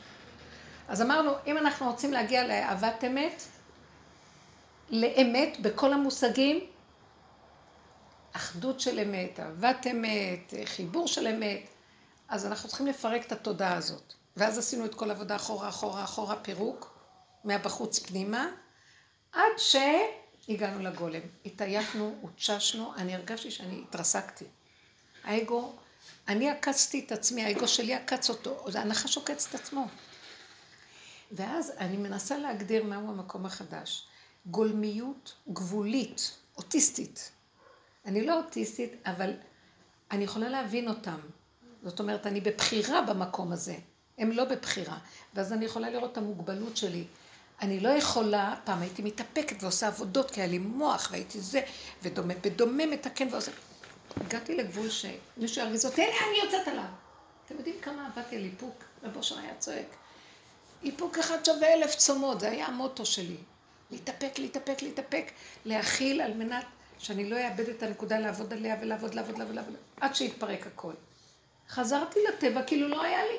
אז 0.88 1.02
אמרנו, 1.02 1.32
אם 1.48 1.58
אנחנו 1.58 1.92
רוצים 1.92 2.14
להגיע 2.14 2.48
לאהבת 2.48 3.04
אמת, 3.04 3.44
לאמת 4.90 5.60
בכל 5.62 5.94
המושגים, 5.94 6.60
אחדות 8.32 8.80
של 8.80 9.00
אמת, 9.00 9.40
אהבת 9.40 9.88
אמת, 9.92 10.54
חיבור 10.66 11.08
של 11.08 11.28
אמת, 11.28 11.70
אז 12.30 12.46
אנחנו 12.46 12.70
צריכים 12.70 12.88
לפרק 12.88 13.26
את 13.26 13.32
התודעה 13.32 13.76
הזאת. 13.76 14.14
ואז 14.38 14.58
עשינו 14.58 14.86
את 14.86 14.96
כל 14.96 15.10
העבודה 15.10 15.36
אחורה, 15.36 15.70
אחורה, 15.70 16.04
אחורה, 16.04 16.36
פירוק, 16.36 17.00
מהבחוץ 17.44 18.00
פנימה, 18.00 18.48
עד 19.32 19.52
שהגענו 19.58 20.80
לגולם. 20.80 21.22
התעייפנו, 21.46 22.16
הותששנו, 22.22 22.96
אני 22.96 23.16
הרגשתי 23.16 23.52
שאני 23.52 23.84
התרסקתי. 23.88 24.46
האגו, 25.24 25.74
אני 26.28 26.50
עקצתי 26.50 27.04
את 27.06 27.12
עצמי, 27.12 27.44
האגו 27.44 27.68
שלי 27.68 27.94
עקץ 27.94 28.30
אותו, 28.30 28.66
הנחש 28.76 29.18
עוקץ 29.18 29.48
את 29.50 29.56
עצמו. 29.56 29.88
ואז 31.32 31.74
אני 31.78 31.98
מנסה 31.98 32.38
להגדיר 32.38 32.84
מהו 32.84 33.10
המקום 33.10 33.46
החדש. 33.46 34.09
גולמיות 34.52 35.36
גבולית, 35.50 36.38
אוטיסטית. 36.58 37.32
אני 38.06 38.26
לא 38.26 38.38
אוטיסטית, 38.38 38.94
אבל 39.06 39.34
אני 40.12 40.24
יכולה 40.24 40.50
להבין 40.50 40.88
אותם. 40.88 41.20
זאת 41.84 42.00
אומרת, 42.00 42.28
אני 42.28 42.42
בבחירה 42.42 43.02
במקום 43.02 43.52
הזה. 43.52 43.76
הם 44.18 44.32
לא 44.32 44.46
בבחירה. 44.46 44.98
ואז 45.34 45.54
אני 45.54 45.66
יכולה 45.66 45.90
לראות 45.90 46.12
את 46.12 46.18
המוגבלות 46.18 46.78
שלי. 46.78 47.04
אני 47.62 47.80
לא 47.80 47.90
יכולה, 47.90 48.56
פעם 48.64 48.82
הייתי 48.82 49.02
מתאפקת 49.02 49.64
ועושה 49.64 49.88
עבודות, 49.88 50.32
כי 50.32 50.42
היה 50.42 50.50
לי 50.50 50.58
מוח 50.58 51.10
והייתי 51.12 51.42
זה, 51.42 51.62
ודומה, 52.04 52.34
בדומה 52.44 52.86
מתקן 52.86 53.28
ועושה... 53.32 53.52
הגעתי 54.18 54.56
לגבול 54.56 54.90
שמישהו 54.90 55.62
ירגיז 55.62 55.86
אותי, 55.86 56.02
הנה 56.02 56.12
אני 56.12 56.46
יוצאת 56.46 56.68
עליו. 56.68 56.84
אתם 57.46 57.56
יודעים 57.58 57.76
כמה 57.82 58.08
עבדתי 58.08 58.36
על 58.36 58.44
איפוק? 58.44 58.84
רב 59.04 59.16
אושר 59.16 59.38
היה 59.40 59.54
צועק. 59.60 59.96
איפוק 60.84 61.18
אחד 61.18 61.46
שווה 61.46 61.74
אלף 61.74 61.96
צומות, 61.96 62.40
זה 62.40 62.50
היה 62.50 62.66
המוטו 62.66 63.06
שלי. 63.06 63.38
להתאפק, 63.92 64.40
להתאפק, 64.40 64.82
להתאפק, 64.82 65.32
להכיל 65.66 66.22
על 66.22 66.34
מנת 66.34 66.66
שאני 66.98 67.30
לא 67.30 67.48
אאבד 67.48 67.70
את 67.70 67.84
הנקודה 67.84 68.20
לעבוד 68.20 68.54
עליה 68.54 68.78
ולעבוד, 68.82 69.14
לעבוד, 69.14 69.38
לעבוד, 69.38 69.56
לעבוד, 69.56 69.76
עד 70.02 70.16
שיתפרק 70.16 70.68
הכל. 70.68 70.94
חזרתי 71.70 72.20
לטבע, 72.30 72.64
כאילו 72.64 72.88
לא 72.88 73.04
היה 73.04 73.24
לי... 73.24 73.38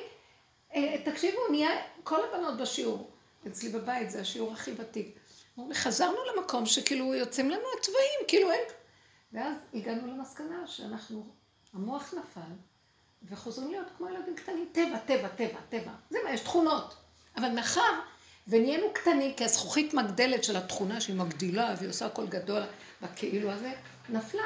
אה, 0.75 1.01
תקשיבו, 1.05 1.37
נהיה 1.51 1.69
כל 2.03 2.19
הבנות 2.29 2.57
בשיעור. 2.57 3.09
אצלי 3.47 3.69
בבית, 3.69 4.11
זה 4.11 4.21
השיעור 4.21 4.53
הכי 4.53 4.71
ותיק. 4.77 5.19
חזרנו 5.73 6.17
למקום 6.35 6.65
שכאילו 6.65 7.15
יוצאים 7.15 7.49
לנו 7.49 7.63
התוואים, 7.79 8.19
כאילו 8.27 8.51
אין... 8.51 8.63
ואז 9.33 9.55
הגענו 9.73 10.07
למסקנה 10.07 10.67
שאנחנו, 10.67 11.25
המוח 11.73 12.13
נפל, 12.13 12.51
וחוזרים 13.23 13.71
להיות 13.71 13.87
כמו 13.97 14.09
ילדים 14.09 14.35
קטנים, 14.35 14.69
טבע, 14.71 14.97
טבע, 14.97 15.27
טבע, 15.27 15.59
טבע. 15.69 15.91
זה 16.09 16.17
מה, 16.23 16.33
יש 16.33 16.41
תכונות. 16.41 16.95
אבל 17.37 17.49
מאחר 17.49 17.99
ונהיינו 18.47 18.87
קטנים, 18.93 19.33
כי 19.33 19.43
הזכוכית 19.45 19.93
מגדלת 19.93 20.43
של 20.43 20.57
התכונה 20.57 21.01
שהיא 21.01 21.15
מגדילה 21.15 21.73
והיא 21.77 21.89
עושה 21.89 22.05
הכל 22.05 22.27
גדול 22.27 22.61
בכאילו 23.01 23.51
הזה, 23.51 23.71
נפלה, 24.09 24.43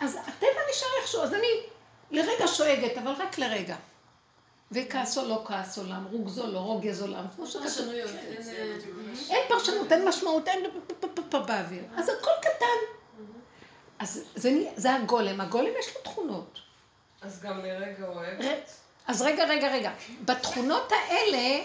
אז 0.00 0.16
הטבע 0.26 0.60
נשאר 0.70 0.88
איכשהו, 1.00 1.22
אז 1.22 1.34
אני 1.34 1.48
לרגע 2.10 2.46
שואגת, 2.46 2.98
אבל 2.98 3.10
רק 3.10 3.38
לרגע. 3.38 3.76
וכעס 4.72 5.18
או 5.18 5.28
לא 5.28 5.42
כעס 5.46 5.78
עולם, 5.78 6.06
רוגזו 6.10 6.46
לא 6.46 6.58
רוגז 6.58 7.02
עולם, 7.02 7.24
כמו 7.36 7.46
שכתוב. 7.46 7.88
אין 9.30 9.48
פרשנות, 9.48 9.92
אין 9.92 10.08
משמעות, 10.08 10.48
אין 10.48 10.64
באוויר. 11.30 11.82
אז 11.96 12.08
הכל 12.08 12.30
קטן. 12.40 13.00
אז 13.98 14.24
זה 14.76 14.94
הגולם, 14.94 15.40
הגולם 15.40 15.70
יש 15.80 15.96
לו 15.96 16.02
תכונות. 16.02 16.58
אז 17.22 17.40
גם 17.40 17.58
לרגע 17.58 18.06
אוהבת? 18.06 18.70
אז 19.06 19.22
רגע, 19.22 19.44
רגע, 19.44 19.72
רגע. 19.72 19.92
בתכונות 20.24 20.92
האלה, 20.92 21.64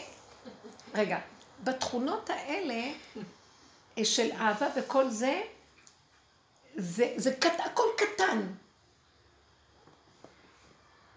רגע, 0.96 1.20
בתכונות 1.64 2.30
האלה 2.30 2.92
של 4.04 4.32
אהבה 4.32 4.68
וכל 4.76 5.10
זה, 5.10 5.42
זה, 6.76 7.14
זה 7.16 7.34
קט, 7.34 7.60
הכל 7.66 7.88
קטן. 7.98 8.42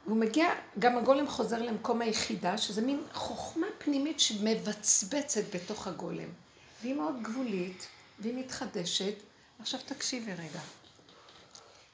הוא 0.04 0.16
מגיע, 0.16 0.48
גם 0.78 0.98
הגולם 0.98 1.28
חוזר 1.28 1.62
למקום 1.62 2.00
היחידה, 2.00 2.58
שזה 2.58 2.82
מין 2.82 3.02
חוכמה 3.12 3.66
פנימית 3.78 4.20
שמבצבצת 4.20 5.54
בתוך 5.54 5.86
הגולם. 5.86 6.28
והיא 6.82 6.94
מאוד 6.94 7.22
גבולית, 7.22 7.86
והיא 8.18 8.34
מתחדשת. 8.34 9.14
עכשיו 9.60 9.80
תקשיבי 9.86 10.34
רגע. 10.34 10.60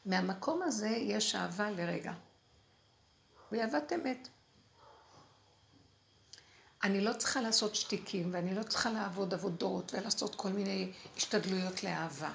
מהמקום 0.07 0.63
הזה 0.63 0.89
יש 0.89 1.35
אהבה 1.35 1.71
לרגע. 1.71 2.13
והיא 3.53 3.63
אהבת 3.63 3.93
אמת. 3.93 4.29
אני 6.85 7.01
לא 7.01 7.13
צריכה 7.13 7.41
לעשות 7.41 7.75
שטיקים, 7.75 8.31
ואני 8.33 8.55
לא 8.55 8.63
צריכה 8.63 8.91
לעבוד 8.91 9.35
עבודות 9.35 9.95
ולעשות 9.95 10.35
כל 10.35 10.49
מיני 10.49 10.93
השתדלויות 11.17 11.85
לאהבה. 11.85 12.31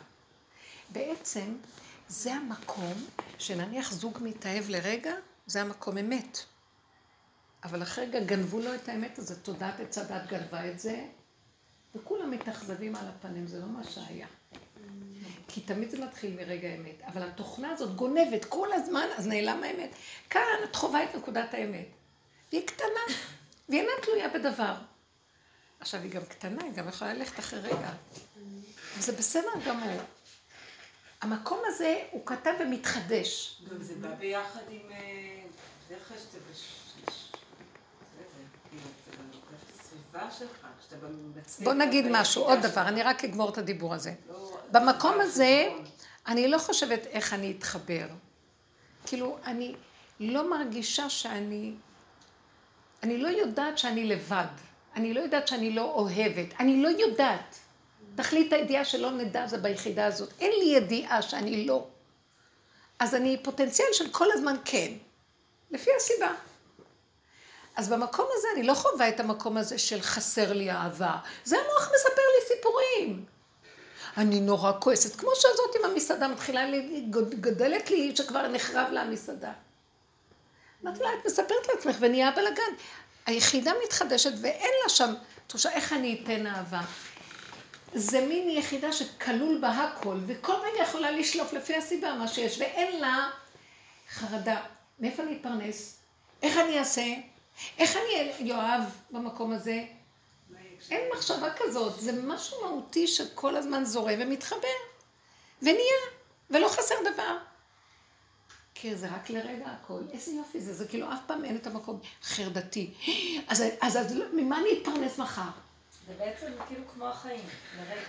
בעצם 0.90 1.56
זה 2.08 2.34
המקום 2.34 2.94
שנניח 3.38 3.92
זוג 3.92 4.18
מתאהב 4.22 4.70
לרגע, 4.70 5.14
זה 5.48 5.62
המקום 5.62 5.98
אמת. 5.98 6.40
אבל 7.64 7.84
אחרי 7.84 8.06
רגע 8.06 8.20
גנבו 8.20 8.60
לו 8.60 8.76
את 8.76 8.90
האמת 8.90 9.20
הזאת, 9.20 9.38
תודעת 9.44 9.80
עץ 9.80 9.98
הדת 9.98 10.28
גנבה 10.28 10.72
את 10.72 10.80
זה, 10.80 11.06
וכולם 11.96 12.32
מתאכזבים 12.32 12.96
על 12.96 13.08
הפנים, 13.08 13.48
זה 13.48 13.60
לא 13.60 13.66
מה 13.66 13.84
שהיה. 13.84 14.28
כי 15.48 15.62
תמיד 15.62 15.90
זה 15.90 16.06
מתחיל 16.06 16.36
מרגע 16.36 16.68
האמת, 16.68 17.02
אבל 17.08 17.24
התוכנה 17.24 17.72
הזאת 17.72 17.96
גונבת 17.96 18.46
כל 18.46 18.74
הזמן, 18.74 19.06
אז 19.18 19.28
נעלם 19.28 19.64
האמת. 19.64 19.90
כאן 20.30 20.42
את 20.64 20.76
חווה 20.76 21.04
את 21.04 21.16
נקודת 21.16 21.54
האמת. 21.54 21.88
והיא 22.52 22.68
קטנה, 22.68 23.16
והיא 23.70 23.82
אינה 23.82 23.92
תלויה 24.02 24.30
בדבר. 24.30 24.74
עכשיו, 25.80 26.02
היא 26.02 26.12
גם 26.12 26.26
קטנה, 26.26 26.64
היא 26.64 26.74
גם 26.74 26.88
יכולה 26.88 27.14
ללכת 27.14 27.40
אחרי 27.40 27.60
רגע. 27.60 27.92
וזה 28.98 29.12
בסדר 29.12 29.50
גמור. 29.68 30.02
המקום 31.22 31.60
הזה 31.66 32.02
הוא 32.12 32.26
קטן 32.26 32.54
ומתחדש. 32.60 33.62
גם 33.70 33.84
זה 33.84 33.96
בא 33.96 34.14
ביחד 34.14 34.62
עם... 34.70 34.82
בדרך 35.88 36.08
כלל 36.08 36.18
שאתה 36.18 36.38
בוא 41.64 41.74
נגיד 41.74 42.06
משהו, 42.12 42.44
עוד 42.44 42.60
דבר, 42.60 42.88
אני 42.88 43.04
רק 43.04 43.24
אגמור 43.24 43.50
את 43.50 43.58
הדיבור 43.58 43.94
הזה. 43.94 44.14
לא, 44.30 44.58
במקום 44.72 45.22
הזה, 45.22 45.70
אני 46.28 46.48
לא 46.48 46.58
חושבת 46.58 47.06
איך 47.06 47.34
אני 47.34 47.56
אתחבר. 47.58 48.08
כאילו, 49.06 49.38
אני 49.46 49.76
לא 50.20 50.50
מרגישה 50.50 51.10
שאני... 51.10 51.74
אני 53.04 53.18
לא 53.18 53.28
יודעת 53.28 53.78
שאני 53.78 54.06
לבד. 54.06 54.46
אני 54.96 55.14
לא 55.14 55.20
יודעת 55.20 55.48
שאני 55.48 55.72
לא 55.72 55.82
אוהבת. 55.82 56.48
אני 56.60 56.84
לא 56.84 56.88
יודעת. 56.88 57.56
תכלית 58.16 58.54
הידיעה 58.54 58.86
שלא 58.86 59.12
נדע 59.12 59.48
זה 59.48 59.58
ביחידה 59.58 60.06
הזאת. 60.06 60.34
אין 60.40 60.52
לי 60.60 60.66
ידיעה 60.66 61.22
שאני 61.22 61.66
לא. 61.66 61.88
אז 63.00 63.16
אני 63.16 63.38
פוטנציאל 63.44 63.88
של 63.94 64.10
כל 64.12 64.28
הזמן 64.34 64.56
כן. 64.66 64.92
לפי 65.72 65.90
הסיבה. 65.98 66.34
אז 67.76 67.90
במקום 67.90 68.26
הזה 68.34 68.48
אני 68.56 68.64
לא 68.64 68.74
חווה 68.74 69.10
את 69.10 69.20
המקום 69.20 69.58
הזה 69.58 69.78
של 69.78 70.02
חסר 70.02 70.54
לי 70.54 70.72
אהבה. 70.72 71.18
זה 71.44 71.58
המוח 71.58 71.92
מספר 71.96 72.22
לי 72.22 72.56
סיפורים. 72.56 73.26
אני 74.18 74.40
נורא 74.40 74.72
כועסת, 74.80 75.16
כמו 75.16 75.30
שזאת 75.36 75.76
עם 75.80 75.92
המסעדה 75.92 76.28
מתחילה 76.28 76.66
גדלת 77.40 77.92
לי 77.92 78.16
שכבר 78.16 78.48
נחרב 78.48 78.92
לה 78.92 79.02
המסעדה. 79.02 79.52
אמרתי 80.84 81.04
לה, 81.04 81.10
את 81.14 81.26
מספרת 81.26 81.68
לעצמך 81.74 81.96
ונהיה 82.00 82.32
בלאגן. 82.32 82.74
היחידה 83.26 83.72
מתחדשת 83.84 84.32
ואין 84.42 84.72
לה 84.84 84.90
שם 84.90 85.14
תחושה 85.48 85.72
איך 85.72 85.94
אני 85.94 86.22
אתן 86.24 86.48
אהבה. 86.48 86.82
זה 87.94 88.22
מין 88.22 88.50
יחידה 88.50 88.94
שכלול 88.94 89.58
בה 89.62 89.70
הכל, 89.70 90.18
וכל 90.28 90.54
רגע 90.54 90.84
יכולה 90.84 91.12
לשלוף 91.12 91.54
לפי 91.54 91.76
הסיבה 91.76 92.14
מה 92.14 92.28
שיש, 92.28 92.58
ואין 92.60 93.02
לה 93.02 93.30
חרדה. 94.10 94.62
מאיפה 95.00 95.24
אני 95.24 95.38
אתפרנס? 95.38 96.00
איך 96.44 96.58
אני 96.58 96.80
אעשה? 96.80 97.06
איך 97.78 97.98
אני 97.98 98.52
אוהב 98.54 98.84
במקום 99.12 99.54
הזה? 99.54 99.84
אין 100.92 101.02
מחשבה 101.16 101.54
כזאת, 101.58 102.00
זה 102.00 102.12
משהו 102.24 102.58
מהותי 102.62 103.08
שכל 103.08 103.56
הזמן 103.56 103.86
זורם 103.86 104.20
ומתחבר, 104.20 104.68
ונהיה, 105.62 106.00
ולא 106.50 106.68
חסר 106.68 106.96
דבר. 107.14 107.38
כי 108.82 108.96
זה 108.96 109.08
רק 109.08 109.30
לרגע 109.30 109.66
הכל, 109.66 110.02
איזה 110.12 110.32
יופי 110.32 110.62
זה, 110.62 110.74
זה 110.74 110.88
כאילו 110.88 111.14
אף 111.14 111.20
פעם 111.28 111.46
אין 111.46 111.56
את 111.56 111.68
המקום 111.68 112.00
חרדתי. 112.24 112.94
אז, 113.48 113.64
אז, 113.82 113.98
אז 113.98 114.14
ממה 114.34 114.60
אני 114.60 114.70
אתפרנס 114.80 115.18
מחר? 115.18 115.50
זה 116.08 116.14
בעצם 116.18 116.52
כאילו 116.68 116.84
כמו 116.94 117.06
החיים, 117.06 117.44
לרגע. 117.78 118.08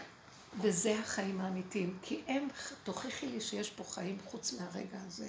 וזה 0.60 0.98
החיים 0.98 1.40
האמיתיים, 1.40 1.98
כי 2.02 2.20
הם, 2.26 2.48
תוכיחי 2.84 3.26
לי 3.26 3.40
שיש 3.40 3.70
פה 3.70 3.84
חיים 3.84 4.18
חוץ 4.26 4.52
מהרגע 4.52 4.98
הזה. 5.06 5.28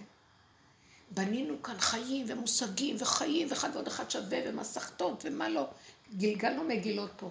בנינו 1.11 1.63
כאן 1.63 1.79
חיים 1.79 2.25
ומושגים 2.29 2.95
וחיים 2.99 3.47
ואחד 3.49 3.69
ועוד 3.73 3.87
אחד 3.87 4.11
שווה 4.11 4.39
ומסכתות 4.45 5.23
ומה 5.25 5.49
לא. 5.49 5.67
גלגלנו 6.17 6.63
מגילות 6.63 7.11
פה. 7.17 7.29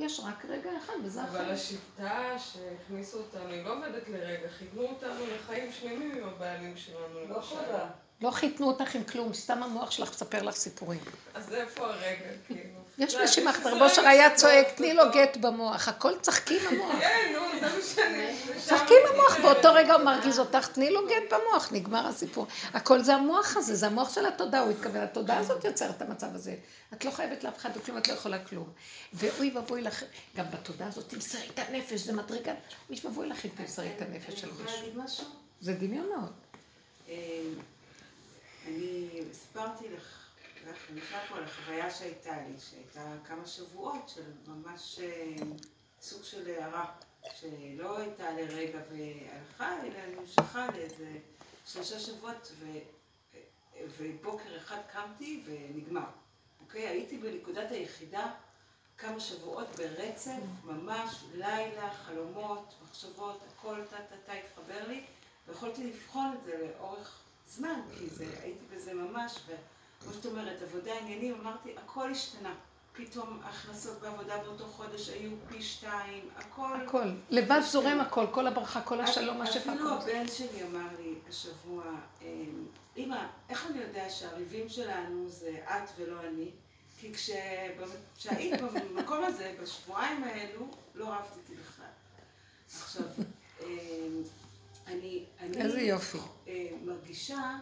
יש 0.00 0.20
רק 0.20 0.44
רגע 0.44 0.70
אחד 0.84 0.92
וזה 1.04 1.22
החיים. 1.22 1.44
אבל 1.44 1.52
השיטה 1.54 2.36
שהכניסו 2.38 3.18
אותנו 3.18 3.48
היא 3.48 3.64
לא 3.64 3.76
עובדת 3.76 4.08
לרגע, 4.08 4.48
חיתנו 4.58 4.82
אותנו 4.82 5.24
לחיים 5.34 5.72
שלמים 5.72 6.10
עם 6.16 6.28
הבעלים 6.28 6.76
שלנו. 6.76 7.28
לא. 7.28 7.40
חובה. 7.40 7.90
לא 8.22 8.30
חיתנו 8.30 8.66
אותך 8.66 8.94
עם 8.94 9.04
כלום, 9.04 9.34
סתם 9.34 9.62
המוח 9.62 9.90
שלך 9.90 10.10
מספר 10.10 10.42
לך 10.42 10.54
סיפורים. 10.54 11.00
אז 11.34 11.54
איפה 11.54 11.86
הרגע, 11.86 12.26
כאילו? 12.46 12.80
יש 13.00 13.14
לא, 13.14 13.22
ישראל 13.22 13.48
רבו 13.64 13.84
אושר 13.84 14.06
היה 14.08 14.34
צועק, 14.34 14.66
תני 14.76 14.94
לו 14.94 15.04
טוב." 15.04 15.12
גט 15.14 15.36
במוח, 15.36 15.88
הכל 15.88 16.12
צחקי 16.20 16.58
עם 16.60 16.66
המוח. 16.66 16.94
כן, 17.00 17.32
נו, 17.32 17.60
זה 17.60 17.76
מה 17.76 17.82
שאני... 17.94 18.36
צחקי 18.66 18.94
עם 18.94 19.14
המוח, 19.14 19.36
באותו 19.42 19.68
רגע 19.74 19.94
הוא 19.94 20.02
מרגיז 20.02 20.38
אותך, 20.38 20.68
תני 20.68 20.90
לו 20.90 21.00
גט 21.06 21.32
במוח, 21.32 21.72
נגמר 21.72 22.06
הסיפור. 22.06 22.46
הכל 22.74 23.02
זה 23.02 23.14
המוח 23.14 23.56
הזה, 23.56 23.74
זה 23.74 23.86
המוח 23.86 24.14
של 24.14 24.26
התודעה, 24.26 24.60
הוא 24.60 24.70
התכוון, 24.70 25.02
התודעה 25.02 25.38
הזאת 25.38 25.64
יוצרת 25.64 25.96
את 25.96 26.02
המצב 26.02 26.34
הזה. 26.34 26.54
את 26.94 27.04
לא 27.04 27.10
חייבת 27.10 27.44
לאף 27.44 27.56
אחד 27.56 27.70
וכלום, 27.76 27.98
את 27.98 28.08
לא 28.08 28.12
יכולה 28.12 28.44
כלום. 28.44 28.68
ואוי 29.12 29.50
ואבוי 29.54 29.82
לך, 29.82 30.04
גם 30.36 30.44
בתודעה 30.50 30.88
הזאת, 30.88 31.08
תמסרי 31.08 31.48
את 31.54 31.58
הנפש, 31.58 32.00
זה 32.00 32.12
מדרגה. 32.12 32.52
אוי 32.90 32.98
ואבוי 33.04 33.28
לך 33.28 33.44
אם 33.44 33.50
תמסרי 33.56 33.88
את 33.96 34.02
הנפש 34.02 34.40
של 34.40 34.46
אני 34.46 34.52
יכולה 34.52 34.70
מישהו. 34.70 34.86
להגיד 34.86 34.98
משהו? 35.04 35.24
זה 35.60 35.72
דמיונות. 35.72 36.30
אה, 37.08 37.14
אני 38.66 39.08
סיפרתי 39.32 39.84
לך, 39.96 40.19
אני 40.64 41.00
אשמע 41.00 41.26
פה 41.28 41.36
על 41.36 41.44
החוויה 41.44 41.90
שהייתה 41.90 42.36
לי, 42.48 42.60
שהייתה 42.70 43.14
כמה 43.24 43.46
שבועות 43.46 44.08
של 44.08 44.32
ממש 44.46 45.00
אה, 45.02 45.34
סוג 46.00 46.24
של 46.24 46.50
הערה, 46.50 46.92
שלא 47.34 47.98
הייתה 47.98 48.30
לרגע 48.30 48.78
והלכה, 48.90 49.82
אלא 49.82 50.20
נמשכה 50.20 50.66
לאיזה 50.74 51.18
שלושה 51.66 52.00
שבועות, 52.00 52.52
ו, 52.58 52.66
ובוקר 53.98 54.56
אחד 54.56 54.78
קמתי 54.92 55.42
ונגמר. 55.44 56.08
אוקיי? 56.60 56.86
הייתי 56.86 57.18
בנקודת 57.18 57.70
היחידה 57.70 58.32
כמה 58.98 59.20
שבועות 59.20 59.68
ברצף, 59.76 60.40
ממש 60.64 61.24
לילה, 61.34 61.94
חלומות, 61.94 62.74
מחשבות, 62.82 63.40
הכל 63.48 63.80
טה-טה-טה 63.90 64.32
התחבר 64.32 64.88
לי, 64.88 65.04
ויכולתי 65.48 65.84
לבחון 65.84 66.36
את 66.38 66.44
זה 66.44 66.70
לאורך 66.78 67.18
זמן, 67.48 67.80
כי 67.98 68.06
זה, 68.06 68.26
הייתי 68.42 68.64
בזה 68.74 68.94
ממש, 68.94 69.38
וכמו 70.00 70.12
שאת 70.14 70.26
אומרת, 70.26 70.62
עבודה 70.62 70.98
עניינים, 70.98 71.34
אמרתי, 71.40 71.74
הכל 71.76 72.10
השתנה. 72.10 72.54
פתאום 72.92 73.40
ההכנסות 73.44 74.00
בעבודה 74.00 74.38
באותו 74.38 74.64
חודש 74.66 75.08
היו 75.08 75.30
פי 75.48 75.62
שתיים, 75.62 76.28
הכל... 76.36 76.76
הכל. 76.86 77.10
לבד 77.30 77.60
זורם 77.70 78.00
הכל, 78.00 78.26
כל 78.30 78.46
הברכה, 78.46 78.80
כל 78.82 79.00
השלום, 79.00 79.38
מה 79.38 79.46
שפע 79.46 79.72
אפילו. 79.74 79.90
הבן 79.94 80.28
שלי 80.28 80.62
אמר 80.62 80.86
לי 80.98 81.14
השבוע, 81.28 81.84
אמ, 82.22 82.66
אמא, 82.96 83.26
איך 83.48 83.66
אני 83.70 83.78
יודע 83.78 84.10
שהריבים 84.10 84.68
שלנו 84.68 85.28
זה 85.28 85.58
את 85.68 85.88
ולא 85.98 86.20
אני? 86.20 86.50
כי 87.00 87.14
כש- 87.14 87.30
כשהיית 88.16 88.60
במקום 88.60 89.24
הזה, 89.24 89.54
בשבועיים 89.62 90.24
האלו, 90.24 90.66
לא 90.94 91.04
רבת 91.08 91.36
איתי 91.36 91.62
בכלל. 91.62 91.86
עכשיו, 92.82 93.02
אמ, 93.62 93.66
אני... 94.86 95.24
אני, 95.40 95.62
איזה 95.62 95.80
יופי. 95.80 96.18
אה, 96.48 96.66
מרגישה, 96.84 97.58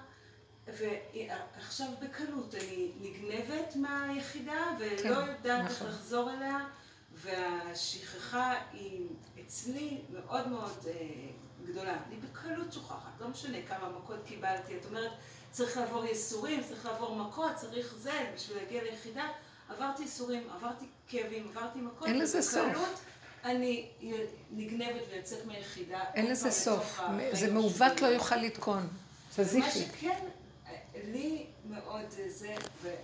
ועכשיו 0.76 1.86
בקלות, 2.02 2.54
אני 2.54 2.90
נגנבת 3.00 3.76
מהיחידה 3.76 4.76
ולא 4.78 4.96
כן, 5.02 5.08
יודעת 5.08 5.70
איך 5.70 5.76
נכון. 5.76 5.88
לחזור 5.88 6.30
אליה, 6.30 6.58
והשכחה 7.12 8.54
היא 8.72 9.06
אצלי 9.46 10.00
מאוד 10.12 10.48
מאוד 10.48 10.86
אה, 10.86 10.92
גדולה. 11.64 11.96
אני 12.08 12.16
בקלות 12.16 12.72
שוכחת, 12.72 13.20
לא 13.20 13.28
משנה 13.28 13.58
כמה 13.68 13.88
מכות 13.88 14.18
קיבלתי. 14.26 14.76
את 14.76 14.86
אומרת, 14.86 15.10
צריך 15.50 15.76
לעבור 15.76 16.04
ייסורים, 16.04 16.62
צריך 16.68 16.86
לעבור 16.86 17.16
מכות, 17.16 17.54
צריך 17.54 17.94
זה, 17.98 18.30
בשביל 18.34 18.58
להגיע 18.58 18.82
ליחידה. 18.82 19.28
עברתי 19.68 20.02
ייסורים, 20.02 20.42
עברתי 20.54 20.84
כאבים, 21.08 21.48
עברתי 21.48 21.78
מכות. 21.78 22.08
אין 22.08 22.18
לזה 22.18 22.42
סוף. 22.42 23.04
אני 23.44 23.88
נגנבת 24.50 25.02
ויוצאת 25.10 25.46
מהיחידה. 25.46 26.00
אין 26.14 26.30
לזה 26.30 26.50
סוף. 26.50 27.00
זה 27.32 27.52
מעוות. 27.52 28.00
לא 28.02 28.06
יוכל 28.06 28.36
לתקון. 28.36 28.88
סזיפי. 29.32 29.70
שכן, 29.70 30.18
לי 31.04 31.44
מאוד 31.70 32.04
זה, 32.28 32.54
ואני 32.82 32.94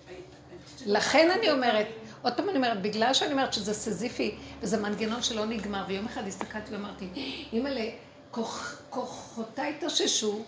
חושבת 0.65 0.89
לכן 0.89 1.31
אני 1.39 1.51
אומרת, 1.51 1.87
עוד 2.23 2.33
פעם 2.37 2.49
אני 2.49 2.57
אומרת, 2.57 2.83
בגלל 2.83 3.15
שאני 3.15 3.33
אומרת 3.33 3.53
שזה 3.53 3.75
סזיפי, 3.75 4.35
וזה 4.61 4.77
מנגנון 4.81 5.23
שלא 5.23 5.47
נגמר, 5.47 5.85
ויום 5.89 6.07
אחד 6.07 6.27
הסתכלתי 6.27 6.73
ואמרתי, 6.73 7.09
אימא'לה, 7.53 7.91
כוח- 8.31 8.83
כוחותיי 8.91 9.75
התאוששו, 9.77 10.43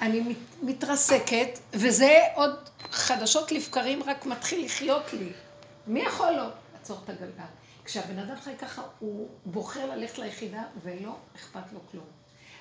אני 0.00 0.20
מת- 0.20 0.36
מתרסקת, 0.62 1.58
וזה 1.72 2.18
עוד 2.34 2.54
חדשות 2.90 3.52
לבקרים 3.52 4.02
רק 4.02 4.26
מתחיל 4.26 4.64
לחיות 4.64 5.12
לי. 5.12 5.28
מי 5.86 6.00
יכול 6.00 6.30
לו 6.30 6.44
לעצור 6.74 6.98
את 7.04 7.08
הגלגל? 7.10 7.44
כשהבן 7.84 8.18
אדם 8.18 8.36
חי 8.44 8.56
ככה, 8.58 8.82
הוא 8.98 9.28
בוחר 9.46 9.86
ללכת 9.94 10.18
ליחידה 10.18 10.62
ולא 10.82 11.16
אכפת 11.36 11.72
לו 11.72 11.80
כלום. 11.90 12.04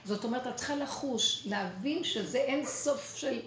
זאת 0.05 0.23
אומרת, 0.23 0.47
את 0.47 0.55
צריכה 0.55 0.75
לחוש, 0.75 1.43
להבין 1.45 2.03
שזה 2.03 2.37
אין 2.37 2.65
סוף 2.65 3.15
של 3.15 3.39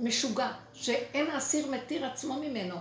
משוגע, 0.00 0.52
שאין 0.74 1.30
האסיר 1.30 1.70
מתיר 1.70 2.06
עצמו 2.06 2.34
ממנו. 2.34 2.76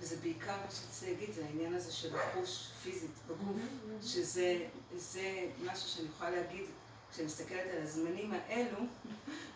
וזה 0.00 0.16
בעיקר 0.22 0.56
מה 0.56 0.70
שרציתי 0.70 1.12
להגיד, 1.12 1.34
זה 1.34 1.44
העניין 1.44 1.74
הזה 1.74 1.92
של 1.92 2.16
לחוש 2.16 2.68
פיזית 2.82 3.10
בגוף, 3.26 3.56
שזה 4.02 4.66
זה 4.96 5.48
משהו 5.64 5.88
שאני 5.88 6.08
יכולה 6.08 6.30
להגיד, 6.30 6.64
כשאני 7.12 7.26
מסתכלת 7.26 7.66
על 7.76 7.82
הזמנים 7.82 8.32
האלו, 8.32 8.78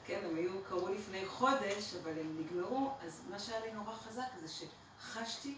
כן, 0.06 0.20
הם 0.24 0.36
היו, 0.36 0.50
קרו 0.68 0.88
לפני 0.88 1.26
חודש, 1.26 1.94
אבל 2.02 2.10
הם 2.10 2.36
נגמרו, 2.40 2.90
אז 3.06 3.20
מה 3.30 3.38
שהיה 3.38 3.60
לי 3.60 3.72
נורא 3.72 3.92
חזק 3.92 4.22
זה 4.40 4.46
שחשתי 4.48 5.54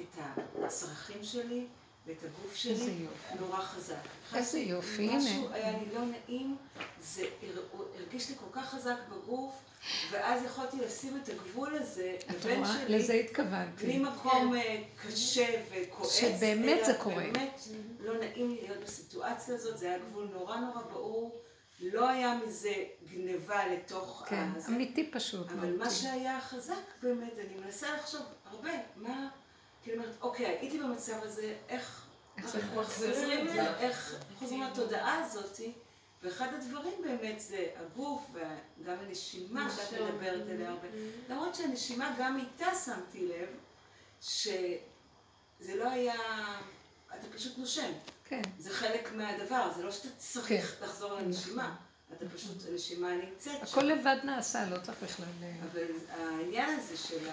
את 0.00 0.18
הצרכים 0.62 1.24
שלי 1.24 1.66
ואת 2.06 2.16
הגוף 2.24 2.54
שלי. 2.54 3.06
נורא 3.40 3.60
חזק. 3.60 3.94
איזה 4.34 4.58
יופי, 4.58 5.16
משהו 5.16 5.30
הנה. 5.46 5.54
היה 5.54 5.70
לי 5.78 5.94
לא 5.94 6.00
נעים, 6.04 6.56
זה 7.02 7.22
הר- 7.42 7.62
הרגיש 7.98 8.30
לי 8.30 8.36
כל 8.36 8.60
כך 8.60 8.70
חזק 8.70 8.96
בגוף, 9.10 9.52
ואז 10.10 10.44
יכולתי 10.44 10.76
לשים 10.76 11.20
את 11.22 11.28
הגבול 11.28 11.74
הזה 11.76 12.16
את 12.30 12.44
רואה? 12.46 12.84
לזה 12.88 13.12
בלי 13.12 13.20
התכוונתי. 13.20 13.98
מקום 13.98 14.54
אה, 14.54 14.82
קשה 15.06 15.62
וכועס, 15.74 16.12
שבאמת 16.12 16.84
זה 16.86 16.94
קורה. 16.94 17.14
באמת 17.16 17.60
לא 18.00 18.18
נעים 18.18 18.50
לי 18.50 18.62
להיות 18.62 18.84
בסיטואציה 18.84 19.54
הזאת, 19.54 19.78
זה 19.78 19.86
היה 19.88 19.98
גבול 19.98 20.28
נורא 20.32 20.56
נורא 20.56 20.82
ברור, 20.82 21.40
לא 21.80 22.08
היה 22.08 22.38
מזה 22.46 22.74
גניבה 23.12 23.66
לתוך 23.66 24.24
כן, 24.28 24.48
הזה. 24.56 24.68
אמיתי 24.68 25.10
פשוט. 25.10 25.50
אבל 25.50 25.76
מה. 25.76 25.90
שהיה 25.90 26.40
חזק 26.40 26.74
באמת, 27.02 27.32
אני 27.38 27.60
מנסה 27.64 27.94
לחשוב 27.96 28.20
הרבה, 28.50 28.70
מה, 28.96 29.28
כאילו, 29.86 30.02
אומרת, 30.02 30.16
אוקיי, 30.20 30.46
הייתי 30.46 30.78
במצב 30.78 31.22
הזה, 31.22 31.54
איך 31.68 32.06
אנחנו 32.38 32.80
מחזירים, 32.80 33.48
איך 33.78 34.14
חוזרים 34.38 34.62
לתודעה 34.62 35.24
הזאתי, 35.24 35.72
ואחד 36.22 36.48
הדברים 36.54 36.92
באמת 37.04 37.40
זה 37.40 37.66
הגוף 37.76 38.30
וגם 38.32 38.96
הנשימה 39.06 39.70
שאת 39.76 40.00
מדברת 40.00 40.48
עליה 40.50 40.70
הרבה. 40.70 40.88
למרות 41.28 41.54
שהנשימה 41.54 42.14
גם 42.18 42.38
איתה 42.38 42.66
שמתי 42.84 43.28
לב, 43.28 43.48
שזה 44.20 45.74
לא 45.74 45.90
היה, 45.90 46.14
אתה 47.08 47.26
פשוט 47.34 47.58
נושם. 47.58 47.92
כן. 48.24 48.42
זה 48.58 48.70
חלק 48.70 49.12
מהדבר, 49.12 49.72
זה 49.76 49.82
לא 49.82 49.90
שאתה 49.90 50.08
צריך 50.16 50.82
לחזור 50.82 51.14
לנשימה. 51.14 51.76
אתה 52.12 52.24
פשוט, 52.34 52.68
הנשימה 52.68 53.10
נמצאת 53.14 53.62
הכל 53.62 53.82
לבד 53.82 54.16
נעשה, 54.24 54.70
לא 54.70 54.76
צריך 54.82 55.02
בכלל... 55.02 55.26
אה, 55.42 55.52
אבל 55.72 55.86
העניין 56.10 56.78
הזה 56.78 56.96
של 56.96 57.28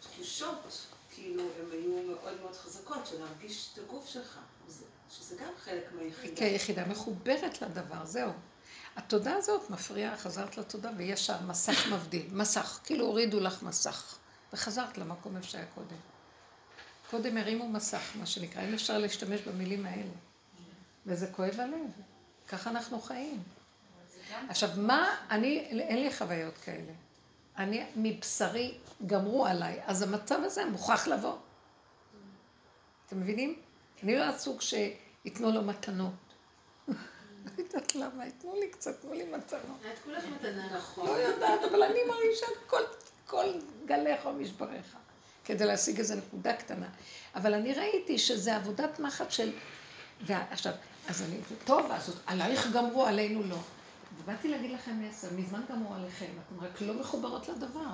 התחושות, 0.00 0.86
כאילו, 1.18 1.42
הן 1.42 1.72
היו 1.72 2.02
מאוד 2.06 2.40
מאוד 2.40 2.54
חזקות, 2.56 3.06
של 3.06 3.20
להרגיש 3.20 3.70
את 3.72 3.78
הגוף 3.78 4.06
שלך, 4.08 4.38
זה- 4.68 4.84
שזה 5.10 5.36
גם 5.36 5.52
חלק 5.64 5.84
מהיחידה. 5.92 6.36
כי 6.36 6.44
היחידה 6.44 6.84
מחוברת 6.86 7.62
לדבר, 7.62 8.04
זהו. 8.06 8.30
התודעה 8.96 9.36
הזאת 9.36 9.70
מפריעה, 9.70 10.16
חזרת 10.16 10.56
לתודעה 10.58 10.92
וישר 10.96 11.36
מסך 11.46 11.86
מבדיל. 11.92 12.26
מסך, 12.32 12.80
כאילו 12.84 13.06
הורידו 13.06 13.40
לך 13.40 13.62
מסך. 13.62 14.18
וחזרת 14.52 14.98
למקום 14.98 15.36
איפה 15.36 15.48
שהיה 15.48 15.66
קודם. 15.74 15.96
קודם 17.10 17.36
הרימו 17.36 17.68
מסך, 17.68 18.10
מה 18.14 18.26
שנקרא, 18.26 18.62
אם 18.62 18.74
אפשר 18.74 18.98
להשתמש 18.98 19.40
במילים 19.40 19.86
האלה. 19.86 20.10
וזה 21.06 21.26
כואב 21.32 21.60
הלב. 21.60 21.90
ככה 22.48 22.70
אנחנו 22.70 23.00
חיים. 23.00 23.42
עכשיו, 24.48 24.68
מה, 24.76 25.16
אני, 25.30 25.58
אין 25.70 26.02
לי 26.02 26.12
חוויות 26.16 26.58
כאלה. 26.58 26.92
אני, 27.58 27.86
מבשרי, 27.96 28.78
גמרו 29.06 29.46
עליי, 29.46 29.80
אז 29.86 30.02
המצב 30.02 30.38
הזה 30.44 30.64
מוכרח 30.64 31.06
לבוא. 31.06 31.36
אתם 33.06 33.20
מבינים? 33.20 33.56
אני 34.02 34.16
לא 34.16 34.24
הסוג 34.24 34.60
שייתנו 34.60 35.50
לו 35.52 35.62
מתנות. 35.62 36.12
לא 36.88 37.50
יודעת 37.58 37.94
למה, 37.94 38.24
ייתנו 38.24 38.54
לי 38.60 38.70
קצת, 38.70 39.00
תנו 39.00 39.12
לי 39.14 39.24
מתנות. 39.24 39.62
את 39.92 39.98
כולך 40.04 40.24
מתנה. 40.24 40.76
נכון. 40.76 41.06
לא 41.06 41.12
יודעת, 41.12 41.60
אבל 41.70 41.82
אני 41.82 41.98
מרגישה 42.08 42.46
כל, 43.26 43.44
גליך 43.86 44.26
ומשבריך, 44.26 44.96
כדי 45.44 45.66
להשיג 45.66 45.98
איזו 45.98 46.14
נקודה 46.14 46.52
קטנה. 46.52 46.88
אבל 47.34 47.54
אני 47.54 47.74
ראיתי 47.74 48.18
שזה 48.18 48.56
עבודת 48.56 49.00
מחט 49.00 49.30
של... 49.30 49.52
ועכשיו, 50.26 50.72
אז 51.08 51.22
אני, 51.22 51.40
טוב, 51.64 51.90
אז 51.90 52.20
עלייך 52.26 52.72
גמרו, 52.72 53.06
עלינו 53.06 53.42
לא. 53.42 53.58
ובאתי 54.18 54.48
להגיד 54.48 54.70
לכם 54.70 55.08
מסר, 55.08 55.28
מזמן 55.36 55.60
גמרו 55.70 55.94
עליכם, 55.94 56.26
אתם 56.46 56.64
רק 56.64 56.80
לא 56.80 56.94
מחוברות 56.94 57.48
לדבר. 57.48 57.90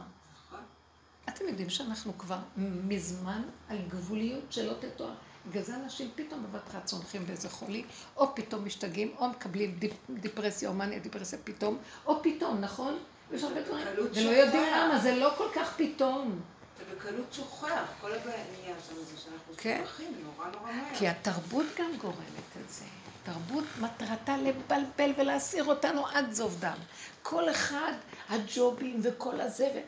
אתם 1.29 1.45
יודעים 1.49 1.71
שאנחנו 1.71 2.19
כבר 2.19 2.39
מזמן 2.59 3.43
על 3.69 3.79
גבוליות 3.89 4.45
שלא 4.51 4.73
תתואר. 4.81 5.15
בגלל 5.51 5.63
זה 5.63 5.75
אנשים 5.75 6.11
פתאום 6.15 6.43
בבת 6.43 6.69
אחת 6.71 6.85
צונחים 6.85 7.27
באיזה 7.27 7.49
חולי, 7.49 7.85
או 8.17 8.35
פתאום 8.35 8.65
משתגעים, 8.65 9.13
או 9.19 9.29
מקבלים 9.29 9.77
דיפ, 9.79 9.93
דיפרסיה, 10.11 10.69
או 10.69 10.75
מניה 10.75 10.99
דיפרסיה 10.99 11.39
פתאום, 11.45 11.79
או 12.07 12.23
פתאום, 12.23 12.61
נכון? 12.61 12.99
יש 13.33 13.43
הרבה 13.43 13.63
דברים, 13.63 13.87
ולא 14.15 14.31
יודעים 14.31 14.63
למה, 14.73 14.99
זה 14.99 15.15
לא 15.15 15.33
כל 15.39 15.49
כך 15.55 15.75
פתאום. 15.77 16.41
אתה 16.77 16.95
בקלות 16.95 17.33
שוכח, 17.33 17.85
כל 18.01 18.13
הבעיה 18.13 18.75
שם 18.89 18.95
זה 18.95 19.21
שאנחנו 19.21 19.55
כן. 19.57 19.81
שוכחים 19.85 20.15
נורא 20.25 20.51
נורא 20.51 20.73
מהר. 20.73 20.95
כי 20.99 21.09
התרבות 21.09 21.67
גם 21.79 21.91
גורמת 22.01 22.57
את 22.65 22.71
זה. 22.71 22.85
תרבות 23.25 23.65
מטרתה 23.81 24.37
לבלבל 24.37 25.11
ולהסיר 25.19 25.65
אותנו 25.65 26.07
עד 26.07 26.33
זוב 26.33 26.57
דם. 26.61 26.79
כל 27.23 27.51
אחד, 27.51 27.93
הג'ובים 28.29 29.01
וכל 29.03 29.41
הזה. 29.41 29.83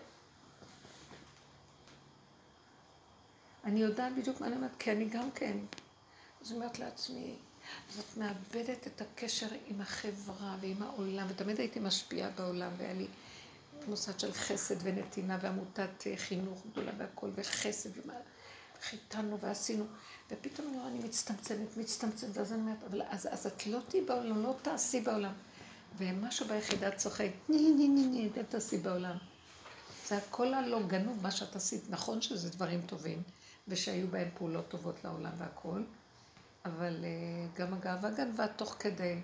אני 3.66 3.80
יודעת 3.80 4.12
בדיוק 4.16 4.40
מה 4.40 4.46
אני 4.46 4.56
אומרת, 4.56 4.76
כי 4.78 4.92
אני 4.92 5.04
גם 5.04 5.30
כן. 5.30 5.56
אז 6.42 6.52
אומרת 6.52 6.78
לעצמי, 6.78 7.34
זאת 7.96 8.16
מאבדת 8.16 8.86
את 8.86 9.00
הקשר 9.00 9.46
עם 9.66 9.80
החברה 9.80 10.56
ועם 10.60 10.82
העולם, 10.82 11.26
ותמיד 11.28 11.60
הייתי 11.60 11.80
משפיעה 11.80 12.30
בעולם, 12.30 12.70
והיה 12.78 12.92
לי 12.92 13.06
מוסד 13.88 14.20
של 14.20 14.32
חסד 14.32 14.74
ונתינה 14.82 15.38
ועמותת 15.40 16.06
אה, 16.06 16.16
חינוך 16.16 16.62
גדולה 16.72 16.92
והכל, 16.98 17.30
וחסד, 17.34 17.90
וחיתנו 18.78 19.40
ועשינו, 19.40 19.84
ופתאום 20.30 20.68
אני 20.68 20.96
אני 20.96 21.08
מצטמצמת, 21.08 21.76
מצטמצמת, 21.76 22.36
ואז 22.36 22.52
אני 22.52 22.60
אומרת, 22.60 22.82
אבל 22.90 23.02
אז, 23.02 23.28
אז 23.30 23.46
את 23.46 23.66
לא 23.66 23.78
תהיי 23.88 24.04
בעולם, 24.04 24.42
לא 24.42 24.54
תעשי 24.62 25.00
בעולם. 25.00 25.32
ומשהו 25.98 26.46
ביחידה 26.46 26.90
צוחק, 26.90 27.30
ני 27.48 27.70
ני 27.70 27.88
ני 27.88 28.06
ני, 28.06 28.28
אתם 28.32 28.42
תעשי 28.42 28.78
בעולם. 28.78 29.16
זה 30.08 30.16
הכל 30.16 30.54
הלא 30.54 30.82
גנוב, 30.86 31.22
מה 31.22 31.30
שאת 31.30 31.56
עשית. 31.56 31.82
נכון 31.90 32.22
שזה 32.22 32.50
דברים 32.50 32.80
טובים, 32.86 33.22
ושהיו 33.68 34.08
בהם 34.08 34.28
פעולות 34.38 34.68
טובות 34.68 35.04
לעולם 35.04 35.30
והכל, 35.38 35.82
אבל 36.64 36.94
uh, 37.02 37.58
גם 37.58 37.74
הגאווה 37.74 38.10
גנבה 38.10 38.46
תוך 38.48 38.76
כדי, 38.78 39.20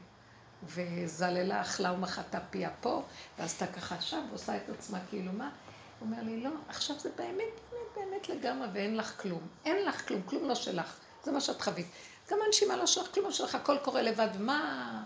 וזללה, 0.64 1.60
אכלה 1.60 1.92
ומחתה 1.92 2.40
פיה 2.50 2.70
פה, 2.80 3.02
ועשתה 3.38 3.66
ככה 3.66 4.00
שם, 4.00 4.26
ועושה 4.30 4.56
את 4.56 4.68
עצמה 4.68 4.98
כאילו 5.10 5.32
מה. 5.32 5.50
הוא 5.98 6.08
אומר 6.08 6.22
לי, 6.22 6.40
לא, 6.40 6.50
עכשיו 6.68 6.98
זה 6.98 7.10
באמת, 7.16 7.36
באמת, 7.70 7.96
באמת 7.96 8.28
לגמרי, 8.28 8.68
ואין 8.72 8.96
לך 8.96 9.22
כלום. 9.22 9.40
אין 9.64 9.84
לך 9.84 10.08
כלום, 10.08 10.22
כלום 10.22 10.48
לא 10.48 10.54
שלך. 10.54 10.96
זה 11.24 11.32
מה 11.32 11.40
שאת 11.40 11.62
חווית. 11.62 11.86
גם 12.30 12.38
הנשימה 12.46 12.76
לא 12.76 12.86
שלך, 12.86 13.14
כלום 13.14 13.26
לא 13.26 13.32
שלך, 13.32 13.54
הכל 13.54 13.76
קורה 13.82 14.02
לבד. 14.02 14.28
מה... 14.38 15.02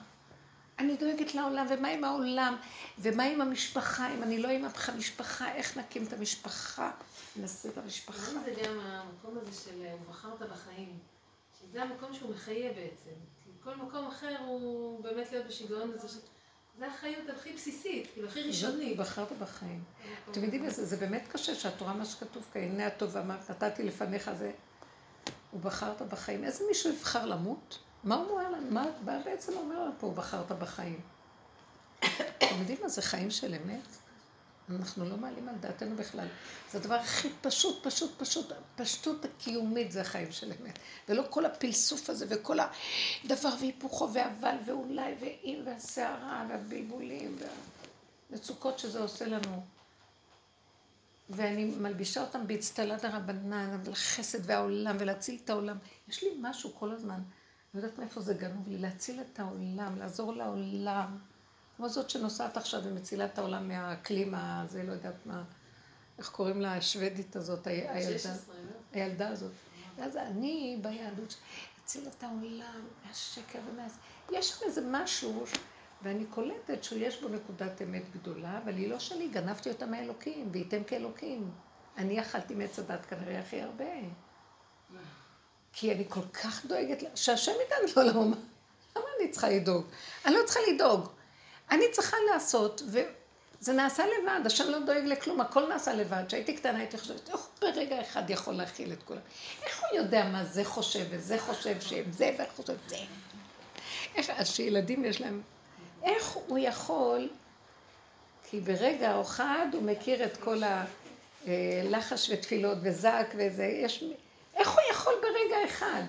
אני 0.78 0.96
דואגת 0.96 1.34
לעולם, 1.34 1.66
ומה 1.70 1.88
עם 1.88 2.04
העולם? 2.04 2.56
ומה 2.98 3.22
עם 3.22 3.40
המשפחה? 3.40 4.14
אם 4.14 4.22
אני 4.22 4.38
לא 4.38 4.48
עם 4.48 4.64
המשפחה, 4.88 5.52
איך 5.52 5.76
נקים 5.76 6.04
את 6.04 6.12
המשפחה? 6.12 6.90
את 7.72 7.78
המשפחה. 7.78 8.32
זה 8.44 8.54
גם 8.64 8.80
המקום 8.80 9.38
הזה 9.38 9.60
של 9.64 9.86
הוא 9.92 10.00
בחרת 10.08 10.42
בחיים. 10.52 10.98
שזה 11.60 11.82
המקום 11.82 12.14
שהוא 12.14 12.30
מחיה 12.30 12.72
בעצם. 12.72 13.10
כל 13.64 13.74
מקום 13.74 14.06
אחר 14.06 14.36
הוא 14.46 15.02
באמת 15.04 15.32
להיות 15.32 15.46
בשיגעון 15.46 15.90
הזה. 15.94 16.08
ש... 16.08 16.12
זה 16.78 16.86
החיות 16.86 17.28
הכי 17.36 17.52
בסיסית, 17.52 18.10
כאילו 18.12 18.28
הכי 18.28 18.42
ראשונית. 18.42 18.96
בחרת 18.96 19.32
בחיים. 19.32 19.84
אתם 20.30 20.44
יודעים, 20.44 20.70
זה, 20.70 20.96
באמת 20.96 21.24
קשה 21.28 21.54
שאת 21.54 21.80
רואה 21.80 21.94
מה 21.94 22.04
שכתוב 22.04 22.44
כאן, 22.52 22.62
הנה 22.62 22.86
הטוב 22.86 23.10
ואמרת, 23.12 23.50
נתתי 23.50 23.82
לפניך 23.82 24.30
זה. 24.38 24.52
ובחרת 25.54 26.02
בחיים. 26.02 26.44
איזה 26.44 26.64
מישהו 26.68 26.92
יבחר 26.92 27.26
למות? 27.26 27.78
מה 28.04 28.14
הוא 28.14 28.30
אומר 28.30 28.50
לנו? 28.50 28.70
מה, 28.70 28.84
מה 29.04 29.18
בעצם 29.24 29.52
אומר 29.52 29.82
לנו 29.82 29.92
פה, 30.00 30.12
בחרת 30.16 30.52
בחיים? 30.52 31.00
אתם 31.98 32.58
יודעים 32.58 32.78
מה 32.82 32.88
זה 32.88 33.02
חיים 33.02 33.30
של 33.30 33.54
אמת? 33.54 34.05
אנחנו 34.70 35.04
לא 35.04 35.16
מעלים 35.16 35.48
על 35.48 35.54
דעתנו 35.60 35.96
בכלל. 35.96 36.26
זה 36.72 36.78
הדבר 36.78 36.94
הכי 36.94 37.28
פשוט, 37.40 37.86
פשוט, 37.86 38.10
פשוט, 38.18 38.52
הפשטות 38.52 39.24
הקיומית 39.24 39.92
זה 39.92 40.00
החיים 40.00 40.32
של 40.32 40.52
אמת. 40.60 40.78
ולא 41.08 41.22
כל 41.30 41.44
הפלסוף 41.44 42.10
הזה 42.10 42.26
וכל 42.28 42.56
הדבר 43.24 43.54
והיפוכו 43.60 44.08
ואבל 44.12 44.56
ואולי 44.66 45.14
ואם 45.20 45.62
והסערה 45.64 46.46
והבלבולים 46.48 47.36
והמצוקות 48.30 48.78
שזה 48.78 49.00
עושה 49.00 49.26
לנו. 49.26 49.62
ואני 51.30 51.64
מלבישה 51.64 52.20
אותם 52.20 52.46
באצטלת 52.46 53.04
הרבנן, 53.04 53.80
לחסד 53.86 54.50
והעולם 54.50 54.96
ולהציל 54.98 55.38
את 55.44 55.50
העולם. 55.50 55.76
יש 56.08 56.22
לי 56.22 56.28
משהו 56.40 56.74
כל 56.74 56.92
הזמן. 56.92 57.20
אני 57.74 57.82
יודעת 57.82 57.98
מאיפה 57.98 58.20
זה 58.20 58.34
גנוב 58.34 58.68
לי, 58.68 58.78
להציל 58.78 59.20
את 59.20 59.40
העולם, 59.40 59.98
לעזור 59.98 60.32
לעולם. 60.32 61.18
כמו 61.76 61.88
זאת 61.88 62.10
שנוסעת 62.10 62.56
עכשיו 62.56 62.80
ומצילה 62.84 63.24
את 63.24 63.38
העולם 63.38 63.68
מהאקלים 63.68 64.34
הזה, 64.34 64.82
לא 64.82 64.92
יודעת 64.92 65.26
מה, 65.26 65.42
איך 66.18 66.28
קוראים 66.28 66.60
לה, 66.60 66.76
השוודית 66.76 67.36
הזאת, 67.36 67.66
הילדה, 67.66 68.30
הילדה 68.92 69.28
הזאת. 69.28 69.52
ואז 69.96 70.16
אני 70.16 70.78
ביהדות, 70.82 71.36
אציל 71.84 72.08
את 72.08 72.22
העולם 72.22 72.86
מהשקר 73.06 73.58
ומאז... 73.70 73.98
יש 74.32 74.50
שם 74.50 74.64
איזה 74.66 74.80
משהו, 74.90 75.44
ואני 76.02 76.24
קולטת 76.26 76.84
שיש 76.84 77.22
בו 77.22 77.28
נקודת 77.28 77.82
אמת 77.82 78.02
גדולה, 78.14 78.58
אבל 78.64 78.74
היא 78.74 78.88
לא 78.88 78.98
שלי, 78.98 79.28
גנבתי 79.28 79.70
אותה 79.70 79.86
מאלוקים, 79.86 80.48
וייתם 80.52 80.84
כאלוקים. 80.84 81.50
אני 81.96 82.20
אכלתי 82.20 82.54
מעץ 82.54 82.78
הדת 82.78 83.06
כנראה 83.06 83.40
הכי 83.40 83.62
הרבה. 83.62 83.84
כי 85.72 85.92
אני 85.92 86.04
כל 86.08 86.28
כך 86.32 86.66
דואגת, 86.66 87.02
שהשם 87.14 87.52
ידאג 87.52 88.06
לעולם. 88.06 88.32
למה 88.96 89.04
אני 89.20 89.30
צריכה 89.30 89.48
לדאוג? 89.48 89.86
אני 90.26 90.34
לא 90.34 90.40
צריכה 90.46 90.60
לדאוג. 90.72 91.15
אני 91.70 91.84
צריכה 91.92 92.16
לעשות, 92.32 92.82
וזה 92.86 93.72
נעשה 93.72 94.04
לבד, 94.06 94.40
השם 94.46 94.70
לא 94.70 94.78
דואג 94.78 95.04
לכלום, 95.04 95.40
הכל 95.40 95.68
נעשה 95.68 95.92
לבד. 95.92 96.22
כשהייתי 96.28 96.56
קטנה 96.56 96.78
הייתי 96.78 96.98
חושבת, 96.98 97.30
איך 97.30 97.40
ברגע 97.60 98.00
אחד 98.00 98.30
יכול 98.30 98.54
להכיל 98.54 98.92
את 98.92 99.02
כולם? 99.02 99.20
איך 99.62 99.82
הוא 99.82 99.98
יודע 99.98 100.24
מה 100.24 100.44
זה 100.44 100.64
חושב, 100.64 101.06
וזה 101.10 101.38
חושב 101.38 101.80
שזה, 101.80 102.34
ואיך 102.38 102.52
חושב 102.56 102.76
זה? 102.88 102.96
איך, 104.14 104.30
אז 104.30 104.48
שילדים 104.48 105.04
יש 105.04 105.20
להם, 105.20 105.42
איך 106.02 106.32
הוא 106.32 106.58
יכול, 106.58 107.28
כי 108.50 108.60
ברגע 108.60 109.20
אחד 109.20 109.66
הוא 109.72 109.82
מכיר 109.82 110.24
את 110.24 110.36
כל 110.36 110.62
הלחש 111.46 112.30
ותפילות 112.30 112.78
וזעק 112.82 113.34
וזה, 113.36 113.64
יש, 113.64 114.04
איך 114.54 114.70
הוא 114.70 114.80
יכול 114.90 115.12
ברגע 115.22 115.56
אחד? 115.64 116.02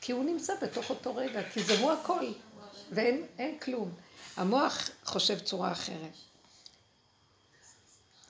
כי 0.00 0.12
הוא 0.12 0.24
נמצא 0.24 0.54
בתוך 0.62 0.90
אותו 0.90 1.16
רגע, 1.16 1.42
כי 1.52 1.62
זה 1.62 1.78
הוא 1.78 1.92
הכל. 1.92 2.26
ואין 2.92 3.58
כלום. 3.58 3.94
המוח 4.36 4.90
חושב 5.04 5.38
צורה 5.38 5.72
אחרת. 5.72 6.12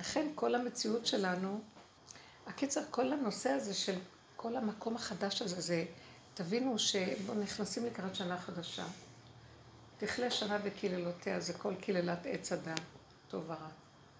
לכן 0.00 0.26
כל 0.34 0.54
המציאות 0.54 1.06
שלנו, 1.06 1.60
הקיצר, 2.46 2.80
כל 2.90 3.12
הנושא 3.12 3.50
הזה 3.50 3.74
של 3.74 3.98
כל 4.36 4.56
המקום 4.56 4.96
החדש 4.96 5.42
הזה, 5.42 5.60
זה, 5.60 5.84
תבינו 6.34 6.78
שבו 6.78 7.34
נכנסים 7.34 7.86
לקראת 7.86 8.14
שנה 8.14 8.38
חדשה. 8.38 8.84
תכלה 9.98 10.30
שנה 10.30 10.58
וקללותיה, 10.64 11.40
זה 11.40 11.52
כל 11.52 11.74
קללת 11.80 12.26
עץ 12.26 12.52
אדם, 12.52 12.76
טוב 13.28 13.44
ורע. 13.46 13.68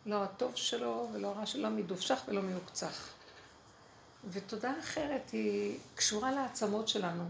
לא 0.07 0.25
הטוב 0.25 0.57
שלו 0.57 1.09
ולא 1.13 1.29
הרע 1.29 1.47
שלו, 1.47 1.63
לא 1.63 1.71
מדופשך 1.71 2.21
ולא 2.29 2.43
מיוקצח. 2.43 3.09
ותודה 4.31 4.73
אחרת 4.81 5.31
היא 5.31 5.79
קשורה 5.95 6.33
לעצמות 6.33 6.89
שלנו. 6.89 7.25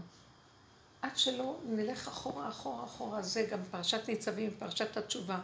עד 1.03 1.17
שלא 1.17 1.55
נלך 1.65 2.07
אחורה, 2.07 2.49
אחורה, 2.49 2.83
אחורה, 2.83 3.21
זה 3.21 3.47
גם 3.51 3.59
פרשת 3.71 4.07
ניצבים, 4.07 4.51
פרשת 4.59 4.97
התשובה. 4.97 5.37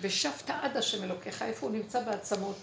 ושבת 0.00 0.50
עד 0.50 0.76
השם 0.76 1.04
אלוקיך, 1.04 1.42
איפה 1.42 1.66
הוא 1.66 1.74
נמצא 1.74 2.00
בעצמות? 2.00 2.56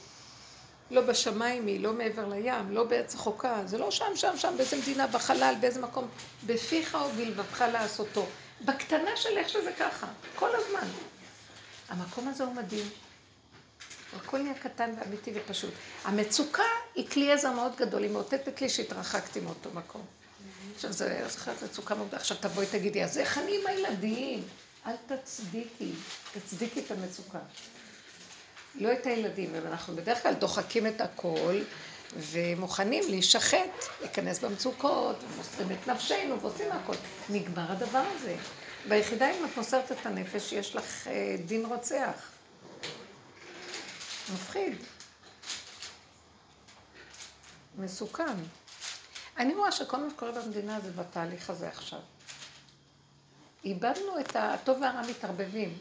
לא 0.92 1.02
בשמיים 1.02 1.68
היא, 1.68 1.80
לא 1.80 1.94
מעבר 1.94 2.28
לים, 2.28 2.72
לא 2.72 2.84
בעץ 2.84 3.16
החוקה, 3.16 3.62
זה 3.66 3.78
לא 3.78 3.92
שם, 3.92 4.16
שם, 4.16 4.38
שם, 4.38 4.54
באיזה 4.58 4.78
מדינה, 4.78 5.08
בחלל, 5.08 5.56
באיזה 5.60 5.82
מקום. 5.82 6.08
בפיך 6.46 6.98
ובלבבך 7.10 7.62
לעשותו. 7.62 8.26
בקטנה 8.66 9.12
של 9.16 9.38
איך 9.38 9.50
שזה 9.50 9.72
ככה, 9.80 10.08
כל 10.36 10.50
הזמן. 10.56 10.88
המקום 11.90 12.28
הזה 12.28 12.44
הוא 12.44 12.54
מדהים. 12.54 12.90
הכל 14.16 14.38
נהיה 14.38 14.54
קטן 14.54 14.92
ואמיתי 15.00 15.32
ופשוט. 15.36 15.74
המצוקה 16.04 16.64
היא 16.96 17.10
כלי 17.10 17.32
עזר 17.32 17.52
מאוד 17.52 17.76
גדול, 17.76 18.04
היא 18.04 18.12
מאותתת 18.12 18.62
לי 18.62 18.70
שהתרחקתי 18.70 19.40
מאותו 19.40 19.70
מקום. 19.74 20.19
עכשיו 20.80 20.94
זה 20.94 21.28
זוכרת 21.30 21.64
מצוקה 21.64 21.96
מאוד, 21.96 22.16
עכשיו 22.16 22.38
תבואי 22.40 22.66
תגידי, 22.66 23.04
אז 23.04 23.18
איך 23.18 23.38
אני 23.38 23.58
עם 23.62 23.68
הילדים? 23.68 24.44
אל 24.86 24.96
תצדיקי, 25.08 25.92
תצדיקי 26.34 26.80
את 26.80 26.92
המצוקה. 26.92 27.40
לא 28.76 28.94
את 28.94 29.06
הילדים, 29.06 29.56
אנחנו 29.56 29.96
בדרך 29.96 30.24
כלל 30.24 30.34
דוחקים 30.34 30.88
את 30.88 31.02
הכל 31.02 31.62
ומוכנים 32.18 33.04
להישחט, 33.10 33.86
להיכנס 34.02 34.40
במצוקות, 34.40 35.16
ומוסרים 35.24 35.72
את 35.72 35.88
נפשנו 35.88 36.42
ועושים 36.42 36.72
הכל. 36.72 36.96
נגמר 37.30 37.72
הדבר 37.72 38.04
הזה. 38.16 38.36
ביחידה 38.90 39.32
אם 39.32 39.46
את 39.46 39.58
מוסרת 39.58 39.92
את 39.92 40.06
הנפש, 40.06 40.52
יש 40.52 40.76
לך 40.76 41.08
אה, 41.08 41.36
דין 41.46 41.66
רוצח. 41.66 42.32
מפחיד. 44.34 44.74
מסוכן. 47.78 48.36
אני 49.40 49.54
רואה 49.56 49.72
שכל 49.72 49.98
מה 49.98 50.10
שקורה 50.10 50.32
במדינה 50.32 50.80
זה 50.80 50.92
בתהליך 50.92 51.50
הזה 51.50 51.68
עכשיו. 51.68 52.00
איבדנו 53.66 54.20
את 54.20 54.36
הטוב 54.36 54.82
והרע 54.82 55.02
מתערבבים. 55.10 55.78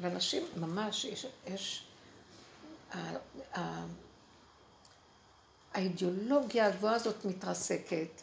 ואנשים, 0.00 0.42
ממש, 0.56 1.04
יש, 1.04 1.26
יש 1.46 1.84
ה- 2.94 2.98
ה- 3.58 3.84
האידיאולוגיה 5.74 6.66
הגבוהה 6.66 6.94
הזאת 6.94 7.24
מתרסקת, 7.24 8.22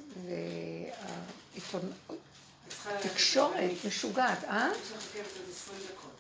והתקשורת 2.86 3.54
משוגעת, 3.88 4.44
אה? 4.44 4.70
יש 4.76 4.92
לך 4.92 4.98
עוד 5.38 5.50
20 5.52 5.80
דקות. 5.94 6.15